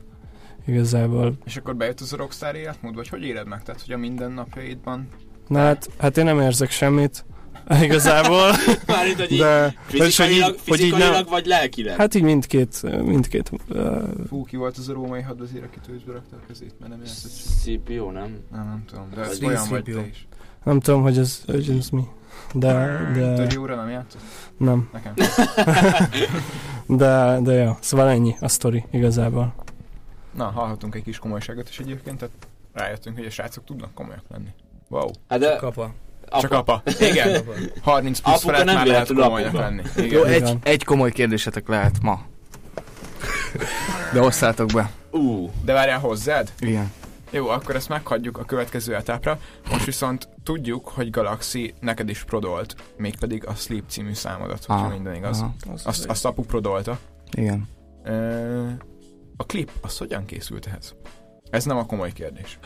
igazából, 0.68 1.38
És 1.46 1.58
akkor 1.58 1.76
bejött 1.76 2.00
az 2.00 2.14
a 2.14 2.18
rockstar 2.18 2.56
életmód, 2.56 2.96
vagy 2.96 3.08
hogy 3.08 3.24
éled 3.24 3.48
meg? 3.48 3.64
Tehát, 3.64 3.82
hogy 3.82 3.94
a 3.94 3.98
mindennapjaidban 3.98 5.08
na 5.48 5.60
hát, 5.60 5.90
hát 5.98 6.18
én 6.18 6.24
nem 6.26 6.40
érzek 6.40 6.70
semmit, 6.72 7.26
igazából, 7.82 8.52
Mármint, 8.88 9.20
hogy 9.20 9.32
így 9.32 9.40
de 9.40 9.76
vagyis, 9.92 10.18
hogy, 10.18 10.28
fizikailag, 10.28 10.54
így, 10.54 10.62
hogy 10.68 10.80
így 10.80 10.86
fizikailag 10.86 11.14
nem, 11.14 11.26
vagy 11.30 11.46
lelkileg? 11.46 11.96
hát 11.96 12.16
így 12.16 12.22
mindkét, 12.22 13.04
mindkét 13.04 13.52
uh, 13.70 14.04
Fú, 14.28 14.46
ki 14.46 14.56
volt 14.56 14.78
az 14.78 14.90
a 14.90 14.94
római 14.94 15.22
hadvezér, 15.22 15.64
aki 15.64 15.80
tőzsbe 15.86 16.12
rakta 16.12 16.36
a 16.36 16.46
kezét, 16.48 16.74
mert 16.80 16.92
nem. 16.92 17.02
CPO, 17.64 18.12
nem? 18.12 18.40
Nem, 18.52 18.66
nem 18.66 18.84
tudom, 18.88 19.10
de 19.16 19.22
ez 19.22 19.44
olyan 19.44 19.68
vagy 19.70 19.84
te 19.84 20.06
is. 20.08 20.28
nem 20.64 20.80
tudom, 20.80 21.02
hogy 21.02 21.18
ez, 21.18 21.42
hogy 21.46 21.76
ez 21.80 21.90
mi, 21.90 22.04
de, 22.54 22.74
de 23.14 23.34
Töri 23.34 23.76
nem 23.76 23.90
játszott? 23.90 24.22
nem, 24.58 24.90
Nekem. 24.94 25.14
de, 27.02 27.40
de 27.42 27.54
ja, 27.54 27.78
szóval 27.82 28.10
ennyi 28.10 28.36
a 28.40 28.48
sztori 28.48 28.86
igazából. 28.92 29.54
Na, 30.36 30.46
hallhatunk 30.46 30.96
egy 30.96 31.04
kis 31.04 31.20
komolyságot 31.20 31.70
is 31.70 31.80
egyébként, 31.80 32.18
tehát 32.18 32.34
rájöttünk, 32.74 33.18
hogy 33.18 33.26
a 33.26 33.30
srácok 33.30 33.66
tudnak 33.66 33.94
komolyak 33.94 34.24
lenni. 34.28 34.50
Wow. 34.90 35.10
Hát 35.28 35.40
de 35.40 35.56
Kapa. 35.56 35.94
Apa, 36.30 36.42
Csak 36.42 36.52
apa. 36.52 36.82
Igen. 37.00 37.44
30 37.82 38.20
plusz 38.20 38.36
Apuka 38.36 38.52
felett 38.52 38.66
nem 38.66 38.76
már 38.76 38.86
lehet 38.86 39.08
komolyak 39.14 39.54
lenni. 39.54 39.82
Jó, 39.96 40.24
egy, 40.24 40.58
egy 40.64 40.84
komoly 40.84 41.12
kérdésetek 41.12 41.68
lehet 41.68 42.02
ma. 42.02 42.22
De 44.14 44.22
osszátok 44.22 44.68
be. 44.74 44.92
ú, 45.12 45.52
De 45.66 45.74
várjál 45.74 46.00
hozzád? 46.00 46.52
Igen. 46.60 46.92
Jó, 47.32 47.48
akkor 47.48 47.76
ezt 47.76 47.90
meghagyjuk 47.90 48.38
a 48.38 48.44
következő 48.44 48.96
etapra. 48.96 49.40
Most 49.70 49.86
viszont 49.86 50.30
tudjuk, 50.44 50.88
hogy 50.88 51.10
Galaxy 51.10 51.74
neked 51.80 52.10
is 52.10 52.24
prodolt, 52.24 52.76
mégpedig 52.98 53.48
a 53.48 53.54
Sleep 53.54 53.84
című 53.88 54.14
számodat, 54.14 54.66
hogyha 54.66 54.88
minden 54.88 55.16
igaz. 55.16 55.40
aha, 55.40 55.54
Azt, 55.84 56.06
azt 56.06 56.26
apu 56.26 56.42
prodolta. 56.44 56.98
Igen. 57.32 57.68
Ö, 58.04 58.68
a 59.38 59.46
klip, 59.46 59.72
az 59.82 59.98
hogyan 59.98 60.26
készült 60.26 60.66
ehhez? 60.66 60.96
Ez 61.54 61.66
nem 61.66 61.78
a 61.78 61.86
komoly 61.86 62.12
kérdés. 62.12 62.60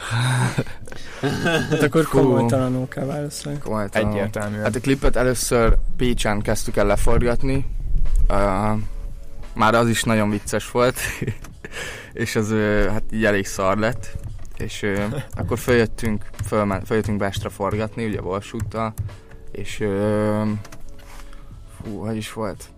Hát 1.69 1.81
akkor 1.81 2.05
komolytalanul 2.05 2.87
kell 2.87 3.05
válaszolni. 3.05 3.59
Komolytalanul. 3.59 4.13
Egyértelműen. 4.13 4.63
Hát 4.63 4.75
a 4.75 4.79
klipet 4.79 5.15
először 5.15 5.77
Pécsán 5.97 6.41
kezdtük 6.41 6.75
el 6.75 6.85
leforgatni. 6.85 7.65
Uh, 8.29 8.79
már 9.53 9.73
az 9.73 9.89
is 9.89 10.03
nagyon 10.03 10.29
vicces 10.29 10.71
volt. 10.71 10.99
és 12.13 12.35
az 12.35 12.51
ö, 12.51 12.87
hát 12.91 13.03
így 13.11 13.25
elég 13.25 13.45
szar 13.45 13.77
lett. 13.77 14.15
És 14.57 14.83
ö, 14.83 15.05
akkor 15.39 15.59
följöttünk, 15.59 16.25
fölmen, 16.45 16.85
följöttünk 16.85 17.17
Bestre 17.17 17.49
forgatni, 17.49 18.05
ugye 18.05 18.21
Valsúttal. 18.21 18.93
És 19.51 19.79
ö, 19.79 20.41
fú, 21.81 21.99
hogy 22.05 22.15
is 22.15 22.33
volt? 22.33 22.69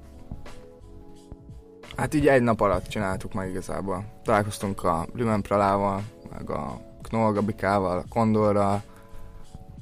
Hát 1.99 2.13
így 2.13 2.27
egy 2.27 2.41
nap 2.41 2.61
alatt 2.61 2.87
csináltuk 2.87 3.33
meg 3.33 3.49
igazából. 3.49 4.03
Találkoztunk 4.23 4.83
a 4.83 5.07
Lümen 5.15 5.41
Pralával, 5.41 6.01
meg 6.37 6.49
a 6.49 6.81
Knoll 7.01 7.31
Gabikával, 7.33 7.97
a 7.97 8.03
Kondorral, 8.09 8.81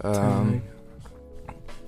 um, 0.03 0.61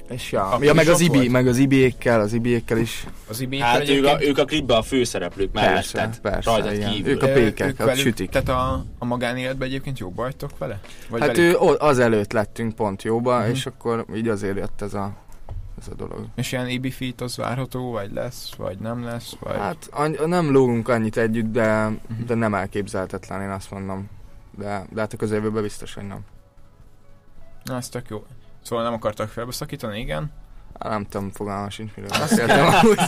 és 0.10 0.32
ja, 0.32 0.46
Akkor 0.46 0.64
ja 0.64 0.74
meg 0.74 0.88
az 0.88 1.00
Ibi, 1.00 1.28
meg 1.30 1.48
az 1.48 1.58
Ibiékkel, 1.58 2.20
az 2.20 2.34
Ibiékkel 2.34 2.78
is. 2.78 3.06
Az 3.30 3.40
ibi 3.42 3.60
Hát 3.60 3.90
ők 3.90 4.06
a, 4.06 4.24
ők 4.24 4.38
a 4.38 4.46
klipben 4.46 4.78
a 4.78 4.82
főszereplők 4.82 5.52
Persze, 5.52 5.98
melletted, 5.98 6.22
persze, 6.22 6.50
rajtad 6.52 6.74
igen. 6.74 6.92
kívül. 6.92 7.12
Ők 7.12 7.24
a 7.24 7.28
pékek, 7.32 7.80
a 7.80 7.96
sütik. 7.96 8.30
Tehát 8.30 8.50
a, 8.50 8.84
a 9.00 9.06
magánéletben 9.06 9.68
egyébként 9.68 10.00
jók 10.00 10.16
vagytok 10.16 10.58
vele? 10.58 10.80
Vagy 11.10 11.22
Hát 11.22 11.36
velük? 11.36 11.62
ő, 11.62 11.76
az 11.78 12.00
előtt 12.00 12.32
lettünk 12.32 12.76
pont 12.76 13.04
jóba, 13.04 13.40
Mhm. 13.40 13.50
és 13.50 13.66
akkor 13.66 14.06
így 14.16 14.28
azért 14.28 14.58
jött 14.58 14.82
ez 14.82 14.94
a, 14.94 15.12
ez 15.80 15.88
a 15.88 15.94
dolog. 15.96 16.26
És 16.36 16.52
ilyen 16.52 16.68
Ibi 16.70 16.92
feat 16.92 17.22
az 17.22 17.38
várható, 17.38 17.92
vagy 17.92 18.12
lesz, 18.14 18.54
vagy 18.56 18.78
nem 18.80 19.04
lesz, 19.04 19.36
vagy... 19.40 19.56
Hát 19.58 19.88
any- 19.92 20.20
nem 20.28 20.52
lógunk 20.52 20.88
annyit 20.88 21.18
együtt, 21.18 21.52
de, 21.52 21.88
Mhm. 21.88 22.26
de 22.26 22.34
nem 22.36 22.54
elképzelhetetlen, 22.54 23.42
én 23.42 23.50
azt 23.50 23.72
mondom. 23.72 24.10
De, 24.58 24.86
de 24.92 25.00
hát 25.02 25.14
a 25.14 25.18
közeljövőben 25.18 25.64
biztos, 25.64 25.94
hogy 25.94 26.08
nem. 26.08 26.20
Na, 27.64 27.76
ez 27.76 27.90
tök 27.90 28.10
jó. 28.10 28.26
Szóval 28.62 28.84
nem 28.86 28.94
akartak 28.94 29.30
felbeszakítani, 29.30 30.00
igen. 30.00 30.32
Nem 30.80 31.06
tudom, 31.10 31.32
fogalmam 31.32 31.70
sincs, 31.70 31.92
miről 31.96 32.10
beszéltem 32.20 32.66
amúgy. 32.66 33.00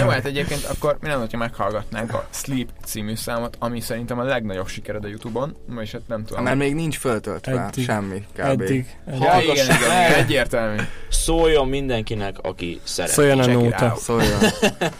Jó, 0.00 0.08
hát 0.08 0.24
egyébként 0.24 0.64
akkor 0.64 0.98
mi 1.00 1.08
lenne, 1.08 1.26
ha 1.30 1.36
meghallgatnánk 1.36 2.14
a 2.14 2.28
Sleep 2.30 2.68
című 2.84 3.14
számot, 3.14 3.56
ami 3.58 3.80
szerintem 3.80 4.18
a 4.18 4.22
legnagyobb 4.22 4.68
sikered 4.68 5.04
a 5.04 5.08
Youtube-on, 5.08 5.56
és 5.80 5.92
hát 5.92 6.00
nem 6.06 6.24
tudom. 6.24 6.44
Mert 6.44 6.56
még 6.56 6.74
nincs 6.74 6.98
föltöltve 6.98 7.60
Eddig. 7.60 7.84
semmi, 7.84 8.26
kb. 8.32 8.38
Eddig. 8.38 8.96
Ja, 9.06 9.30
Hallgass 9.30 9.64
igen, 9.64 9.76
igen, 9.76 10.14
egyértelmű. 10.14 10.82
Szóljon 11.08 11.68
mindenkinek, 11.68 12.38
aki 12.42 12.80
szeret. 12.84 13.10
Szóljon 13.10 13.38
a 13.38 13.46
nóta. 13.46 13.94
Szóljon. 13.96 14.38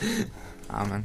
Ámen. 0.66 1.04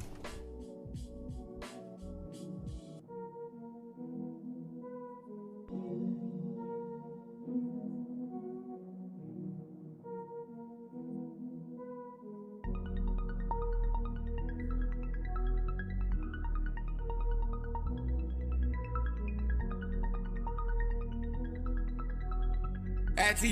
Eti 23.32 23.47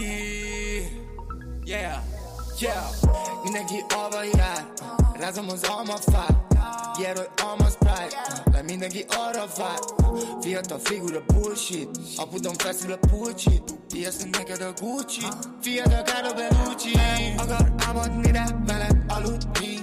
Yeah, 1.63 2.03
yeah. 2.59 2.83
Mindenki 3.43 3.83
alva 3.95 4.23
jár 4.23 4.65
Rázom 5.19 5.49
az 5.49 5.63
almafát. 5.63 6.35
Hogy 6.93 7.29
alma 7.43 7.69
sprite 7.69 8.43
Le 8.51 8.61
mindenki 8.61 9.05
arra 9.09 9.45
vár 9.57 9.79
Fiatal 10.41 10.79
figura 10.79 11.23
bullshit. 11.27 11.89
Apudom 12.17 12.53
feszül 12.53 12.91
a 12.91 12.97
pulcsit. 12.97 13.63
Ijesztünk 13.91 14.37
neked 14.37 14.61
a 14.61 14.73
Gucci. 14.81 15.25
Fiatal 15.61 16.03
Carlo 16.03 16.33
Bellucci 16.33 16.91
Akar 17.37 17.73
álmodni, 17.87 18.31
de 18.31 18.55
veled 18.65 19.03
aludni. 19.07 19.79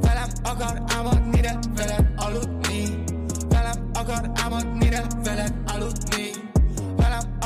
Velem 0.00 0.30
akar 0.42 0.82
álmodni, 0.86 1.40
de 1.40 1.58
veled 1.74 2.12
aludni. 2.16 3.04
Velem 3.48 3.90
akar 3.92 4.30
álmodni, 4.34 4.88
de 4.88 5.06
Velem 5.22 5.59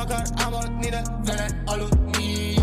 akar 0.05 0.23
álmodni, 0.37 0.89
de 0.89 1.03
veled 1.25 1.63
aludni. 1.65 2.55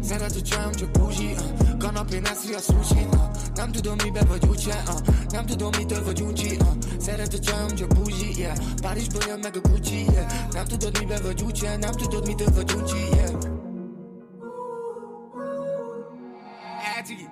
Szeret 0.00 0.36
a 0.36 0.42
csajom, 0.42 0.72
csak 0.72 0.90
búzsi. 0.90 1.34
Kanapén 1.78 2.24
eszi 2.24 2.54
a 2.54 2.58
sushi. 2.58 3.06
Nem 3.54 3.72
tudom 3.72 3.96
mibe 4.04 4.24
vagy 4.24 4.46
úgyse. 4.46 4.82
Nem 5.28 5.46
tudom 5.46 5.70
mitől 5.78 6.04
vagy 6.04 6.20
uncsi 6.20 6.56
uh. 6.60 6.66
Szeret 6.98 7.34
a 7.34 7.38
csajom, 7.38 7.74
csak 7.74 7.88
búzsi. 7.88 8.46
Párizsból 8.82 9.22
jön 9.26 9.38
meg 9.38 9.56
a 9.56 9.60
Gucci. 9.60 10.04
Nem 10.50 10.64
tudod 10.64 10.98
mibe 10.98 11.20
vagy 11.20 11.42
úgyse 11.42 11.76
Nem 11.76 11.90
tudod 11.90 12.26
mitől 12.26 12.48
vagy 12.54 12.72
uncsi 12.72 12.96
yeah. 12.96 13.32
Eti 16.98 17.28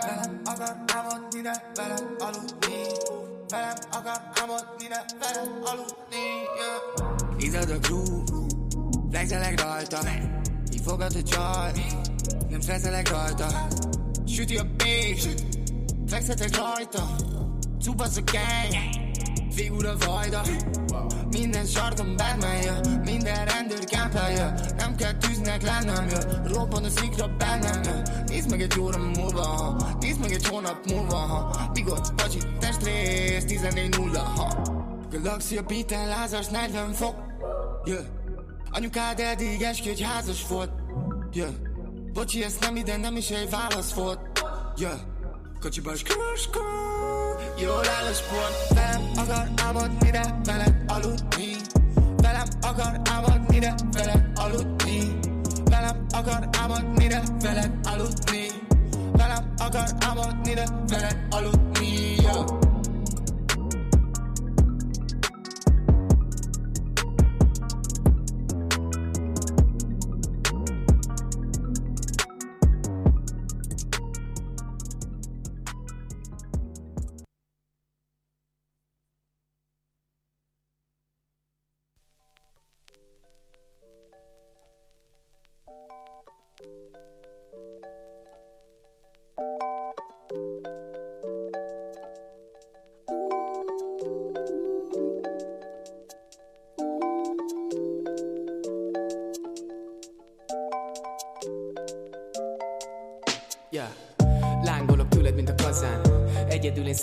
Velem 0.00 0.40
akar 0.44 0.76
álmodni, 0.86 1.40
de 1.40 1.72
velem 1.74 2.16
aludni 2.18 3.17
Velem 3.50 3.76
akar 3.90 4.20
álmodni, 4.40 4.88
de 4.88 5.04
velem 5.20 5.62
aludni 5.64 6.26
yeah. 6.58 7.44
Izzad 7.44 7.70
a 7.70 7.78
groove 7.78 8.22
Flexelek 9.10 9.60
rajta. 9.60 9.98
Így 10.72 10.80
fogad 10.84 11.16
a 11.16 11.22
csaj 11.22 11.72
Nem 12.48 12.60
stresszelek 12.60 13.10
rajta. 13.10 13.66
Süti 14.26 14.56
a 14.56 14.66
pék 14.76 15.18
Flexetek 16.06 16.56
rajta. 16.56 17.16
Cupasz 17.80 18.16
a 18.16 18.20
gang 18.32 19.07
Figul 19.58 19.86
a 19.86 19.96
vajda 20.06 20.42
Minden 21.30 21.66
sarkon 21.66 22.16
jön 22.62 23.00
Minden 23.04 23.44
rendőr 23.44 23.84
kámpálja 23.84 24.54
Nem 24.76 24.96
kell 24.96 25.12
tűznek 25.12 25.62
lennem 25.62 26.08
jön 26.08 26.52
Robban 26.52 26.84
a 26.84 26.88
szikra 26.88 27.28
bennem 27.38 27.82
jön 27.82 28.24
Nézd 28.26 28.50
meg 28.50 28.60
egy 28.62 28.80
óra 28.80 28.98
múlva 28.98 29.42
ha. 29.42 29.96
Nézd 30.00 30.20
meg 30.20 30.32
egy 30.32 30.46
hónap 30.46 30.86
múlva 30.86 31.16
ha. 31.16 31.70
Bigott, 31.72 32.14
pacsi, 32.14 32.38
testrész 32.58 33.44
14-0 33.48 34.20
ha. 34.36 34.62
Galaxia 35.10 35.62
beaten 35.62 36.08
lázas 36.08 36.46
40 36.46 36.92
fok 36.92 37.14
yeah. 37.84 38.04
Anyukád 38.70 39.20
eddig 39.20 39.62
eskü, 39.62 39.88
hogy 39.88 40.00
házas 40.00 40.46
volt 40.48 40.70
yeah. 41.32 41.50
Bocsi, 42.12 42.44
ez 42.44 42.56
nem 42.60 42.76
ide, 42.76 42.96
nem 42.96 43.16
is 43.16 43.30
egy 43.30 43.50
válasz 43.50 43.92
volt 43.92 44.20
yeah. 44.76 44.98
Kocsiba 45.60 45.90
kruskó 45.90 46.87
Jól 47.60 47.88
áll 47.88 48.06
a 48.06 48.12
sport 48.12 48.74
Velem 48.74 49.10
akar 49.16 49.48
álmodni, 49.66 50.10
de 50.10 50.34
veled 50.44 50.74
aludni. 50.86 51.56
Velem 52.16 52.48
akar 52.60 53.00
álmodni, 53.10 53.58
de 53.58 53.74
veled 53.92 54.30
aludni. 54.34 55.18
Velem 55.64 56.06
akar 56.10 56.48
álmodni, 56.60 57.06
de 57.06 57.22
veled 57.40 57.72
aludni. 57.84 58.46
Velem 59.12 59.54
akar 59.58 59.88
álmodni, 60.00 60.54
de 60.54 60.64
veled 60.86 61.16
aludni 61.30 61.67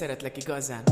szeretlek 0.06 0.38
igazán. 0.38 0.84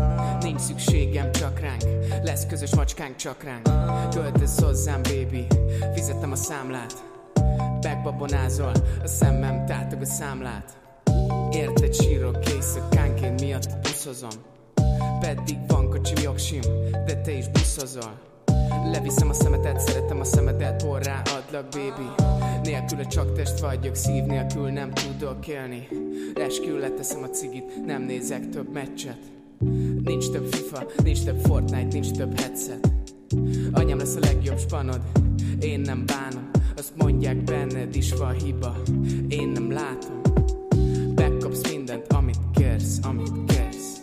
Nincs 0.42 0.60
szükségem 0.60 1.32
csak 1.32 1.60
ránk. 1.60 1.82
Lesz 2.24 2.46
közös 2.46 2.76
macskánk 2.76 3.16
csak 3.16 3.44
ránk. 3.44 3.70
Költöz 4.10 4.60
hozzám, 4.60 5.02
baby. 5.02 5.48
Fizettem 5.94 6.32
a 6.32 6.36
számlát. 6.36 7.04
Megbabonázol 7.82 8.72
A 9.04 9.08
szemem 9.08 9.66
tátog 9.66 10.02
a 10.02 10.06
számlát. 10.06 10.78
Érted 11.52 11.94
sírok 11.94 12.50
éjszakánként 12.50 13.42
miatt 13.42 13.82
buszozom. 13.82 14.44
Pedig 15.20 15.58
van 15.68 15.90
kocsim, 15.90 16.18
jogsim 16.24 16.62
De 17.06 17.22
te 17.22 17.32
is 17.32 17.48
buszozol 17.48 18.33
Leviszem 18.92 19.30
a 19.30 19.34
szemetet, 19.34 19.80
szeretem 19.80 20.20
a 20.20 20.24
szemedet, 20.24 20.86
porrá 20.86 21.22
adlak, 21.22 21.68
baby. 21.70 22.10
Nélküle 22.64 23.04
csak 23.04 23.34
test 23.34 23.60
vagyok, 23.60 23.96
szív 23.96 24.24
nélkül 24.24 24.70
nem 24.70 24.92
tudok 24.94 25.48
élni. 25.48 25.88
Eskül 26.36 26.80
leteszem 26.80 27.24
a 27.24 27.30
cigit, 27.30 27.86
nem 27.86 28.02
nézek 28.02 28.50
több 28.50 28.74
meccset. 28.74 29.18
Nincs 30.04 30.30
több 30.30 30.54
FIFA, 30.54 30.86
nincs 31.04 31.24
több 31.24 31.40
Fortnite, 31.40 31.88
nincs 31.92 32.12
több 32.12 32.40
headset. 32.40 32.88
Anyám 33.72 33.98
lesz 33.98 34.16
a 34.16 34.20
legjobb 34.20 34.60
spanod, 34.60 35.02
én 35.60 35.80
nem 35.80 36.06
bánom. 36.06 36.50
Azt 36.78 36.94
mondják 36.96 37.44
benned 37.44 37.96
is 37.96 38.14
van 38.14 38.34
hiba, 38.34 38.76
én 39.28 39.50
nem 39.50 39.72
látom. 39.72 40.22
Megkapsz 41.16 41.70
mindent, 41.72 42.14
amit 42.14 42.40
kérsz, 42.54 43.00
amit 43.04 43.32
kérsz. 43.48 44.02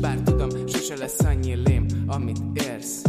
Bár 0.00 0.16
tudom, 0.24 0.48
sose 0.66 0.96
lesz 0.96 1.20
annyi 1.20 1.54
lém, 1.54 1.86
amit 2.06 2.38
érsz 2.54 3.02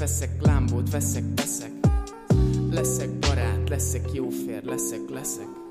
veszek 0.00 0.30
Lambót, 0.42 0.90
veszek, 0.90 1.24
veszek. 1.34 1.72
Leszek 2.70 3.10
barát, 3.10 3.68
leszek 3.68 4.12
jófér, 4.12 4.64
leszek, 4.64 5.00
leszek 5.10 5.69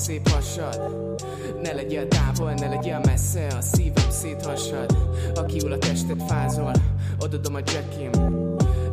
szép 0.00 0.28
hasad. 0.28 0.80
Ne 1.62 1.72
legyél 1.72 2.08
távol, 2.08 2.52
ne 2.52 2.68
legyél 2.68 3.00
messze, 3.04 3.46
a 3.46 3.60
szívem 3.60 4.10
széthasad 4.10 4.96
Aki 5.34 5.60
ül 5.64 5.72
a 5.72 5.78
tested 5.78 6.22
fázol, 6.26 6.72
odadom 7.18 7.54
a 7.54 7.58
jackim 7.58 8.10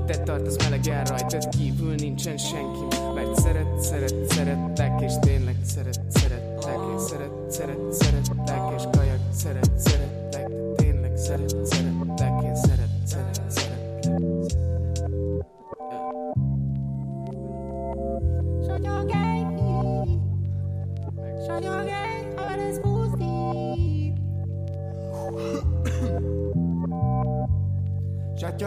Te 0.05 0.17
tartasz 0.17 0.57
melegen 0.57 1.05
rajtad 1.05 1.49
kívül 1.49 1.95
nincsen 1.95 2.37
senki. 2.37 2.95
Mert 3.15 3.39
szeret, 3.39 3.81
szeret, 3.81 4.13
szeretlek 4.29 5.01
És 5.01 5.13
tényleg 5.21 5.55
szeret, 5.65 6.01
szeretlek 6.09 6.79
És 6.95 7.01
szeret, 7.01 7.31
szeret, 7.49 7.93
szeretlek 7.93 8.73
És 8.77 8.83
kajak, 8.91 9.19
szeret, 9.31 9.71
szeretlek 9.77 10.47
tényleg 10.75 11.17
szeret, 11.17 11.65
szeretlek 11.65 12.36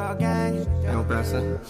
Your 0.00 0.16
gang, 0.16 0.66
Jó, 0.92 1.02
persze. 1.02 1.60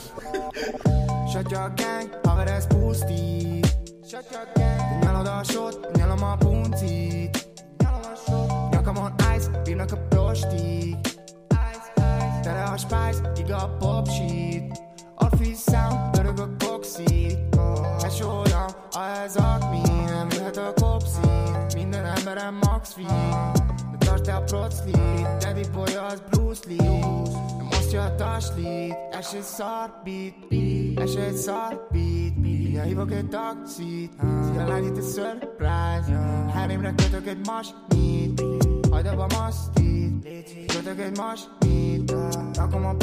shut 1.33 1.51
your 1.51 1.73
gang, 1.77 2.11
haver 2.25 2.47
ez 2.47 2.67
pusztít 2.67 3.67
Shut 4.07 4.25
your 4.31 4.47
gang, 4.55 5.03
nyalod 5.03 5.27
a 5.27 5.43
sót, 5.43 5.91
nyalom 5.97 6.23
a 6.23 6.37
puncit. 6.37 7.49
Nyalom 7.79 8.01
a 8.01 8.17
sót, 8.27 8.71
nyakamon 8.71 9.13
ice, 9.37 9.49
bírnak 9.65 9.93
a 9.93 9.97
prostik. 9.97 10.97
Ice, 11.49 11.93
ice, 11.97 12.41
tele 12.43 12.63
a 12.63 12.77
spice, 12.77 13.33
ég 13.39 13.53
a 13.53 13.77
popsit 13.79 14.81
Office 15.17 15.71
sound, 15.71 16.11
pörög 16.11 16.39
a 16.39 16.49
koxit 16.67 17.39
Ez 18.03 18.21
olyan, 18.21 18.71
ez 19.25 19.37
akmi, 19.37 19.81
nem 20.07 20.29
jöhet 20.31 20.57
a 20.57 20.73
kopszín 20.81 21.67
Minden 21.75 22.05
emberem 22.05 22.55
max 22.55 22.93
feed 22.93 23.63
De 23.91 24.07
tartsd 24.07 24.25
te 24.25 24.35
a 24.35 24.41
proclit, 24.43 25.27
Daddy 25.39 25.69
boy 25.73 25.95
az 25.95 26.23
Bruce 26.31 26.61
Lee. 26.67 27.01
Nem 27.71 27.80
osztja 27.91 28.05
a 28.05 28.15
taslit, 28.15 28.95
ez 29.11 29.31
egy 29.35 29.43
szar 29.43 30.01
beat 30.05 31.05
Ez 31.09 31.15
egy 31.15 31.35
szar 31.35 31.87
beat 31.91 32.37
Mindjárt 32.37 32.89
hívok 32.89 33.13
egy 33.13 33.29
taxit 33.29 34.13
Szia 34.21 34.67
lány 34.67 34.85
itt 34.85 34.97
egy 34.97 35.05
surprise. 35.05 36.19
Hárémre 36.53 36.95
kötök 36.97 37.27
egy 37.27 37.47
masnit 37.47 38.43
Hagyd 38.91 39.07
abba 39.07 39.23
a 39.23 39.41
masztit. 39.41 40.27
Kötök 40.67 41.01
egy 41.01 41.17
masnit 41.17 42.15
Rakom 42.55 42.85
a 42.85 42.97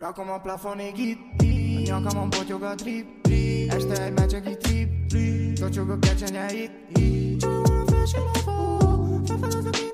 Rakom 0.00 0.30
a 0.30 0.38
plafonig 0.38 0.98
itt 0.98 1.18
A 1.40 2.00
nyakamon 2.00 2.30
potyog 2.30 2.62
a 2.62 2.74
trip 2.74 3.06
Este 3.68 4.04
egy 4.04 4.12
mecsegi 4.12 4.56
trip 4.56 4.88
Tocsog 5.54 5.90
a 5.90 5.98
kecsenye 5.98 6.52
itt 6.52 7.42
a 7.42 7.82
felsilóba 7.86 8.62
Felfelezek, 9.26 9.72
mint 9.72 9.90
a 9.90 9.91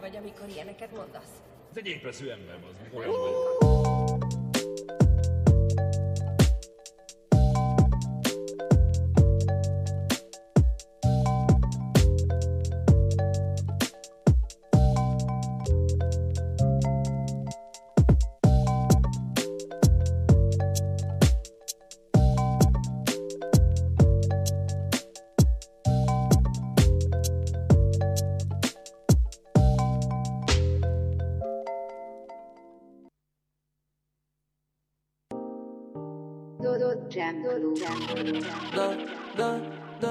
vagy, 0.00 0.16
amikor 0.16 0.48
ilyeneket 0.48 0.96
mondasz? 0.96 1.32
Ez 1.70 1.76
egy 1.76 1.86
ébresző 1.86 2.30
ember, 2.30 2.56
az 2.70 2.96
olyan 2.98 3.10
vagy. 3.10 4.71
Da, 38.12 38.94
da, 39.36 39.60
da. 40.00 40.10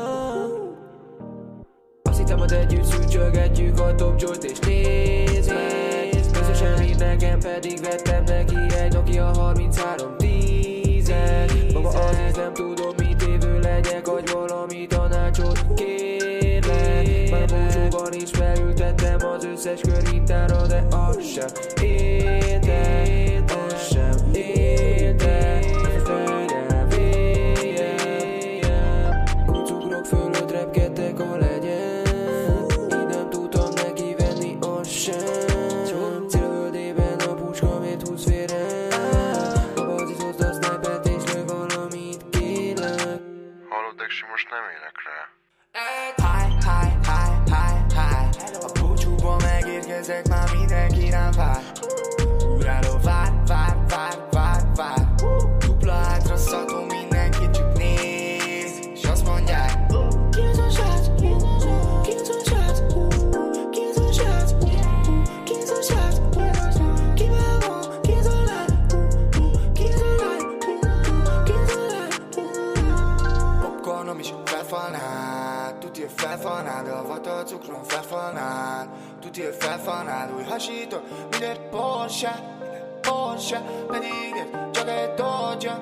Azt 2.04 2.18
hittem, 2.18 2.38
hogy 2.38 2.54
együtt 2.54 2.84
szűcsölgetjük 2.84 3.80
a 3.80 3.96
Top 3.96 4.22
Joy-t 4.22 4.44
és 4.44 4.60
nézd 4.60 5.54
meg 5.54 6.10
Közösen 6.32 6.82
így 6.82 6.98
nekem 6.98 7.40
pedig 7.40 7.80
vettem 7.82 8.24
neki 8.24 8.56
egy 8.80 8.94
Nokia 8.94 9.26
33 9.26 10.18
10 10.18 11.14
Maga 11.74 11.90
azért 11.90 12.36
nem 12.36 12.54
tudom 12.54 12.94
mit 12.98 13.22
évő 13.22 13.60
legyek 13.60 14.08
Hogy 14.08 14.32
valami 14.32 14.88
tanácsot 14.88 15.74
kérlek. 15.76 17.30
Már 17.30 17.46
búcsúban 17.46 18.14
is 18.14 18.30
felültettem 18.32 19.18
az 19.28 19.46
összes 19.46 19.82
körintára 19.82 20.68
De 20.68 20.88
az 20.90 21.26
sem 21.26 21.81
Tuti, 79.32 79.46
hogy 79.46 79.56
felfalnád 79.60 80.32
Új 80.38 80.44
hasítok, 80.44 81.02
minden 81.30 81.58
Porsche 81.70 82.32
Porsche 83.02 83.62
Pedig 83.88 84.34
ez 84.36 84.72
csak 84.72 84.90
egy 84.90 85.14
Dodge 85.16 85.80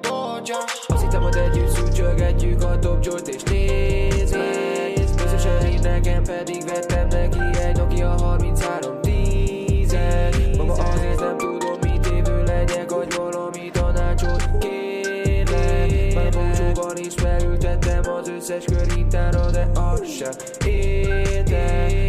Dodge. 0.00 0.54
Azt 0.86 1.02
hittem, 1.02 1.22
hogy 1.22 1.36
együtt 1.36 1.68
szűcsölgetjük 1.68 2.62
a 2.62 2.78
Joy-t 2.82 3.28
és 3.28 3.42
nézd 3.42 4.36
meg 4.36 4.92
Közösen 5.16 5.66
így 5.66 5.82
nekem 5.82 6.22
pedig 6.22 6.64
vettem 6.64 7.08
neki 7.08 7.58
egy 7.58 7.76
Nokia 7.76 8.08
33 8.08 9.00
10 9.00 9.96
Maga 10.56 10.72
azért 10.72 11.20
nem 11.20 11.36
tudom 11.36 11.78
mit 11.80 12.06
évő 12.06 12.42
legyek 12.42 12.90
Hogy 12.90 13.14
valami 13.16 13.70
tanácsot 13.70 14.58
kérlek. 14.58 16.14
Már 16.14 16.30
búcsúban 16.30 16.96
is 16.96 17.14
felültettem 17.14 18.12
az 18.12 18.28
összes 18.28 18.64
körintára 18.64 19.50
De 19.50 19.70
az 19.74 20.08
sem 20.08 20.32
érte, 20.66 22.07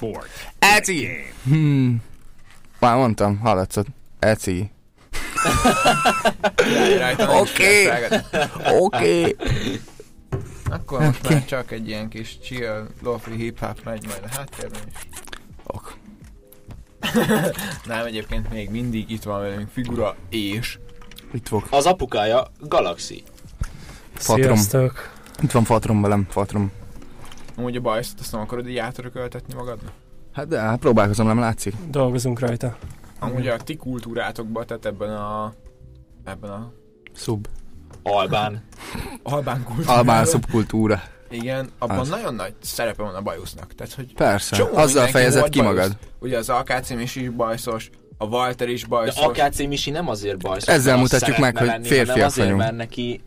EA 0.00 0.10
Sports. 0.12 0.46
Eci! 0.58 1.08
Hmm. 1.44 2.02
Már 2.78 2.96
mondtam, 2.96 3.38
hallatszott. 3.38 3.86
Eci. 4.18 4.70
Oké. 7.28 7.88
Oké. 8.78 9.36
Akkor 10.70 11.00
most 11.00 11.28
már 11.28 11.44
csak 11.44 11.70
egy 11.70 11.88
ilyen 11.88 12.08
kis 12.08 12.38
chill, 12.42 12.86
lofi 13.02 13.34
hip-hop 13.34 13.80
megy 13.84 14.06
majd 14.06 14.22
a 14.24 14.34
háttérben 14.36 14.80
is. 14.88 15.08
Ok. 15.64 15.96
Nem, 17.84 18.06
egyébként 18.06 18.50
még 18.50 18.70
mindig 18.70 19.10
itt 19.10 19.22
van 19.22 19.40
velünk 19.40 19.68
figura 19.72 20.16
és... 20.28 20.78
Itt 21.32 21.48
fog. 21.48 21.66
Az 21.70 21.86
apukája 21.86 22.50
Galaxy. 22.60 23.22
Patron. 24.26 24.56
Sziasztok! 24.56 25.10
Itt 25.42 25.50
van 25.50 25.64
fatrom 25.64 26.02
velem, 26.02 26.26
fatrom. 26.30 26.72
Amúgy 27.60 27.76
a 27.76 27.80
bajszot 27.80 28.20
azt 28.20 28.32
nem 28.32 28.40
akarod 28.40 28.68
így 28.68 28.76
átörököltetni 28.76 29.54
magadnak? 29.54 29.92
Hát 30.32 30.48
de, 30.48 30.60
hát 30.60 30.78
próbálkozom, 30.78 31.26
nem 31.26 31.38
látszik? 31.38 31.74
Dolgozunk 31.90 32.38
rajta. 32.38 32.76
Amúgy 33.18 33.48
a 33.48 33.56
ti 33.56 33.76
kultúrátokban, 33.76 34.66
tehát 34.66 34.86
ebben 34.86 35.10
a... 35.16 35.52
ebben 36.24 36.50
a 36.50 36.72
Szub. 37.12 37.46
Albán. 38.02 38.62
albán 39.22 39.64
kultúrában. 39.64 39.96
Albán 39.96 40.24
szubkultúra. 40.24 41.02
Igen, 41.30 41.70
abban 41.78 41.98
Az. 41.98 42.08
nagyon 42.08 42.34
nagy 42.34 42.54
szerepe 42.60 43.02
van 43.02 43.14
a 43.14 43.20
bajusznak. 43.20 43.74
Tehát, 43.74 43.92
hogy 43.94 44.14
Persze, 44.14 44.64
azzal 44.74 45.06
fejezed 45.06 45.48
ki 45.48 45.58
bajusz. 45.58 45.74
magad. 45.76 45.96
Ugye 46.18 46.38
az 46.38 46.48
AKC 46.48 46.90
is 46.90 47.16
is 47.16 47.28
bajszos, 47.28 47.90
a 48.18 48.24
Walter 48.24 48.68
is 48.68 48.82
De 48.82 48.88
bajszos. 48.88 49.24
AKC 49.24 49.58
Misi 49.58 49.90
nem 49.90 50.08
azért 50.08 50.38
bajszos, 50.38 50.74
Ezzel 50.74 50.96
mutatjuk 50.96 51.38
meg, 51.38 51.56
hogy 51.56 51.66
lenni, 51.66 51.86
férfiak 51.86 52.26
azért, 52.26 52.34
vagyunk. 52.36 52.58
mert 52.58 52.76
neki, 52.76 53.20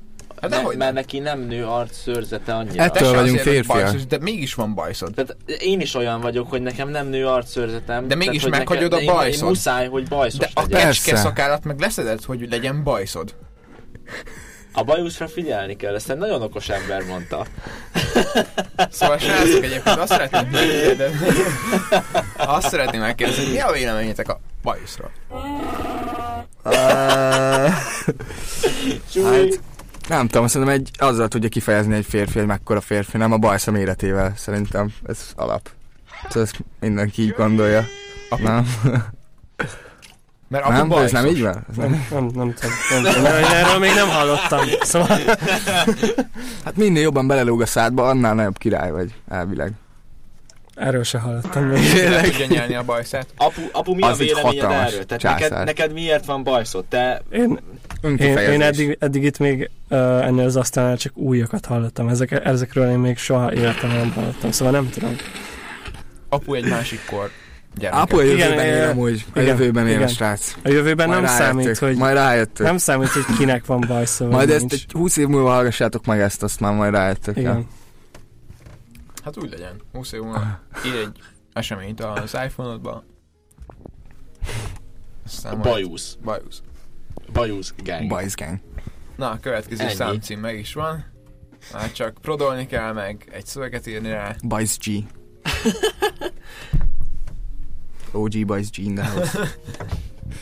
Hát 0.43 0.51
ne, 0.51 0.61
mert 0.61 0.77
nem. 0.77 0.93
neki 0.93 1.19
nem 1.19 1.39
nő 1.39 1.65
arc 1.65 1.97
szőrzete 1.97 2.53
annyira. 2.53 2.83
Ettől 2.83 3.13
vagyunk 3.13 3.39
férfiak. 3.39 3.95
De 3.95 4.17
mégis 4.21 4.53
van 4.53 4.73
bajszod. 4.73 5.13
Tehát 5.13 5.35
én 5.59 5.79
is 5.81 5.95
olyan 5.95 6.21
vagyok, 6.21 6.49
hogy 6.49 6.61
nekem 6.61 6.89
nem 6.89 7.07
nő 7.07 7.27
arcszőrzetem. 7.27 8.07
De 8.07 8.15
mégis 8.15 8.41
tehát, 8.43 8.57
meghagyod 8.57 8.91
nekem- 8.91 9.07
a 9.07 9.11
én- 9.11 9.15
bajszod. 9.17 9.41
Én 9.43 9.47
muszáj, 9.47 9.87
hogy 9.87 10.07
bajszos 10.07 10.39
De 10.39 10.49
a 10.53 10.61
legyek. 10.61 10.81
Persze. 10.81 10.87
kecske 10.87 11.15
szakállat 11.15 11.63
meg 11.63 11.79
leszeded, 11.79 12.23
hogy 12.23 12.47
legyen 12.49 12.83
bajszod. 12.83 13.35
A 14.73 14.83
bajuszra 14.83 15.27
figyelni 15.27 15.75
kell, 15.75 15.95
ezt 15.95 16.09
egy 16.09 16.17
nagyon 16.17 16.41
okos 16.41 16.69
ember 16.69 17.03
mondta. 17.05 17.45
Szóval 18.91 19.17
srácok 19.17 19.63
egyébként 19.63 19.97
azt 19.97 20.11
szeretném 20.11 20.47
megkérdezni, 20.51 21.27
azt 22.37 22.69
szeretném 22.69 23.01
megkérdezni, 23.01 23.43
hogy 23.43 23.53
mi 23.53 23.59
a 23.59 23.71
véleményetek 23.71 24.27
a 24.29 24.39
bajuszról? 24.63 25.11
Hát, 29.23 29.59
nem 30.07 30.27
tudom, 30.27 30.47
szerintem 30.47 30.75
egy, 30.75 30.89
azzal 30.97 31.27
tudja 31.27 31.49
kifejezni 31.49 31.95
egy 31.95 32.05
férfi, 32.05 32.37
hogy 32.37 32.47
mekkora 32.47 32.81
férfi, 32.81 33.17
nem 33.17 33.31
a 33.31 33.37
bajsza 33.37 33.71
méretével, 33.71 34.33
szerintem 34.35 34.93
ez 35.07 35.19
alap. 35.35 35.69
Szóval 36.27 36.43
ezt 36.43 36.57
mindenki 36.79 37.21
így 37.21 37.33
gondolja. 37.37 37.85
Nem? 38.41 38.67
Mert 40.47 40.67
Nem? 40.67 40.81
Ez 40.81 40.87
bajszos. 40.87 41.11
nem 41.11 41.25
így 41.25 41.41
van? 41.41 41.65
Ez 41.69 41.75
Nem, 41.75 41.89
nem? 41.89 42.05
nem, 42.11 42.23
nem 42.33 42.53
tudom. 42.53 43.03
Nem. 43.03 43.23
Nem, 43.23 43.43
erről 43.53 43.79
még 43.79 43.93
nem 43.93 44.07
hallottam. 44.09 44.59
Szóval 44.81 45.17
Hát 46.65 46.75
minél 46.75 47.01
jobban 47.01 47.27
belelóg 47.27 47.61
a 47.61 47.65
szádba, 47.65 48.07
annál 48.07 48.33
nagyobb 48.33 48.57
király 48.57 48.91
vagy, 48.91 49.13
elvileg. 49.29 49.71
erről 50.75 51.03
se 51.03 51.17
hallottam 51.19 51.63
még. 51.67 51.79
Tudja 52.21 52.45
nyelni 52.45 52.73
a 52.75 52.83
bajszát. 52.83 53.27
Apu, 53.37 53.61
apu 53.71 53.93
mi 53.93 54.01
Az 54.01 54.19
a 54.19 54.23
véleményed 54.23 54.63
erről? 54.71 55.05
Tehát 55.05 55.21
császár. 55.21 55.49
neked, 55.49 55.65
neked 55.65 55.93
miért 55.93 56.25
van 56.25 56.43
bajszod? 56.43 56.85
Te 56.85 57.21
Én, 57.31 57.59
én, 58.03 58.37
én 58.37 58.61
eddig, 58.61 58.97
eddig 58.99 59.23
itt 59.23 59.37
még 59.39 59.69
uh, 59.89 59.97
ennél 60.25 60.45
az 60.45 60.55
asztalnál 60.55 60.97
csak 60.97 61.17
újakat 61.17 61.65
hallottam. 61.65 62.07
Ezek, 62.07 62.31
ezekről 62.31 62.89
én 62.89 62.99
még 62.99 63.17
soha 63.17 63.53
életemben 63.53 63.97
nem 63.99 64.11
hallottam. 64.11 64.51
Szóval 64.51 64.73
nem 64.73 64.89
tudom. 64.89 65.15
Apu 66.29 66.53
egy 66.53 66.69
másik 66.69 66.99
kor 67.09 67.29
gyermeke. 67.77 68.01
Apu 68.01 68.17
a 68.17 68.23
Igen, 68.23 68.37
jövőben 68.37 68.65
él 68.65 68.75
igen. 68.75 68.89
amúgy. 68.89 69.25
A 69.33 69.39
Igen, 69.39 69.45
jövőben 69.57 69.87
él 69.87 69.93
a 69.93 69.95
igen. 69.95 70.07
srác. 70.07 70.55
A 70.63 70.69
jövőben 70.69 71.07
Majd 71.07 71.21
nem 71.21 71.29
rájöttök, 71.37 71.47
számít, 71.55 71.77
hogy 71.77 71.95
Majd 71.97 72.15
rájöttök. 72.15 72.65
nem 72.65 72.77
számít, 72.77 73.07
hogy 73.07 73.25
kinek 73.37 73.65
van 73.65 73.83
baj, 73.87 74.05
szóval 74.05 74.33
Majd 74.35 74.49
ezt 74.49 74.59
nincs. 74.59 74.73
egy 74.73 74.85
20 74.91 75.17
év 75.17 75.27
múlva 75.27 75.49
hallgassátok 75.49 76.05
meg 76.05 76.19
ezt, 76.19 76.43
azt 76.43 76.59
már 76.59 76.73
majd 76.73 76.91
rájöttök. 76.93 77.37
Igen. 77.37 77.57
Ja. 77.57 77.65
Hát 79.23 79.37
úgy 79.37 79.49
legyen. 79.49 79.81
20 79.93 80.11
év 80.11 80.21
múlva 80.21 80.59
ír 80.85 80.93
egy 80.95 81.17
eseményt 81.53 82.01
az 82.01 82.37
iPhone-odba. 82.45 83.03
Aztán 85.25 85.57
majd- 85.57 85.63
bajusz. 85.69 86.17
Bajusz. 86.23 86.61
Bajusz 87.33 87.73
gang. 87.83 88.07
Bajsz 88.07 88.35
gang. 88.35 88.59
Na, 89.15 89.29
a 89.29 89.39
következő 89.39 89.83
Ennyi. 89.83 89.93
számcím 89.93 90.39
meg 90.39 90.59
is 90.59 90.73
van. 90.73 91.05
Már 91.73 91.91
csak 91.91 92.17
prodolni 92.21 92.65
kell, 92.65 92.93
meg 92.93 93.29
egy 93.31 93.45
szöveget 93.45 93.87
írni 93.87 94.09
rá. 94.09 94.35
Bajsz 94.43 94.77
G. 94.77 94.89
OG 98.11 98.45
Bajsz 98.45 98.69
G 98.71 98.77
in 98.77 98.95
the 98.95 99.09
house. 99.09 99.39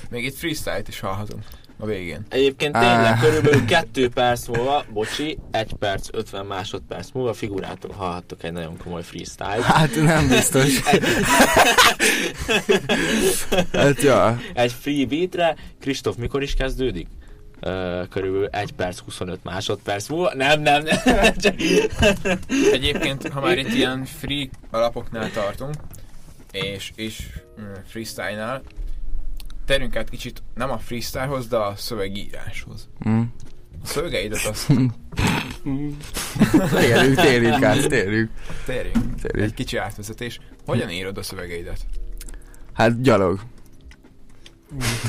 Még 0.09 0.25
itt 0.25 0.35
freestyle-t 0.35 0.87
is 0.87 0.99
hallhatunk 0.99 1.43
a 1.81 1.85
végén. 1.85 2.25
Egyébként 2.29 2.73
tényleg 2.73 3.05
Á. 3.05 3.19
körülbelül 3.19 3.65
2 3.65 4.09
perc 4.09 4.47
múlva, 4.47 4.85
bocsi, 4.89 5.37
1 5.51 5.73
perc 5.73 6.07
50 6.11 6.45
másodperc 6.45 7.09
múlva 7.13 7.33
figurától 7.33 7.91
hallhattok 7.91 8.43
egy 8.43 8.51
nagyon 8.51 8.77
komoly 8.77 9.03
freestyle. 9.03 9.63
Hát 9.63 9.95
nem 9.95 10.27
biztos. 10.27 10.79
hát 13.73 14.01
ja. 14.01 14.39
Egy 14.53 14.71
free 14.71 15.05
beatre, 15.05 15.55
Kristóf 15.79 16.15
mikor 16.15 16.41
is 16.41 16.53
kezdődik? 16.53 17.07
Uh, 17.61 18.07
körülbelül 18.07 18.47
1 18.47 18.71
perc 18.71 18.99
25 18.99 19.43
másodperc 19.43 20.07
múlva. 20.07 20.33
Nem, 20.33 20.61
nem, 20.61 20.83
nem. 20.83 21.33
Csak... 21.35 21.55
Egyébként, 22.71 23.27
ha 23.27 23.41
már 23.41 23.57
itt 23.57 23.73
ilyen 23.73 24.05
free 24.05 24.49
alapoknál 24.71 25.31
tartunk, 25.31 25.75
és, 26.51 26.91
és 26.95 27.27
mm, 27.61 27.73
freestyle-nál, 27.87 28.61
terünk 29.65 29.95
át 29.95 30.09
kicsit 30.09 30.43
nem 30.55 30.71
a 30.71 30.77
freestylehoz, 30.77 31.47
de 31.47 31.57
a 31.57 31.75
szövegíráshoz. 31.75 32.89
Mm. 33.09 33.21
A 33.83 33.85
szövegeidet 33.85 34.45
azt 34.45 34.67
Térjük, 36.69 37.15
térjük 37.15 37.63
át, 37.63 37.87
térjük. 37.87 38.29
térjünk. 38.65 39.23
Egy 39.23 39.53
kicsi 39.53 39.77
átvezetés. 39.77 40.39
Hogyan 40.65 40.89
írod 40.89 41.17
a 41.17 41.23
szövegeidet? 41.23 41.85
Hát 42.73 43.01
gyalog. 43.01 43.39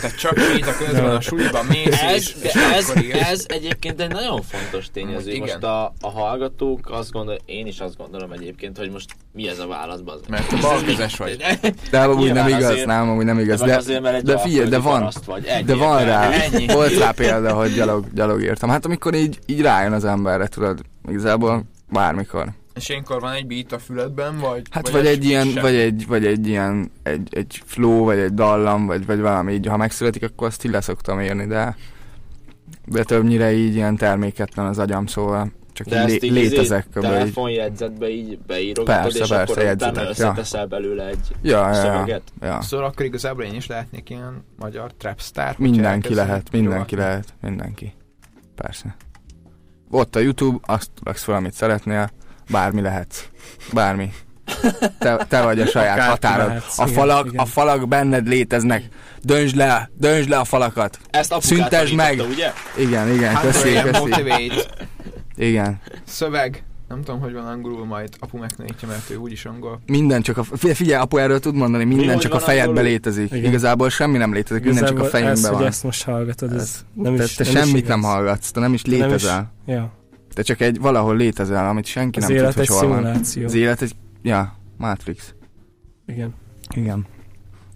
Tehát 0.00 0.16
csak 0.18 0.38
így 0.56 0.62
a 0.68 0.76
közben 0.76 1.04
a 1.16 1.20
suliba 1.20 1.62
mész, 1.68 2.00
Ez, 2.02 2.14
és, 2.42 2.52
de 2.52 2.74
ez, 2.74 2.92
ez 3.30 3.44
egyébként 3.48 4.00
egy 4.00 4.10
nagyon 4.10 4.42
fontos 4.42 4.90
tényező. 4.92 5.30
Igen. 5.30 5.40
Most 5.40 5.62
a, 5.62 5.92
a 6.00 6.10
hallgatók 6.10 6.90
azt 6.90 7.10
gondol, 7.12 7.38
én 7.44 7.66
is 7.66 7.80
azt 7.80 7.96
gondolom 7.96 8.32
egyébként, 8.32 8.78
hogy 8.78 8.90
most 8.90 9.10
mi 9.32 9.48
ez 9.48 9.58
a 9.58 9.66
válasz, 9.66 10.00
bazd. 10.00 10.28
Mert 10.28 10.48
te 10.48 10.56
balkezes 10.56 11.16
vagy. 11.16 11.36
De 11.90 12.00
amúgy 12.00 12.32
nem 12.32 12.48
igaz, 12.48 12.64
azért- 12.64 12.86
nem, 12.86 13.08
amúgy 13.08 13.24
nem 13.24 13.38
igaz. 13.38 13.60
De, 13.60 13.76
azért, 13.76 14.00
mert 14.00 14.14
egy 14.16 14.22
de 14.22 14.38
figyelj, 14.38 14.68
de 14.68 14.78
van, 14.78 15.08
vagy. 15.26 15.44
Ennyi 15.44 15.64
de 15.64 15.74
van 15.74 16.04
rá. 16.04 16.30
Ennyi. 16.30 16.66
volt 16.66 16.98
rá 16.98 17.10
példa, 17.10 17.52
hogy 17.52 17.74
gyalog, 17.74 18.06
gyalog 18.14 18.42
írtam. 18.42 18.70
Hát 18.70 18.84
amikor 18.84 19.14
így, 19.14 19.38
így 19.46 19.60
rájön 19.60 19.92
az 19.92 20.04
emberre, 20.04 20.46
tudod, 20.46 20.80
igazából 21.08 21.62
bármikor. 21.90 22.48
És 22.74 22.88
ilyenkor 22.88 23.20
van 23.20 23.32
egy 23.32 23.46
beat 23.46 23.72
a 23.72 23.78
füledben, 23.78 24.38
vagy... 24.38 24.62
Hát 24.70 24.88
vagy, 24.88 25.06
egy 25.06 25.24
ilyen, 25.24 25.46
sem? 25.46 25.62
vagy 25.62 25.74
egy, 25.74 26.06
vagy 26.06 26.26
egy 26.26 26.46
ilyen, 26.46 26.90
egy, 27.02 27.28
egy 27.30 27.62
flow, 27.64 28.04
vagy 28.04 28.18
egy 28.18 28.34
dallam, 28.34 28.86
vagy, 28.86 29.06
vagy 29.06 29.20
valami 29.20 29.52
így, 29.52 29.66
ha 29.66 29.76
megszületik, 29.76 30.22
akkor 30.22 30.46
azt 30.46 30.64
így 30.64 30.72
leszoktam 30.72 31.20
írni, 31.20 31.46
de, 31.46 31.76
de 32.86 33.02
többnyire 33.02 33.52
így 33.52 33.74
ilyen 33.74 33.96
terméketlen 33.96 34.66
az 34.66 34.78
agyam, 34.78 35.06
szóval 35.06 35.52
csak 35.72 35.86
De 35.86 36.02
így 36.02 36.10
ezt 36.10 36.22
így 36.22 36.32
létezek 36.32 36.86
izé, 36.90 37.00
kb. 37.00 37.04
így. 37.04 37.10
telefonjegyzetbe 37.10 38.08
így 38.08 38.38
beírogatod, 38.46 39.02
Persze, 39.02 39.18
és 39.22 39.28
persze, 39.28 39.42
akkor 39.42 39.56
utána 39.56 39.68
jegyzetek, 39.68 40.02
ja. 40.02 40.10
összeteszel 40.10 40.66
belőle 40.66 41.06
egy 41.06 41.18
Ja, 41.42 41.58
ja, 41.58 41.68
ja, 41.68 41.74
szöveget. 41.74 42.22
ja. 42.40 42.60
Szóval 42.60 42.86
akkor 42.86 43.04
igazából 43.04 43.44
én 43.44 43.54
is 43.54 43.66
lehetnék 43.66 44.10
ilyen 44.10 44.44
magyar 44.58 44.92
trapstar. 44.98 45.44
hogyha 45.44 45.62
Mindenki 45.62 46.14
lehet, 46.14 46.50
mindenki 46.52 46.96
lehet, 46.96 47.34
mindenki. 47.42 47.94
Persze. 48.54 48.96
Ott 49.90 50.16
a 50.16 50.18
YouTube, 50.20 50.58
azt 50.62 50.90
raksz 51.02 51.22
fel, 51.22 51.34
amit 51.34 51.52
szeretnél, 51.52 52.10
bármi 52.50 52.80
lehetsz. 52.80 53.24
Bármi. 53.72 54.12
Te, 54.98 55.16
te 55.28 55.42
vagy 55.42 55.60
a 55.60 55.66
saját 55.66 55.92
Akárki 55.96 56.10
határod. 56.10 56.46
lehetsz, 56.46 56.78
A 56.78 56.82
igen, 56.82 56.94
falak, 56.94 57.26
igen. 57.26 57.38
a 57.40 57.44
falak 57.44 57.88
benned 57.88 58.26
léteznek. 58.28 58.88
Döntsd 59.22 59.56
le, 59.56 59.90
döntsd 59.98 60.28
le 60.28 60.38
a 60.38 60.44
falakat. 60.44 60.98
Ezt 61.10 61.34
Szüntesd 61.40 61.94
meg. 61.94 62.20
ugye? 62.30 62.52
Igen, 62.78 63.12
igen, 63.12 63.34
Hát 63.34 63.42
köszi, 63.42 63.72
köszi. 63.82 63.98
motivate, 63.98 64.54
Igen. 65.36 65.80
szöveg, 66.04 66.64
nem 66.88 67.02
tudom, 67.02 67.20
hogy 67.20 67.32
van 67.32 67.46
angolul, 67.46 67.84
majd 67.86 68.08
apu 68.18 68.38
megtanítja, 68.38 68.88
mert 68.88 69.10
ő 69.10 69.16
úgyis 69.16 69.44
angol. 69.44 69.80
Minden 69.86 70.22
csak 70.22 70.38
a... 70.38 70.44
Figyelj, 70.56 71.00
apu 71.02 71.16
erről 71.16 71.40
tud 71.40 71.54
mondani, 71.54 71.84
minden 71.84 72.08
hogy 72.12 72.18
csak 72.22 72.32
a 72.32 72.36
van 72.36 72.44
fejedbe 72.44 72.68
angolul? 72.68 72.88
létezik. 72.90 73.32
Igen. 73.32 73.44
Igazából 73.50 73.90
semmi 73.90 74.18
nem 74.18 74.32
létezik, 74.32 74.64
minden 74.64 74.84
csak 74.84 74.98
a 74.98 75.00
Igazából 75.00 75.06
ez, 75.20 75.22
fejünkben 75.24 75.50
hogy 75.50 75.58
van. 75.60 75.68
ezt 75.68 75.82
most 75.84 76.04
hallgatod, 76.04 76.52
ez 76.52 76.60
Ez- 76.60 76.84
nem 76.94 77.16
Te, 77.16 77.22
is 77.22 77.34
te 77.34 77.44
nem 77.44 77.52
is 77.52 77.58
semmit 77.58 77.76
igaz. 77.76 77.88
nem 77.88 78.02
hallgatsz, 78.02 78.50
te 78.50 78.60
nem 78.60 78.72
is 78.74 78.82
Nem 78.82 78.94
is- 78.94 79.00
létezel. 79.02 79.52
Ja. 79.66 79.92
Te 80.32 80.42
csak 80.42 80.60
egy 80.60 80.80
valahol 80.80 81.16
létezel, 81.16 81.68
amit 81.68 81.84
senki 81.84 82.18
Az 82.18 82.26
nem 82.26 82.36
élet 82.36 82.52
tud, 82.52 82.60
egy 82.60 82.68
hogy 82.68 82.76
hol 82.78 82.88
van. 82.88 82.96
szimuláció. 83.02 83.44
Az 83.44 83.54
élet 83.54 83.82
egy... 83.82 83.92
Ja, 84.22 84.56
Matrix. 84.76 85.34
Igen. 86.06 86.34
Igen. 86.74 87.06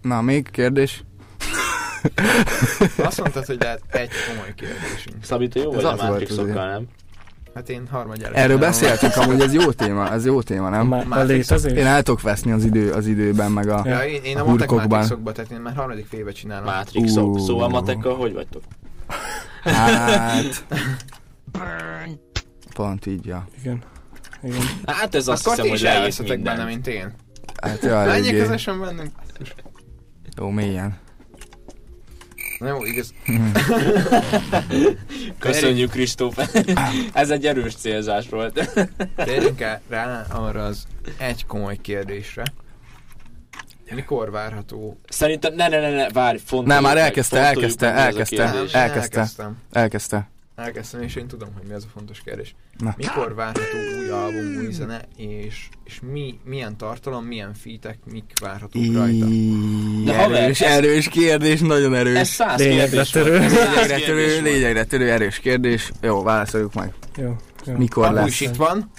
Na, 0.01 0.21
még 0.21 0.49
kérdés? 0.51 1.03
Azt 2.97 3.19
mondtad, 3.21 3.45
hogy 3.45 3.57
lehet 3.61 3.81
egy 3.89 4.09
komoly 4.27 4.53
kérdésünk. 4.55 5.23
Szabi, 5.23 5.47
te 5.47 5.59
jó 5.59 5.69
Ez 5.69 5.75
vagy 5.75 5.85
a 5.85 5.91
az 5.91 5.99
Matrixokkal, 6.09 6.69
nem? 6.71 6.85
Hát 7.53 7.69
én 7.69 7.87
harmadjára. 7.91 8.33
Erről 8.35 8.55
csinálom. 8.57 8.59
beszéltünk, 8.59 9.15
amúgy 9.15 9.41
ez 9.41 9.53
jó 9.53 9.71
téma, 9.71 10.11
ez 10.11 10.25
jó 10.25 10.41
téma, 10.41 10.69
nem? 10.69 10.87
Már 10.87 11.01
a 11.03 11.07
Matrix- 11.07 11.49
létezés? 11.49 11.71
Én 11.77 11.85
el 11.85 12.03
tudok 12.03 12.21
veszni 12.21 12.51
az, 12.51 12.63
idő, 12.65 12.91
az 12.91 13.07
időben, 13.07 13.51
meg 13.51 13.69
a... 13.69 13.81
Ja, 13.85 13.99
én, 13.99 14.23
én 14.23 14.37
a 14.37 14.41
a 14.41 14.45
matek 14.45 14.69
matrixokba, 14.69 15.31
tehát 15.31 15.51
én 15.51 15.59
már 15.59 15.75
harmadik 15.75 16.05
féve 16.05 16.31
csinálom. 16.31 16.65
Matrixok. 16.65 17.25
Ú. 17.35 17.37
Szóval 17.37 17.69
matekkal 17.69 18.15
hogy 18.15 18.33
vagytok? 18.33 18.61
Hát... 19.63 20.65
Pont 22.77 23.05
így, 23.05 23.25
ja. 23.25 23.47
Igen. 23.59 23.83
Igen. 24.43 24.61
Hát 24.85 25.15
ez 25.15 25.27
azt 25.27 25.47
Akkor 25.47 25.57
hiszem, 25.57 25.71
hogy 25.71 25.85
elveszetek 25.85 26.41
benne, 26.41 26.63
mint 26.63 26.87
én. 26.87 27.13
Hát 27.61 27.83
ja, 27.83 27.95
Menjek 27.95 28.15
eléggé. 28.15 28.37
közösen 28.37 28.79
bennünk. 28.79 29.11
Jó, 30.37 30.49
mélyen. 30.49 30.97
Na 32.59 32.67
jó, 32.67 32.85
igaz. 32.85 33.13
Köszönjük, 35.39 35.91
Kristóf. 35.91 36.37
Ez 37.13 37.29
egy 37.29 37.45
erős 37.45 37.75
célzás 37.75 38.29
volt. 38.29 38.69
Térjünk 39.15 39.61
el 39.61 39.81
rá 39.89 40.25
arra 40.29 40.65
az 40.65 40.87
egy 41.17 41.45
komoly 41.45 41.77
kérdésre. 41.81 42.43
Mikor 43.91 44.31
várható? 44.31 44.97
Szerintem, 45.09 45.53
ne, 45.53 45.67
ne, 45.67 45.79
ne, 45.79 45.89
ne, 45.89 46.09
várj, 46.09 46.37
fontoljuk 46.37 46.73
Nem, 46.73 46.83
már 46.83 46.97
elkezdte, 46.97 47.39
elkezdte, 47.39 47.93
elkezdte, 47.93 48.43
elkezdte, 48.43 48.79
Elkezdtem. 48.79 49.57
elkezdte. 49.71 50.29
Elkezdtem, 50.57 51.01
és 51.01 51.15
én 51.15 51.27
tudom, 51.27 51.49
hogy 51.57 51.67
mi 51.67 51.73
az 51.73 51.83
a 51.83 51.87
fontos 51.93 52.21
kérdés. 52.25 52.55
Na. 52.77 52.93
Mikor 52.97 53.35
várható 53.35 53.77
új 53.99 54.09
album, 54.09 54.55
új 54.65 54.71
zene, 54.71 55.01
és, 55.15 55.69
és 55.83 55.99
mi, 56.11 56.39
milyen 56.43 56.77
tartalom, 56.77 57.25
milyen 57.25 57.53
featek, 57.53 57.97
mik 58.11 58.23
várhatók 58.41 58.93
rajta? 58.93 59.25
De 60.05 60.17
haver, 60.17 60.41
erős, 60.43 60.61
ez- 60.61 60.71
erős 60.77 61.07
kérdés, 61.07 61.59
nagyon 61.59 61.93
Ez 61.93 61.99
erős. 61.99 62.27
száz 62.27 62.59
Lényegre 62.59 63.03
törő. 63.03 63.37
Ez 63.37 63.51
száz 63.51 63.75
Lényegre 63.75 64.05
törő, 64.05 64.41
lényegre 64.41 64.83
törő, 64.83 65.11
erős 65.11 65.39
kérdés. 65.39 65.91
Jó, 66.01 66.23
válaszoljuk 66.23 66.73
meg. 66.73 66.93
Jó, 67.17 67.35
jó. 67.65 67.73
Mikor 67.77 68.05
Apu 68.05 68.13
lesz? 68.15 68.27
is 68.27 68.41
itt 68.41 68.55
van. 68.55 68.91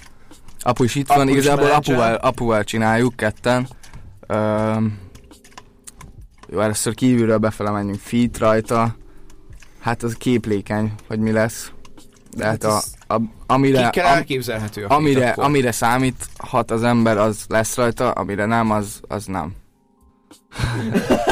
Apu 0.59 0.83
is 0.83 0.95
itt 0.95 1.07
van, 1.07 1.19
Apu 1.19 1.29
is 1.29 1.35
igazából 1.35 1.71
apuval, 1.71 2.13
apuval 2.15 2.63
csináljuk 2.63 3.15
ketten. 3.15 3.67
Öm, 4.27 4.97
jó, 6.49 6.59
először 6.59 6.93
kívülről 6.95 7.37
befele 7.37 7.69
menjünk 7.71 7.99
feet 7.99 8.37
rajta. 8.37 8.95
Hát 9.79 10.03
az 10.03 10.13
képlékeny, 10.13 10.93
hogy 11.07 11.19
mi 11.19 11.31
lesz. 11.31 11.71
De 12.35 12.45
hát 12.45 12.63
a, 12.63 12.81
a, 13.07 13.21
amire, 13.47 13.87
am, 13.87 14.05
elképzelhető 14.05 14.85
a 14.85 14.95
amire, 14.95 15.29
akkor? 15.29 15.43
amire 15.43 15.71
számíthat 15.71 16.71
az 16.71 16.83
ember, 16.83 17.17
az 17.17 17.45
lesz 17.47 17.75
rajta, 17.75 18.11
amire 18.11 18.45
nem, 18.45 18.71
az, 18.71 18.99
az 19.07 19.25
nem. 19.25 19.55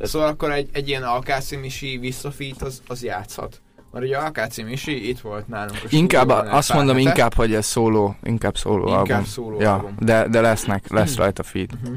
Szóval 0.00 0.28
akkor 0.28 0.52
egy, 0.52 0.68
egy 0.72 0.88
ilyen 0.88 1.02
Alkáci 1.02 1.56
Misi 1.56 1.98
visszafit 1.98 2.62
az, 2.62 2.82
az 2.86 3.02
játszhat. 3.02 3.60
Mert 3.92 4.04
ugye 4.04 4.16
Alkáci 4.16 4.62
Misi 4.62 5.08
itt 5.08 5.20
volt 5.20 5.48
nálunk 5.48 5.82
Inkább, 5.88 6.28
azt 6.28 6.72
mondom 6.72 6.96
hete. 6.96 7.08
inkább, 7.08 7.34
hogy 7.34 7.54
ez 7.54 7.66
szóló, 7.66 8.16
inkább 8.22 8.56
szóló 8.56 8.88
Inkább 8.88 9.08
album. 9.08 9.24
szóló 9.24 9.60
ja, 9.60 9.72
album. 9.72 9.94
De, 9.98 10.28
de 10.28 10.40
lesznek, 10.40 10.90
lesz 10.90 11.16
rajta 11.16 11.42
feed. 11.42 11.70
Mhm. 11.84 11.94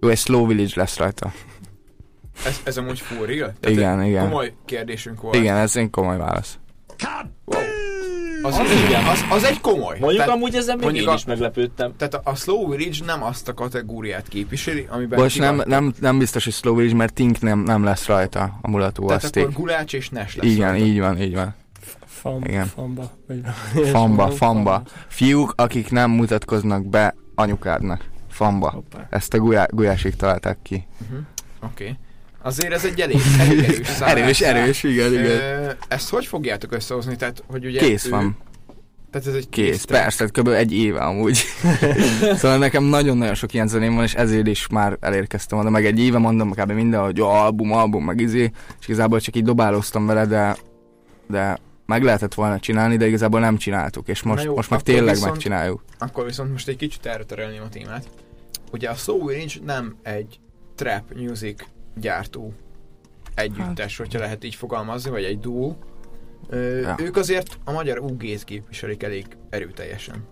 Jó, 0.00 0.08
egy 0.08 0.18
Slow 0.18 0.46
Village 0.46 0.72
lesz 0.74 0.96
rajta. 0.96 1.32
Ez, 2.44 2.60
ez 2.64 2.76
amúgy 2.76 3.00
full 3.00 3.26
real? 3.26 3.52
Tehát 3.60 3.76
Igen, 3.76 4.02
igen. 4.04 4.22
Komoly 4.28 4.52
kérdésünk 4.64 5.20
volt. 5.20 5.34
Igen, 5.34 5.56
ez 5.56 5.76
egy 5.76 5.90
komoly 5.90 6.16
válasz. 6.16 6.58
Wow. 7.44 7.60
Az, 8.42 8.58
Az 8.58 8.70
igen, 8.88 9.04
az, 9.04 9.24
az 9.30 9.44
egy 9.44 9.60
komoly. 9.60 9.96
Mondjuk 9.98 10.12
Tehát- 10.22 10.28
amúgy 10.28 10.54
ezen 10.54 10.74
még 10.76 10.84
mondjuk 10.84 11.04
én 11.06 11.10
a- 11.12 11.14
is 11.14 11.24
meglepődtem. 11.24 11.92
Tehát 11.96 12.14
a, 12.14 12.20
a 12.24 12.34
Slow 12.34 12.68
Village 12.76 13.04
nem 13.06 13.22
azt 13.22 13.48
a 13.48 13.54
kategóriát 13.54 14.28
képviseli, 14.28 14.86
amiben 14.90 15.20
Most 15.20 15.38
nem, 15.38 15.62
nem, 15.66 15.94
nem 16.00 16.18
biztos, 16.18 16.44
hogy 16.44 16.52
Slow 16.52 16.74
Village, 16.76 16.94
mert 16.96 17.12
Tink 17.12 17.40
nem, 17.40 17.58
nem 17.58 17.84
lesz 17.84 18.06
rajta 18.06 18.58
a 18.62 18.70
mulató 18.70 19.06
Tehát 19.06 19.24
aszték. 19.24 19.42
akkor 19.42 19.54
Gulács 19.54 19.92
és 19.94 20.08
Nes 20.08 20.36
lesz 20.36 20.46
Igen, 20.50 20.70
rajta. 20.70 20.84
így 20.84 21.00
van, 21.00 21.20
így 21.20 21.34
van. 21.34 21.54
Fam, 22.06 22.44
Igen. 22.44 22.66
Famba. 22.66 23.10
Vagy 23.26 23.40
Famba, 23.88 24.30
famba. 24.42 24.82
Fiúk, 25.08 25.52
akik 25.56 25.90
nem 25.90 26.10
mutatkoznak 26.10 26.86
be 26.86 27.14
anyukádnak. 27.34 28.04
Famba. 28.30 28.70
Hoppá. 28.70 29.06
Ezt 29.10 29.34
a 29.34 29.38
gulyá, 29.38 29.66
gulyásig 29.70 30.16
találták 30.16 30.58
ki. 30.62 30.86
Oké. 31.02 31.84
Okay. 31.84 31.96
Azért 32.46 32.72
ez 32.72 32.84
egy 32.84 33.00
elég, 33.00 33.20
elég 33.38 33.58
erős 33.58 33.86
szám. 33.86 34.08
Erős, 34.16 34.40
erős, 34.40 34.82
igen, 34.82 35.12
igen. 35.12 35.76
Ezt 35.88 36.08
hogy 36.08 36.26
fogjátok 36.26 36.72
összehozni? 36.72 37.16
Tehát, 37.16 37.42
hogy 37.46 37.66
ugye 37.66 37.78
Kész 37.80 38.06
ő- 38.06 38.10
van. 38.10 38.36
Tehát 39.10 39.26
ez 39.26 39.34
egy 39.34 39.48
Kész, 39.48 39.84
track. 39.84 40.02
persze, 40.02 40.26
tehát 40.26 40.32
kb. 40.32 40.48
egy 40.48 40.72
éve 40.72 40.98
amúgy. 41.00 41.42
szóval 42.40 42.58
nekem 42.58 42.84
nagyon-nagyon 42.84 43.34
sok 43.34 43.54
ilyen 43.54 43.68
zeném 43.68 43.94
van, 43.94 44.04
és 44.04 44.14
ezért 44.14 44.46
is 44.46 44.66
már 44.68 44.96
elérkeztem 45.00 45.58
oda, 45.58 45.70
meg 45.70 45.86
egy 45.86 45.98
éve 46.00 46.18
mondom 46.18 46.52
kb. 46.52 46.70
minden, 46.72 47.00
hogy 47.02 47.16
jó, 47.16 47.26
album, 47.28 47.72
album, 47.72 48.04
meg 48.04 48.20
izé, 48.20 48.50
és 48.80 48.88
igazából 48.88 49.20
csak 49.20 49.36
így 49.36 49.44
dobálóztam 49.44 50.06
vele, 50.06 50.26
de, 50.26 50.56
de 51.28 51.58
meg 51.86 52.02
lehetett 52.02 52.34
volna 52.34 52.58
csinálni, 52.58 52.96
de 52.96 53.06
igazából 53.06 53.40
nem 53.40 53.56
csináltuk, 53.56 54.08
és 54.08 54.22
most, 54.22 54.44
jó, 54.44 54.54
most 54.54 54.70
meg 54.70 54.82
tényleg 54.82 55.14
viszont- 55.14 55.30
megcsináljuk. 55.32 55.84
Akkor 55.98 56.24
viszont 56.24 56.50
most 56.50 56.68
egy 56.68 56.76
kicsit 56.76 57.06
erre 57.06 57.24
terelném 57.24 57.62
a 57.62 57.68
témát. 57.68 58.08
Ugye 58.72 58.88
a 58.90 58.94
Slow 58.94 59.26
Village 59.26 59.54
nem 59.64 59.96
egy 60.02 60.38
trap 60.74 61.02
music 61.14 61.62
gyártó 62.00 62.52
együttes, 63.34 63.96
hogyha 63.96 64.18
lehet 64.18 64.44
így 64.44 64.54
fogalmazni, 64.54 65.10
vagy 65.10 65.24
egy 65.24 65.38
duó. 65.38 65.78
Ö, 66.48 66.80
Ja. 66.80 66.94
Ők 66.98 67.16
azért 67.16 67.58
a 67.64 67.72
magyar 67.72 67.98
UG-t 67.98 68.44
képviselik 68.44 69.02
elég 69.02 69.26
erőteljesen. 69.50 70.24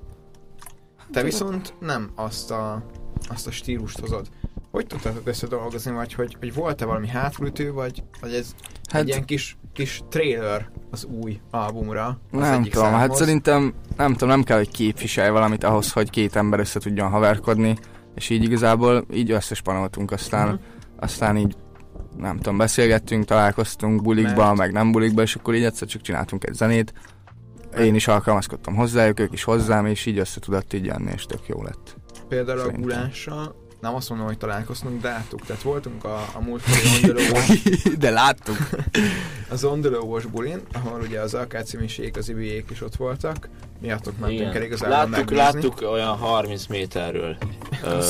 Te 1.12 1.23
viszont 1.23 1.75
nem 1.81 2.11
azt 2.15 2.51
a, 2.51 2.87
azt 3.29 3.47
a 3.47 3.51
stílust 3.51 3.99
hozod. 4.01 4.27
Hogy 4.71 4.87
tudtátok 4.87 5.27
összedolgozni, 5.27 5.93
vagy 5.93 6.15
hogy, 6.15 6.37
hogy 6.41 6.55
volt-e 6.55 6.85
valami 6.85 7.09
hátulütő, 7.09 7.73
vagy, 7.73 8.03
vagy 8.21 8.35
ez 8.35 8.55
hát, 8.61 8.93
Hát- 8.93 9.03
egy 9.03 9.09
ilyen 9.09 9.25
kis, 9.25 9.57
kis 9.73 10.03
trailer 10.09 10.71
az 10.91 11.05
új 11.05 11.41
albumra? 11.51 12.07
Az 12.07 12.39
Nem 12.39 12.53
egyik 12.61 12.73
tudom, 12.73 12.89
hát 12.91 12.99
számhoz? 13.01 13.19
szerintem 13.19 13.75
nem 13.97 14.12
tudom, 14.12 14.29
nem 14.29 14.43
kell, 14.43 14.57
hogy 14.57 14.71
képviselj 14.71 15.31
valamit 15.31 15.65
ahhoz, 15.65 15.93
hogy 15.93 16.11
két 16.11 16.37
ember 16.37 16.59
össze 16.61 16.81
tudjon 16.81 17.11
haverkodni, 17.11 17.77
és 18.15 18.31
így 18.31 18.43
igazából 18.43 19.05
így 19.12 19.31
összespanoltunk, 19.31 20.11
aztán, 20.11 20.49
Mhm. 20.49 20.57
Aztán 20.97 21.36
így 21.36 21.57
nem 22.18 22.36
tudom, 22.36 22.57
beszélgettünk, 22.57 23.24
találkoztunk 23.24 24.03
bulikba, 24.03 24.45
Mert- 24.45 24.57
meg 24.57 24.72
nem 24.72 24.92
bulikba, 24.92 25.22
és 25.22 25.34
akkor 25.34 25.55
így 25.55 25.64
egyszer 25.64 25.88
csak 25.88 26.03
csináltunk 26.03 26.45
egy 26.45 26.55
zenét. 26.55 26.92
Én 27.78 27.95
is 27.95 28.09
alkalmazkodtam 28.09 28.74
hozzájuk, 28.74 29.20
ők 29.20 29.32
is 29.32 29.45
hozzám, 29.45 29.86
és 29.86 30.07
így 30.07 30.18
össze 30.18 30.40
tudott 30.40 30.72
így 30.72 30.84
jönni, 30.84 31.11
és 31.14 31.24
tök 31.26 31.47
jó 31.47 31.62
lett. 31.62 31.97
Például 32.28 32.59
Szerintem. 32.59 32.82
a 32.82 32.84
gulással, 32.84 33.55
nem 33.80 33.95
azt 33.95 34.09
mondom, 34.09 34.26
hogy 34.26 34.38
találkoztunk, 34.38 35.01
de 35.03 35.09
láttuk. 35.09 35.40
Tehát 35.47 35.62
voltunk 35.62 36.05
a, 36.05 36.14
a 36.14 36.38
Ondelóvos, 36.97 37.62
De 37.99 38.11
láttuk. 38.11 38.57
az 39.51 39.64
Ondelóvos 39.64 40.26
bulin, 40.26 40.61
ahol 40.72 41.01
ugye 41.01 41.20
az 41.20 41.34
Alkáci 41.34 41.76
Misék, 41.76 42.16
az 42.16 42.28
Ibiék 42.28 42.70
is 42.70 42.80
ott 42.82 42.97
voltak. 42.97 43.49
Miattok 43.80 44.18
mentünk 44.18 44.55
el 44.55 44.62
igazából 44.62 44.97
Láttuk, 44.97 45.12
megnézni. 45.14 45.36
láttuk 45.45 45.90
olyan 45.92 46.16
30 46.16 46.66
méterről. 46.66 47.36
Ö, 47.84 48.01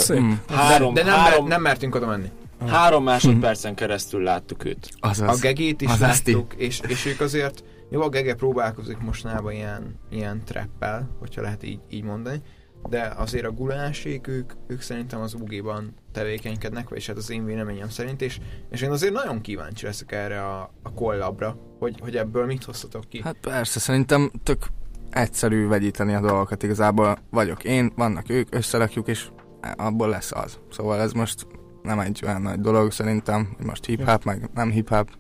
három, 0.49 0.95
de, 0.95 1.03
de 1.03 1.11
nem, 1.11 1.19
három, 1.19 1.39
mer- 1.45 1.49
nem 1.53 1.63
mertünk 1.63 1.95
oda 1.95 2.07
menni. 2.07 2.31
Három 2.67 3.05
másodpercen 3.05 3.75
keresztül 3.75 4.23
láttuk 4.23 4.65
őt. 4.65 4.89
azaz. 5.01 5.39
A 5.39 5.41
gegét 5.41 5.81
is 5.81 5.91
az 5.91 6.03
eszti. 6.03 6.33
láttuk, 6.33 6.55
és, 6.55 6.81
és 6.89 7.07
ők 7.07 7.21
azért, 7.21 7.65
jó, 7.91 8.03
a 8.03 8.09
gege 8.09 8.35
próbálkozik 8.35 8.99
mostanában 8.99 9.53
ilyen, 9.53 9.99
ilyen 10.11 10.43
trappel, 10.45 11.17
hogyha 11.19 11.43
lehet 11.43 11.63
így, 11.63 11.81
így 11.91 12.05
mondani, 12.05 12.43
de 12.89 13.13
azért 13.17 13.45
a 13.45 13.51
gulásék, 13.51 14.27
ők, 14.27 14.53
ők 14.67 14.81
szerintem 14.81 15.21
az 15.21 15.35
UG-ban 15.35 15.95
tevékenykednek, 16.13 16.89
vagyis 16.89 17.07
hát 17.07 17.17
az 17.17 17.31
én 17.31 17.45
véleményem 17.45 17.89
szerint, 17.89 18.23
és, 18.23 18.39
és 18.71 18.83
én 18.83 18.91
azért 18.91 19.13
nagyon 19.13 19.41
kíváncsi 19.41 19.85
leszek 19.85 20.13
erre 20.13 20.47
a, 20.47 20.71
a 20.83 20.93
kollabra, 20.93 21.57
hogy, 21.79 22.01
hogy 22.01 22.17
ebből 22.17 22.47
mit 22.47 22.65
hoztatok 22.65 23.09
ki. 23.09 23.21
Hát 23.23 23.37
persze, 23.41 23.81
szerintem 23.81 24.31
tök 24.43 24.67
egyszerű 25.11 25.67
vegyíteni 25.67 26.15
a 26.15 26.21
dolgokat 26.21 26.63
igazából. 26.63 27.19
Vagyok 27.31 27.65
én, 27.65 27.93
vannak 27.97 28.31
ők, 28.31 28.55
összerakjuk, 28.55 29.09
és 29.09 29.29
abból 29.77 30.09
lesz 30.09 30.33
az. 30.33 30.59
Szóval 30.71 31.01
ez 31.01 31.13
most 31.13 31.47
nem 31.85 31.99
egy 31.99 32.21
olyan 32.27 32.43
nagy 32.43 32.61
dolog 32.61 32.93
szerintem, 32.93 33.49
hogy 33.57 33.67
most 33.67 33.85
hip-hop, 33.85 34.25
meg 34.25 34.49
nem 34.55 34.71
hip-hop. 34.71 35.11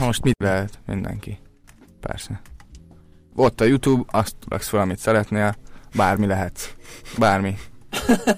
Most 0.00 0.22
mit 0.22 0.34
lehet 0.38 0.78
mindenki? 0.86 1.38
Persze. 2.00 2.40
Ott 3.34 3.60
a 3.60 3.64
YouTube, 3.64 4.02
azt 4.18 4.34
raksz 4.48 4.68
fel, 4.68 4.80
amit 4.80 4.98
szeretnél, 4.98 5.54
bármi 5.94 6.26
lehetsz. 6.26 6.68
Bármi. 7.18 7.56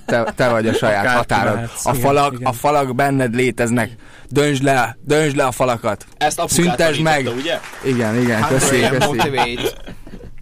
Te, 0.07 0.33
te 0.35 0.49
vagy 0.49 0.69
a 0.69 0.73
saját 0.73 1.01
Akárki 1.05 1.17
határod. 1.19 1.55
lehetsz, 1.55 1.87
A 1.87 1.91
igen, 1.91 2.03
falak, 2.03 2.33
igen. 2.33 2.47
a 2.47 2.53
falak 2.53 2.95
benned 2.95 3.35
léteznek. 3.35 3.91
Döntsd 4.29 4.63
le, 4.63 4.97
döntsd 5.05 5.37
le 5.37 5.45
a 5.47 5.51
falakat. 5.53 6.07
Ezt 6.17 6.43
Szüntesd 6.49 7.01
meg! 7.03 7.27
ugye? 7.37 7.59
Igen, 7.85 8.17
igen, 8.21 8.41
Hát, 8.43 8.49
köszi, 8.51 8.77
ilyen 8.77 8.93
köszi. 8.93 9.07
motivate, 9.07 9.61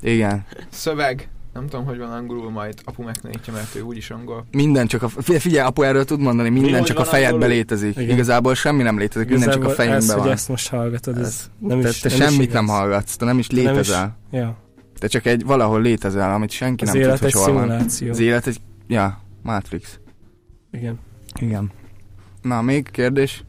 Igen. 0.01 0.45
szöveg, 0.71 1.29
nem 1.57 1.67
tudom, 1.69 1.85
hogy 1.85 1.99
van 1.99 2.11
angolul, 2.13 2.51
majd 2.51 2.75
apu 2.85 3.03
megtanítja, 3.03 3.53
mert 3.53 3.75
ő 3.75 3.81
úgyis 3.81 4.11
angol. 4.11 4.47
Minden 4.51 4.87
csak 4.87 5.03
a... 5.03 5.09
Figyelj, 5.09 5.67
apu 5.67 5.83
erről 5.83 6.05
tud 6.05 6.21
mondani, 6.21 6.49
minden 6.49 6.73
hogy 6.79 6.83
csak 6.83 6.97
a 6.97 7.01
van 7.01 7.09
fejedbe 7.09 7.35
angolul? 7.35 7.55
létezik. 7.55 7.97
Igen. 7.97 8.11
Igazából 8.15 8.55
semmi 8.55 8.83
nem 8.83 8.99
létezik, 8.99 9.29
minden 9.29 9.51
csak 9.51 9.63
a 9.63 9.65
Igazából 9.65 9.85
ez, 9.85 9.89
fejünkben 9.89 10.15
hogy 10.17 10.25
van. 10.25 10.33
ezt 10.33 10.49
most 10.49 10.69
hallgatod, 10.69 11.19
ez, 11.19 11.27
Ez- 11.27 11.51
nem 11.59 11.81
Te, 11.81 11.89
is 11.89 11.99
te 12.01 12.09
nem 12.09 12.19
is 12.19 12.25
semmit 12.25 12.41
igaz. 12.41 12.55
nem 12.55 12.67
hallgatsz, 12.67 13.17
te 13.17 13.25
nem 13.25 13.39
is 13.39 13.47
Nem 13.47 13.59
is- 13.61 13.67
létezel. 13.69 14.17
Ja, 14.31 14.57
Te 14.99 15.07
csak 15.07 15.27
egy 15.27 15.45
valahol 15.45 15.81
létezel, 15.81 16.33
amit 16.35 16.51
senki 16.51 16.85
az 16.85 16.91
nem 16.93 17.01
élet 17.03 17.19
tud, 17.19 17.27
egy 17.27 17.33
hogy 17.33 17.43
hol 17.43 17.53
van. 17.53 17.71
Az 18.11 18.19
élet 18.19 18.47
egy... 18.47 18.59
Ja, 18.87 19.21
Matrix. 19.43 19.99
Igen. 20.73 20.99
Igen. 21.41 21.71
Na, 22.43 22.63
még 22.63 22.91
kérdés? 22.91 23.45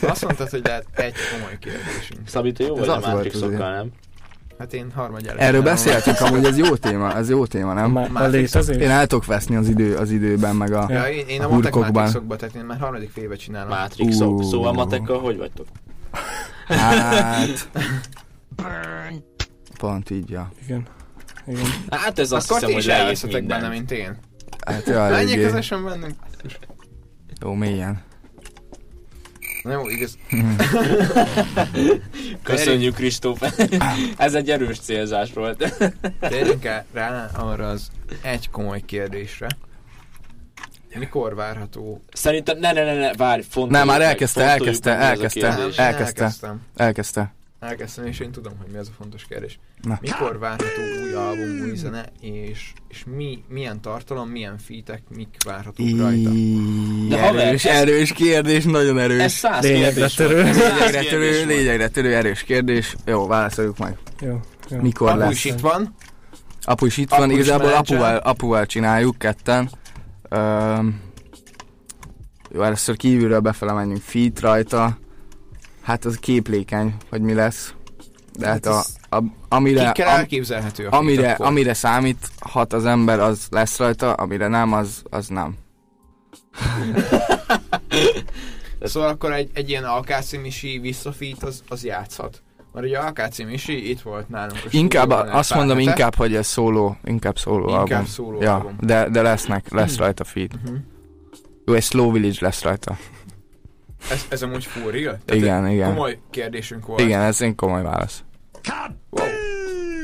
Azt 0.00 0.24
mondtad, 0.24 0.48
hogy 0.48 0.60
lehet 0.64 0.86
egy 0.92 1.14
komoly 1.32 1.58
kérdésünk. 1.58 2.20
Szabi, 2.28 2.52
te 2.52 2.64
jó 2.64 2.74
vagy 2.76 2.88
a 2.88 2.98
Matrixokkal, 3.00 3.70
nem? 3.74 3.90
Hát 4.60 4.72
én 4.72 4.90
harmadjára. 4.94 5.38
Erről 5.38 5.62
beszéltünk, 5.62 6.20
amúgy 6.20 6.44
ez 6.44 6.58
jó 6.58 6.76
téma, 6.76 7.16
ez 7.16 7.28
jó 7.30 7.46
téma, 7.46 7.72
nem? 7.72 7.90
Már 7.90 8.30
létezés? 8.30 8.76
Én 8.76 8.90
el 8.90 9.06
tudok 9.06 9.26
veszni 9.26 9.56
az, 9.56 9.68
idő, 9.68 9.96
az 9.96 10.10
időben, 10.10 10.56
meg 10.56 10.72
a... 10.72 10.86
Ja, 10.88 11.04
én, 11.08 11.26
én 11.28 11.40
a 11.40 11.44
A 11.44 11.48
hurkokban. 11.48 12.12
tehát 12.28 12.54
én 12.54 12.64
már 12.64 12.78
harmadik 12.78 13.10
félbe 13.10 13.36
csinálom. 13.36 13.68
Matrixok. 13.68 14.38
Ú. 14.38 14.42
Szóval 14.42 14.72
matekkal 14.72 15.20
hogy 15.20 15.36
vagytok? 15.36 15.66
Hát... 16.66 17.68
Pont 19.78 20.10
így, 20.10 20.30
ja. 20.30 20.52
Igen. 20.64 20.86
Igen. 21.46 21.64
Hát 21.90 22.18
ez 22.18 22.32
azt 22.32 22.50
Akkor 22.50 22.60
hiszem, 22.62 22.76
ti 22.80 22.88
hogy 22.88 22.98
elveszetek 22.98 23.44
benne, 23.44 23.68
mint 23.68 23.90
én. 23.90 24.16
Hát 24.66 24.86
ja, 24.86 25.00
Menjek 25.00 25.18
eléggé. 25.20 25.42
közösen 25.42 25.84
bennünk. 25.84 26.14
Jó, 27.42 27.52
mélyen. 27.52 28.02
Na 29.62 29.72
jó, 29.72 29.88
igaz. 29.88 30.18
Köszönjük, 32.42 32.94
Kristóf. 32.94 33.42
Ez 34.16 34.34
egy 34.34 34.50
erős 34.50 34.78
célzás 34.78 35.32
volt. 35.32 35.74
Térjünk 36.20 36.64
rá 36.92 37.30
arra 37.34 37.68
az 37.68 37.90
egy 38.22 38.50
komoly 38.50 38.80
kérdésre. 38.86 39.46
Mikor 40.94 41.34
várható? 41.34 42.02
Szerintem, 42.12 42.58
ne, 42.58 42.72
ne, 42.72 42.84
ne, 42.84 42.94
ne, 42.94 43.12
várj, 43.12 43.42
fontoljuk 43.42 43.70
Nem, 43.70 43.86
már 43.86 44.00
elkezdte, 44.00 44.42
elkezdte, 44.42 44.90
elkezdte, 44.90 45.46
elkezdte, 45.46 45.82
Elkezdtem. 45.82 46.60
elkezdte. 46.76 47.32
Elkezdtem, 47.60 48.06
és 48.06 48.18
én 48.20 48.30
tudom, 48.32 48.52
hogy 48.58 48.66
mi 48.72 48.78
ez 48.78 48.88
a 48.88 48.92
fontos 48.98 49.24
kérdés. 49.24 49.58
Na. 49.82 49.98
Mikor 50.00 50.38
várható 50.38 50.80
új 51.02 51.12
album, 51.12 51.60
új 51.68 51.74
zene, 51.76 52.04
és, 52.20 52.72
és 52.88 53.04
mi, 53.16 53.44
milyen 53.48 53.80
tartalom, 53.80 54.28
milyen 54.28 54.58
featek, 54.58 55.02
mik 55.16 55.28
várhatók 55.44 55.86
rajta? 55.98 56.30
De 57.08 57.20
haver, 57.26 57.46
erős, 57.46 57.64
ez- 57.64 57.80
erős 57.80 58.12
kérdés, 58.12 58.64
nagyon 58.64 58.98
erős. 58.98 59.20
Ez 59.22 59.32
száz 59.32 59.62
Lényegre 59.64 59.90
kérdés 59.92 60.14
törő. 60.14 60.42
Lényegre 60.42 61.02
törő, 61.10 61.46
lényegre 61.46 61.88
törő, 61.88 62.14
erős 62.14 62.42
kérdés. 62.42 62.96
Jó, 63.06 63.26
válaszoljuk 63.26 63.78
meg. 63.78 63.98
Jó, 64.20 64.40
jó. 64.70 64.80
Mikor 64.80 65.08
Apu 65.08 65.18
lesz? 65.18 65.30
is 65.32 65.44
itt 65.44 65.60
van. 65.60 65.94
Apu 66.62 66.86
is 66.86 66.96
itt 66.96 67.10
van, 67.10 67.20
Apu 67.22 67.30
is 67.30 67.36
igazából 67.36 67.72
apuval, 67.72 68.16
apuval 68.16 68.66
csináljuk 68.66 69.18
ketten. 69.18 69.70
Öm, 70.28 71.00
jó, 72.52 72.62
először 72.62 72.96
kívülről 72.96 73.40
befele 73.40 73.72
menjünk 73.72 74.00
feet 74.02 74.40
rajta. 74.40 74.98
Hát 75.90 76.04
az 76.04 76.16
képlékeny, 76.16 76.94
hogy 77.08 77.20
mi 77.20 77.34
lesz. 77.34 77.74
De 78.38 78.46
hát 78.46 78.66
a, 78.66 78.84
a, 79.08 79.22
amire, 79.48 79.88
am, 79.88 79.94
elképzelhető 80.06 80.86
a 80.86 80.96
amire, 80.96 81.32
akkor? 81.32 81.46
amire 81.46 81.74
számíthat 81.74 82.72
az 82.72 82.84
ember, 82.84 83.20
az 83.20 83.46
lesz 83.50 83.78
rajta, 83.78 84.12
amire 84.12 84.48
nem, 84.48 84.72
az, 84.72 85.02
az 85.10 85.28
nem. 85.28 85.56
Szóval 88.82 89.08
akkor 89.08 89.32
egy, 89.32 89.50
egy 89.54 89.68
ilyen 89.68 89.84
Alkáci 89.84 90.36
Misi 90.36 90.78
visszafít 90.78 91.42
az, 91.42 91.62
az 91.68 91.84
játszhat. 91.84 92.42
Mert 92.72 92.86
ugye 92.86 92.98
Alkáci 92.98 93.44
Misi 93.44 93.90
itt 93.90 94.00
volt 94.00 94.28
nálunk 94.28 94.62
Inkább, 94.70 95.10
azt 95.10 95.54
mondom 95.54 95.76
hete. 95.76 95.90
inkább, 95.90 96.14
hogy 96.14 96.34
ez 96.34 96.46
szóló, 96.46 96.96
inkább 97.04 97.38
szóló 97.38 97.68
Inkább 97.68 97.90
album. 97.90 98.04
szóló 98.04 98.42
ja, 98.42 98.54
album. 98.54 98.76
De, 98.80 99.08
de 99.08 99.22
lesznek, 99.22 99.72
lesz 99.72 99.96
rajta 99.96 100.24
feed. 100.24 100.52
Mhm. 100.64 100.74
Jó, 101.64 101.74
egy 101.74 101.82
Slow 101.82 102.12
Village 102.12 102.38
lesz 102.40 102.62
rajta. 102.62 102.96
Ez, 104.10 104.26
ez 104.28 104.42
amúgy 104.42 104.64
full 104.64 104.90
real? 104.90 105.18
Tehát 105.24 105.42
Igen, 105.42 105.68
igen. 105.68 105.88
Komoly 105.94 106.18
kérdésünk 106.30 106.86
volt. 106.86 107.00
Igen, 107.00 107.20
ez 107.20 107.40
egy 107.40 107.54
komoly 107.54 107.82
válasz. 107.82 108.22
Wow. 109.10 109.26